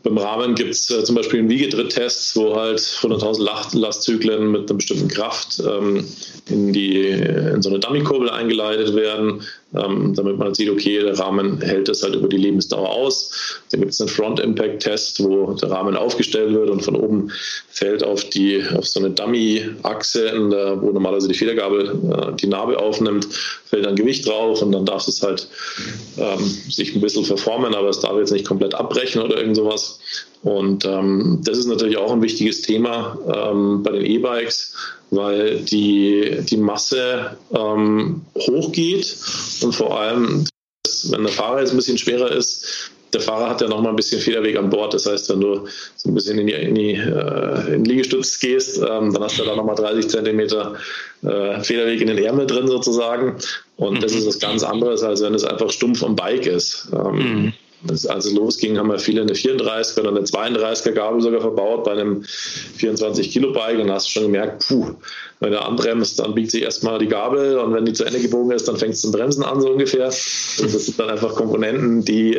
beim 0.03 0.19
Rahmen 0.19 0.55
gibt 0.55 0.71
es 0.71 0.91
äh, 0.91 1.05
zum 1.05 1.17
Beispiel 1.17 1.41
einen 1.41 1.49
Wiegedritttest, 1.51 2.37
wo 2.37 2.57
halt 2.57 2.79
100.000 2.79 3.79
Lastzyklen 3.79 4.51
mit 4.51 4.71
einer 4.71 4.77
bestimmten 4.77 5.09
Kraft 5.09 5.63
ähm, 5.67 6.07
in, 6.49 6.73
die, 6.73 7.01
in 7.01 7.61
so 7.63 7.69
eine 7.69 7.79
Dummykurbel 7.79 8.31
eingeleitet 8.31 8.95
werden 8.95 9.43
ähm, 9.75 10.15
damit 10.15 10.39
man 10.39 10.55
sieht, 10.55 10.69
okay, 10.69 11.01
der 11.01 11.19
Rahmen 11.19 11.61
hält 11.61 11.89
das 11.89 12.03
halt 12.03 12.15
über 12.15 12.29
die 12.29 12.37
Lebensdauer 12.37 12.91
aus. 12.91 13.63
Dann 13.71 13.81
gibt 13.81 13.93
es 13.93 14.01
einen 14.01 14.09
Front-Impact-Test, 14.09 15.23
wo 15.23 15.53
der 15.53 15.71
Rahmen 15.71 15.97
aufgestellt 15.97 16.53
wird 16.53 16.71
und 16.71 16.83
von 16.83 16.97
oben 16.97 17.31
fällt 17.69 18.03
auf, 18.03 18.25
die, 18.25 18.63
auf 18.75 18.87
so 18.87 19.01
eine 19.01 19.11
Dummy-Achse, 19.11 20.33
wo 20.81 20.91
normalerweise 20.91 21.29
die 21.29 21.35
Federgabel 21.35 21.89
äh, 21.89 22.37
die 22.37 22.49
Narbe 22.49 22.79
aufnimmt, 22.79 23.29
fällt 23.67 23.87
dann 23.87 23.97
Gewicht 23.97 24.27
drauf 24.27 24.61
und 24.63 24.73
dann 24.73 24.87
darf 24.87 25.07
es 25.07 25.23
halt 25.23 25.49
ähm, 26.19 26.45
sich 26.69 26.95
ein 26.95 27.01
bisschen 27.01 27.25
verformen, 27.25 27.75
aber 27.75 27.89
es 27.89 28.01
darf 28.01 28.17
jetzt 28.17 28.33
nicht 28.33 28.47
komplett 28.47 28.75
abbrechen 28.75 29.23
oder 29.23 29.39
irgend 29.39 29.57
sowas. 29.57 30.01
Und 30.43 30.85
ähm, 30.87 31.41
das 31.45 31.59
ist 31.59 31.67
natürlich 31.67 31.99
auch 31.99 32.13
ein 32.13 32.23
wichtiges 32.23 32.63
Thema 32.63 33.19
ähm, 33.27 33.83
bei 33.83 33.93
den 33.93 34.07
E-Bikes, 34.07 34.75
weil 35.11 35.61
die, 35.61 36.39
die 36.49 36.57
Masse 36.57 37.37
ähm, 37.55 38.23
hochgeht 38.39 39.17
und 39.63 39.75
vor 39.75 40.01
allem, 40.01 40.47
wenn 41.11 41.23
der 41.23 41.33
Fahrer 41.33 41.61
jetzt 41.61 41.73
ein 41.73 41.77
bisschen 41.77 41.99
schwerer 41.99 42.33
ist, 42.33 42.91
der 43.13 43.21
Fahrer 43.21 43.51
hat 43.51 43.61
ja 43.61 43.69
noch 43.69 43.81
mal 43.83 43.91
ein 43.91 43.97
bisschen 43.97 44.21
Federweg 44.21 44.57
an 44.57 44.71
Bord. 44.71 44.95
Das 44.95 45.07
heißt, 45.07 45.31
wenn 45.31 45.41
du 45.41 45.67
so 45.97 46.09
ein 46.09 46.15
bisschen 46.15 46.39
in 46.39 46.47
die, 46.47 46.53
in 46.53 46.75
die 46.75 46.93
äh, 46.93 47.67
in 47.67 47.83
den 47.83 47.85
Liegestütz 47.85 48.39
gehst, 48.39 48.79
ähm, 48.79 49.13
dann 49.13 49.23
hast 49.23 49.39
du 49.39 49.45
da 49.45 49.57
noch 49.57 49.65
mal 49.65 49.75
30 49.75 50.09
Zentimeter 50.09 50.75
äh, 51.23 51.61
Federweg 51.63 52.01
in 52.01 52.07
den 52.07 52.19
Ärmel 52.19 52.47
drin 52.47 52.69
sozusagen. 52.69 53.37
Und 53.77 53.95
mhm. 53.95 54.01
das 54.01 54.13
ist 54.13 54.27
was 54.27 54.39
ganz 54.39 54.63
anderes, 54.63 55.03
als 55.03 55.23
wenn 55.23 55.35
es 55.35 55.45
einfach 55.45 55.71
stumpf 55.71 56.03
am 56.05 56.15
Bike 56.15 56.47
ist. 56.47 56.89
Ähm, 56.93 57.43
mhm. 57.43 57.53
Als 57.89 58.05
es 58.05 58.33
losging, 58.33 58.77
haben 58.77 58.89
wir 58.89 58.99
viele 58.99 59.23
eine 59.23 59.33
34er 59.33 60.01
oder 60.01 60.11
eine 60.11 60.21
32er 60.21 60.93
Gabel 60.93 61.23
sogar 61.23 61.41
verbaut 61.41 61.85
bei 61.85 61.93
einem 61.93 62.23
24 62.23 63.31
Kilo 63.31 63.53
Bike 63.53 63.79
und 63.79 63.91
hast 63.91 64.11
schon 64.11 64.25
gemerkt, 64.25 64.67
puh, 64.69 64.95
wenn 65.41 65.53
du 65.53 65.63
anbremst, 65.63 66.19
dann 66.19 66.35
biegt 66.35 66.51
sich 66.51 66.63
erstmal 66.63 66.99
die 66.99 67.09
Gabel 67.09 67.59
und 67.59 67.73
wenn 67.73 67.87
die 67.87 67.95
zu 67.95 68.05
Ende 68.05 68.21
gebogen 68.21 68.53
ist, 68.53 68.69
dann 68.69 68.77
fängt 68.77 68.95
es 68.95 69.01
zum 69.01 69.13
Bremsen 69.13 69.43
an, 69.43 69.61
so 69.61 69.71
ungefähr. 69.71 70.07
Und 70.07 70.75
das 70.75 70.87
sind 70.87 71.01
dann 71.01 71.09
einfach 71.09 71.35
Komponenten, 71.35 72.05
die 72.05 72.39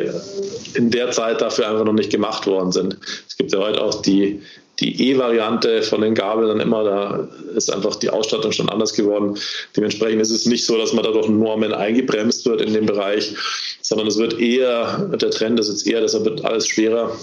in 0.74 0.90
der 0.90 1.10
Zeit 1.10 1.40
dafür 1.40 1.68
einfach 1.68 1.84
noch 1.84 1.92
nicht 1.92 2.10
gemacht 2.10 2.46
worden 2.46 2.70
sind. 2.70 2.96
Es 3.28 3.36
gibt 3.36 3.52
ja 3.52 3.58
heute 3.58 3.82
auch 3.82 4.00
die 4.02 4.40
die 4.80 5.10
E-Variante 5.10 5.82
von 5.82 6.00
den 6.00 6.14
Gabeln 6.14 6.48
dann 6.48 6.60
immer, 6.60 6.82
da 6.82 7.28
ist 7.54 7.72
einfach 7.72 7.96
die 7.96 8.10
Ausstattung 8.10 8.52
schon 8.52 8.68
anders 8.68 8.94
geworden. 8.94 9.36
Dementsprechend 9.76 10.22
ist 10.22 10.30
es 10.30 10.46
nicht 10.46 10.64
so, 10.64 10.78
dass 10.78 10.92
man 10.92 11.04
dadurch 11.04 11.28
Normen 11.28 11.72
eingebremst 11.72 12.46
wird 12.46 12.62
in 12.62 12.72
dem 12.72 12.86
Bereich, 12.86 13.34
sondern 13.82 14.06
es 14.06 14.16
wird 14.16 14.40
eher, 14.40 15.10
der 15.20 15.30
Trend 15.30 15.60
ist 15.60 15.68
jetzt 15.68 15.86
eher, 15.86 16.00
deshalb 16.00 16.24
wird 16.24 16.44
alles 16.44 16.66
schwerer, 16.66 17.14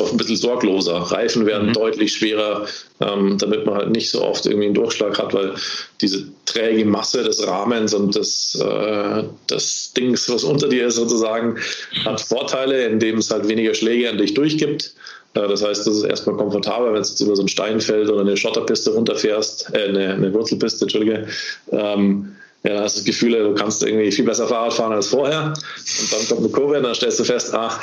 auch 0.00 0.10
ein 0.10 0.16
bisschen 0.16 0.36
sorgloser. 0.36 0.96
Reifen 0.96 1.46
werden 1.46 1.68
mhm. 1.68 1.74
deutlich 1.74 2.12
schwerer, 2.12 2.66
ähm, 3.00 3.38
damit 3.38 3.66
man 3.66 3.76
halt 3.76 3.90
nicht 3.90 4.10
so 4.10 4.22
oft 4.22 4.46
irgendwie 4.46 4.66
einen 4.66 4.74
Durchschlag 4.74 5.18
hat, 5.18 5.32
weil 5.32 5.54
diese 6.00 6.26
träge 6.44 6.84
Masse 6.84 7.22
des 7.22 7.46
Rahmens 7.46 7.94
und 7.94 8.16
des, 8.16 8.56
äh, 8.60 9.22
des 9.48 9.92
Dings, 9.96 10.28
was 10.28 10.42
unter 10.42 10.68
dir 10.68 10.88
ist 10.88 10.96
sozusagen, 10.96 11.56
hat 12.04 12.20
Vorteile, 12.20 12.86
indem 12.86 13.18
es 13.18 13.30
halt 13.30 13.46
weniger 13.46 13.74
Schläge 13.74 14.10
an 14.10 14.18
dich 14.18 14.34
durchgibt. 14.34 14.94
Das 15.32 15.64
heißt, 15.64 15.86
das 15.86 15.96
ist 15.96 16.02
erstmal 16.04 16.36
komfortabel, 16.36 16.88
wenn 16.88 17.02
du 17.02 17.08
jetzt 17.08 17.20
über 17.20 17.36
so 17.36 17.42
ein 17.42 17.48
Steinfeld 17.48 18.10
oder 18.10 18.22
eine 18.22 18.36
Schotterpiste 18.36 18.92
runterfährst, 18.92 19.72
äh, 19.72 19.88
eine, 19.88 20.14
eine 20.14 20.34
Wurzelpiste, 20.34 20.84
Entschuldige. 20.84 21.26
Ähm, 21.70 22.34
ja, 22.62 22.74
dann 22.74 22.82
hast 22.82 22.96
du 22.96 23.00
das 23.00 23.06
Gefühl, 23.06 23.32
du 23.32 23.54
kannst 23.54 23.82
irgendwie 23.82 24.12
viel 24.12 24.24
besser 24.24 24.46
Fahrrad 24.46 24.74
fahren 24.74 24.92
als 24.92 25.06
vorher. 25.06 25.54
Und 25.54 26.12
dann 26.12 26.28
kommt 26.28 26.40
eine 26.40 26.48
Kurve 26.50 26.76
und 26.76 26.82
dann 26.82 26.94
stellst 26.94 27.18
du 27.20 27.24
fest, 27.24 27.54
ach, 27.54 27.80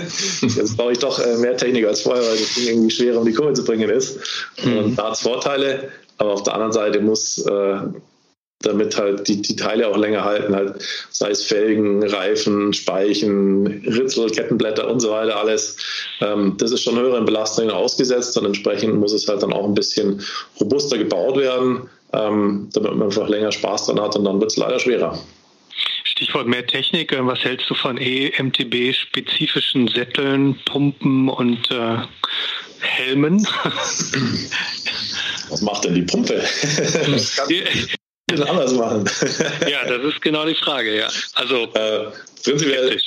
jetzt 0.40 0.76
brauche 0.76 0.92
ich 0.92 0.98
doch 0.98 1.18
äh, 1.18 1.36
mehr 1.36 1.56
Technik 1.56 1.86
als 1.86 2.00
vorher, 2.00 2.22
weil 2.22 2.38
das 2.38 2.54
Ding 2.54 2.68
irgendwie 2.68 2.90
schwerer 2.90 3.18
um 3.18 3.26
die 3.26 3.34
Kurve 3.34 3.52
zu 3.52 3.64
bringen 3.64 3.90
ist. 3.90 4.18
Mhm. 4.64 4.78
Und 4.78 4.96
da 4.96 5.08
hat 5.08 5.14
es 5.14 5.20
Vorteile, 5.20 5.90
aber 6.16 6.32
auf 6.32 6.42
der 6.42 6.54
anderen 6.54 6.72
Seite 6.72 7.00
muss 7.00 7.38
äh, 7.38 7.76
damit 8.66 8.96
halt 8.96 9.28
die, 9.28 9.40
die 9.42 9.56
Teile 9.56 9.88
auch 9.88 9.96
länger 9.96 10.24
halten, 10.24 10.54
halt, 10.54 10.84
sei 11.10 11.30
es 11.30 11.44
Felgen, 11.44 12.02
Reifen, 12.02 12.72
Speichen, 12.72 13.66
Ritzel, 13.86 14.30
Kettenblätter 14.30 14.90
und 14.90 15.00
so 15.00 15.10
weiter, 15.10 15.36
alles. 15.36 15.76
Ähm, 16.20 16.54
das 16.58 16.72
ist 16.72 16.82
schon 16.82 16.98
höheren 16.98 17.24
Belastungen 17.24 17.70
ausgesetzt 17.70 18.36
und 18.38 18.46
entsprechend 18.46 18.94
muss 18.96 19.12
es 19.12 19.28
halt 19.28 19.42
dann 19.42 19.52
auch 19.52 19.64
ein 19.64 19.74
bisschen 19.74 20.22
robuster 20.60 20.98
gebaut 20.98 21.36
werden, 21.36 21.88
ähm, 22.12 22.68
damit 22.72 22.94
man 22.94 23.04
einfach 23.04 23.28
länger 23.28 23.52
Spaß 23.52 23.86
dran 23.86 24.00
hat 24.00 24.16
und 24.16 24.24
dann 24.24 24.40
wird 24.40 24.50
es 24.50 24.56
leider 24.56 24.78
schwerer. 24.78 25.18
Stichwort 26.04 26.46
mehr 26.46 26.66
Technik. 26.66 27.12
Äh, 27.12 27.26
was 27.26 27.40
hältst 27.40 27.68
du 27.68 27.74
von 27.74 27.98
EMTB-spezifischen 27.98 29.88
Sätteln, 29.88 30.56
Pumpen 30.64 31.28
und 31.28 31.70
äh, 31.70 31.98
Helmen? 32.80 33.46
Was 35.48 35.62
macht 35.62 35.84
denn 35.84 35.94
die 35.94 36.02
Pumpe? 36.02 36.42
kann 38.36 38.48
anders 38.48 38.72
machen. 38.72 39.04
ja, 39.68 39.84
das 39.84 40.04
ist 40.04 40.22
genau 40.22 40.46
die 40.46 40.54
Frage, 40.54 40.96
ja. 40.96 41.08
Also 41.34 41.64
äh, 41.74 42.06
prinzipiell, 42.42 42.98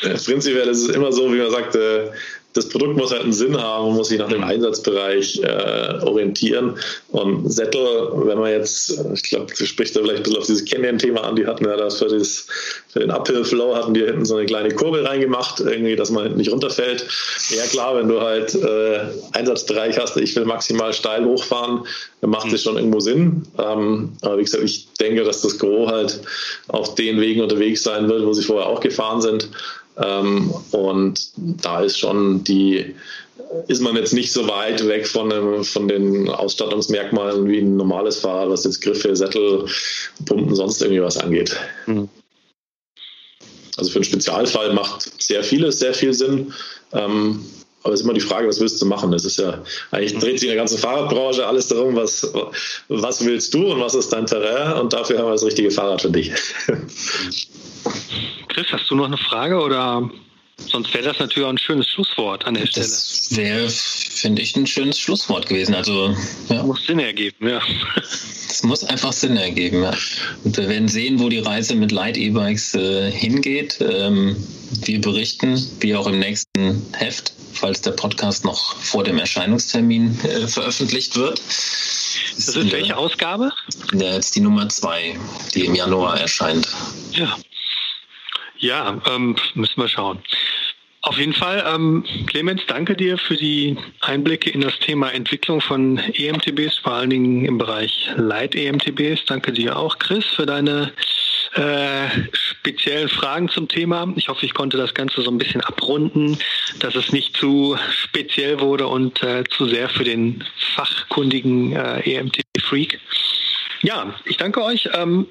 prinzipiell 0.00 0.68
ist 0.68 0.88
es 0.88 0.94
immer 0.94 1.12
so, 1.12 1.32
wie 1.32 1.38
man 1.38 1.50
sagt, 1.50 1.74
äh, 1.76 2.10
das 2.54 2.68
Produkt 2.68 2.96
muss 2.96 3.12
halt 3.12 3.22
einen 3.22 3.32
Sinn 3.32 3.56
haben, 3.56 3.94
muss 3.94 4.08
sich 4.08 4.18
nach 4.18 4.28
dem 4.28 4.44
Einsatzbereich 4.44 5.40
äh, 5.42 6.04
orientieren. 6.04 6.76
Und 7.10 7.50
Sättel, 7.50 8.10
wenn 8.12 8.38
man 8.38 8.50
jetzt, 8.50 9.00
ich 9.14 9.22
glaube, 9.22 9.46
du 9.56 9.66
sprichst 9.66 9.96
da 9.96 10.00
vielleicht 10.00 10.18
ein 10.18 10.22
bisschen 10.22 10.38
auf 10.38 10.46
dieses 10.46 10.64
Canyon-Thema 10.64 11.22
an, 11.22 11.36
die 11.36 11.46
hatten 11.46 11.64
ja 11.64 11.76
das 11.76 11.98
für, 11.98 12.08
dieses, 12.08 12.46
für 12.88 13.00
den 13.00 13.10
Uphill-Flow, 13.10 13.74
hatten 13.74 13.94
die 13.94 14.04
hinten 14.04 14.24
so 14.24 14.36
eine 14.36 14.46
kleine 14.46 14.74
Kurbel 14.74 15.06
reingemacht, 15.06 15.60
irgendwie, 15.60 15.96
dass 15.96 16.10
man 16.10 16.36
nicht 16.36 16.52
runterfällt. 16.52 17.06
Ja 17.50 17.64
klar, 17.64 17.96
wenn 17.96 18.08
du 18.08 18.20
halt 18.20 18.54
äh, 18.54 19.00
Einsatzbereich 19.32 19.98
hast, 19.98 20.16
ich 20.18 20.36
will 20.36 20.44
maximal 20.44 20.92
steil 20.92 21.24
hochfahren, 21.24 21.86
dann 22.20 22.30
macht 22.30 22.46
mhm. 22.46 22.52
das 22.52 22.62
schon 22.62 22.76
irgendwo 22.76 23.00
Sinn. 23.00 23.46
Ähm, 23.58 24.12
aber 24.20 24.38
wie 24.38 24.44
gesagt, 24.44 24.64
ich 24.64 24.88
denke, 25.00 25.24
dass 25.24 25.40
das 25.40 25.58
Gros 25.58 25.90
halt 25.90 26.20
auf 26.68 26.94
den 26.94 27.20
Wegen 27.20 27.40
unterwegs 27.40 27.82
sein 27.82 28.08
wird, 28.08 28.26
wo 28.26 28.32
sie 28.32 28.42
vorher 28.42 28.68
auch 28.68 28.80
gefahren 28.80 29.22
sind. 29.22 29.48
Ähm, 29.96 30.52
und 30.70 31.30
da 31.36 31.80
ist 31.80 31.98
schon 31.98 32.44
die, 32.44 32.94
ist 33.68 33.82
man 33.82 33.96
jetzt 33.96 34.14
nicht 34.14 34.32
so 34.32 34.48
weit 34.48 34.86
weg 34.86 35.06
von, 35.06 35.28
dem, 35.30 35.64
von 35.64 35.88
den 35.88 36.28
Ausstattungsmerkmalen 36.28 37.48
wie 37.48 37.58
ein 37.58 37.76
normales 37.76 38.18
Fahrrad, 38.18 38.50
was 38.50 38.64
jetzt 38.64 38.80
Griffe, 38.80 39.14
Sättel, 39.14 39.66
Pumpen, 40.24 40.54
sonst 40.54 40.80
irgendwie 40.80 41.02
was 41.02 41.18
angeht. 41.18 41.56
Mhm. 41.86 42.08
Also 43.76 43.90
für 43.90 43.96
einen 43.96 44.04
Spezialfall 44.04 44.72
macht 44.74 45.22
sehr 45.22 45.42
vieles 45.42 45.78
sehr 45.78 45.94
viel 45.94 46.12
Sinn. 46.12 46.52
Ähm, 46.92 47.44
aber 47.82 47.94
es 47.94 48.00
ist 48.00 48.04
immer 48.04 48.14
die 48.14 48.20
Frage, 48.20 48.46
was 48.46 48.60
willst 48.60 48.80
du 48.80 48.86
machen? 48.86 49.10
Das 49.10 49.24
ist 49.24 49.38
ja, 49.38 49.62
eigentlich 49.90 50.16
dreht 50.18 50.38
sich 50.38 50.48
in 50.48 50.54
der 50.54 50.56
ganzen 50.56 50.78
Fahrradbranche 50.78 51.44
alles 51.44 51.66
darum, 51.66 51.96
was, 51.96 52.32
was 52.88 53.24
willst 53.24 53.52
du 53.54 53.72
und 53.72 53.80
was 53.80 53.94
ist 53.94 54.12
dein 54.12 54.26
Terrain? 54.26 54.80
Und 54.80 54.92
dafür 54.92 55.18
haben 55.18 55.26
wir 55.26 55.32
das 55.32 55.44
richtige 55.44 55.70
Fahrrad 55.70 56.02
für 56.02 56.10
dich. 56.10 56.30
Chris, 58.48 58.66
hast 58.70 58.90
du 58.90 58.94
noch 58.94 59.06
eine 59.06 59.16
Frage 59.16 59.60
oder 59.60 60.10
sonst 60.58 60.92
wäre 60.94 61.04
das 61.04 61.18
natürlich 61.18 61.46
auch 61.46 61.52
ein 61.52 61.58
schönes 61.58 61.88
Schlusswort 61.88 62.44
an 62.44 62.54
der 62.54 62.66
Stelle. 62.66 62.86
Das 62.86 63.28
wäre, 63.30 63.68
finde 63.68 64.42
ich, 64.42 64.56
ein 64.56 64.66
schönes 64.66 64.98
Schlusswort 64.98 65.48
gewesen. 65.48 65.74
Also 65.74 66.14
ja. 66.48 66.62
muss 66.62 66.84
Sinn 66.86 66.98
ergeben, 66.98 67.48
ja. 67.48 67.60
Es 67.96 68.62
muss 68.62 68.84
einfach 68.84 69.12
Sinn 69.12 69.36
ergeben, 69.36 69.82
ja. 69.82 69.92
Und 70.44 70.56
wir 70.56 70.68
werden 70.68 70.88
sehen, 70.88 71.18
wo 71.18 71.28
die 71.28 71.38
Reise 71.38 71.74
mit 71.74 71.90
Light 71.90 72.16
E-Bikes 72.16 72.74
äh, 72.74 73.10
hingeht. 73.10 73.78
Ähm, 73.80 74.36
wir 74.84 75.00
berichten, 75.00 75.60
wie 75.80 75.94
auch 75.94 76.06
im 76.06 76.18
nächsten 76.18 76.86
Heft, 76.92 77.32
falls 77.52 77.80
der 77.80 77.92
Podcast 77.92 78.44
noch 78.44 78.76
vor 78.76 79.04
dem 79.04 79.18
Erscheinungstermin 79.18 80.18
äh, 80.24 80.46
veröffentlicht 80.46 81.16
wird. 81.16 81.38
Das 81.38 82.48
ist 82.48 82.72
welche 82.72 82.96
Ausgabe? 82.96 83.52
Ja, 83.92 84.14
jetzt 84.14 84.34
die 84.34 84.40
Nummer 84.40 84.68
zwei, 84.68 85.18
die 85.54 85.66
im 85.66 85.74
Januar 85.74 86.18
erscheint. 86.18 86.68
Ja, 87.12 87.36
ja, 88.62 89.00
ähm, 89.10 89.36
müssen 89.54 89.80
wir 89.80 89.88
schauen. 89.88 90.18
Auf 91.04 91.18
jeden 91.18 91.32
Fall, 91.32 91.64
ähm, 91.66 92.04
Clemens, 92.28 92.62
danke 92.68 92.94
dir 92.94 93.18
für 93.18 93.36
die 93.36 93.76
Einblicke 94.00 94.50
in 94.50 94.60
das 94.60 94.78
Thema 94.78 95.12
Entwicklung 95.12 95.60
von 95.60 95.98
EMTBs, 95.98 96.78
vor 96.78 96.92
allen 96.92 97.10
Dingen 97.10 97.44
im 97.44 97.58
Bereich 97.58 98.08
Leit-EMTBs. 98.14 99.24
Danke 99.26 99.52
dir 99.52 99.76
auch, 99.76 99.98
Chris, 99.98 100.24
für 100.26 100.46
deine 100.46 100.92
äh, 101.54 102.08
speziellen 102.32 103.08
Fragen 103.08 103.48
zum 103.48 103.66
Thema. 103.66 104.12
Ich 104.14 104.28
hoffe, 104.28 104.46
ich 104.46 104.54
konnte 104.54 104.76
das 104.76 104.94
Ganze 104.94 105.22
so 105.22 105.30
ein 105.32 105.38
bisschen 105.38 105.60
abrunden, 105.62 106.38
dass 106.78 106.94
es 106.94 107.10
nicht 107.10 107.36
zu 107.36 107.76
speziell 107.90 108.60
wurde 108.60 108.86
und 108.86 109.24
äh, 109.24 109.42
zu 109.50 109.66
sehr 109.66 109.88
für 109.88 110.04
den 110.04 110.44
fachkundigen 110.76 111.72
äh, 111.74 111.98
EMTB-Freak. 112.02 113.00
Ja, 113.82 114.14
ich 114.24 114.36
danke 114.36 114.62
euch. 114.62 114.88
Ähm, 114.94 115.26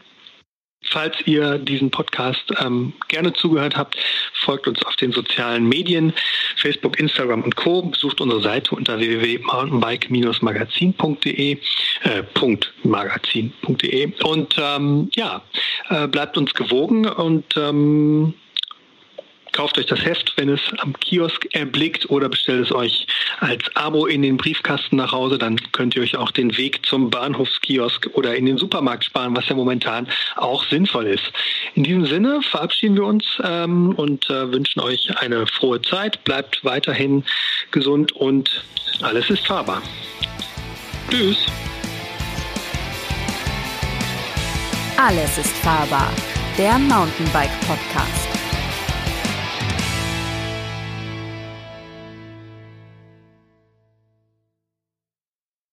Falls 0.84 1.16
ihr 1.26 1.60
diesen 1.60 1.92
Podcast 1.92 2.52
ähm, 2.60 2.94
gerne 3.08 3.34
zugehört 3.34 3.78
habt, 3.78 3.96
folgt 4.34 4.68
uns 4.68 4.84
auf 4.84 4.96
den 4.96 5.12
sozialen 5.12 5.70
Medien, 5.70 6.12
Facebook, 6.58 7.00
Instagram 7.00 7.44
und 7.44 7.56
Co. 7.56 7.84
Besucht 7.84 8.20
unsere 8.20 8.42
Seite 8.42 8.74
unter 8.76 8.98
www.mountainbike-magazin.de 8.98 11.60
äh, 12.04 12.24
.magazin.de 12.84 14.12
und 14.24 14.56
ähm, 14.58 15.12
ja, 15.16 15.44
äh, 15.90 16.08
bleibt 16.08 16.36
uns 16.38 16.54
gewogen 16.54 17.08
und 17.08 17.46
ähm, 17.58 18.34
Kauft 19.52 19.78
euch 19.78 19.86
das 19.86 20.04
Heft, 20.06 20.34
wenn 20.38 20.48
es 20.50 20.62
am 20.78 20.98
Kiosk 21.00 21.48
erblickt 21.54 22.10
oder 22.10 22.30
bestellt 22.30 22.66
es 22.66 22.72
euch 22.72 23.06
als 23.40 23.64
Abo 23.76 24.06
in 24.06 24.22
den 24.22 24.38
Briefkasten 24.38 24.96
nach 24.96 25.12
Hause. 25.12 25.38
Dann 25.38 25.58
könnt 25.74 25.96
ihr 25.96 26.02
euch 26.02 26.16
auch 26.16 26.32
den 26.32 26.58
Weg 26.58 26.86
zum 26.86 27.10
Bahnhofskiosk 27.10 28.10
oder 28.14 28.36
in 28.36 28.46
den 28.46 28.58
Supermarkt 28.58 29.04
sparen, 29.04 29.36
was 29.36 29.50
ja 29.50 29.56
momentan 29.56 30.08
auch 30.38 30.64
sinnvoll 30.66 31.08
ist. 31.08 31.34
In 31.76 31.84
diesem 31.84 32.06
Sinne 32.06 32.42
verabschieden 32.42 32.96
wir 32.96 33.06
uns 33.06 33.26
ähm, 33.44 33.94
und 33.96 34.30
äh, 34.30 34.52
wünschen 34.52 34.80
euch 34.80 35.18
eine 35.20 35.46
frohe 35.48 35.82
Zeit. 35.82 36.24
Bleibt 36.24 36.64
weiterhin 36.64 37.26
gesund 37.72 38.14
und 38.14 38.64
alles 39.02 39.30
ist 39.30 39.46
fahrbar. 39.46 39.82
Tschüss. 41.10 41.46
Alles 44.98 45.38
ist 45.38 45.58
fahrbar. 45.58 46.12
Der 46.58 46.78
Mountainbike 46.78 47.60
Podcast. 47.68 48.31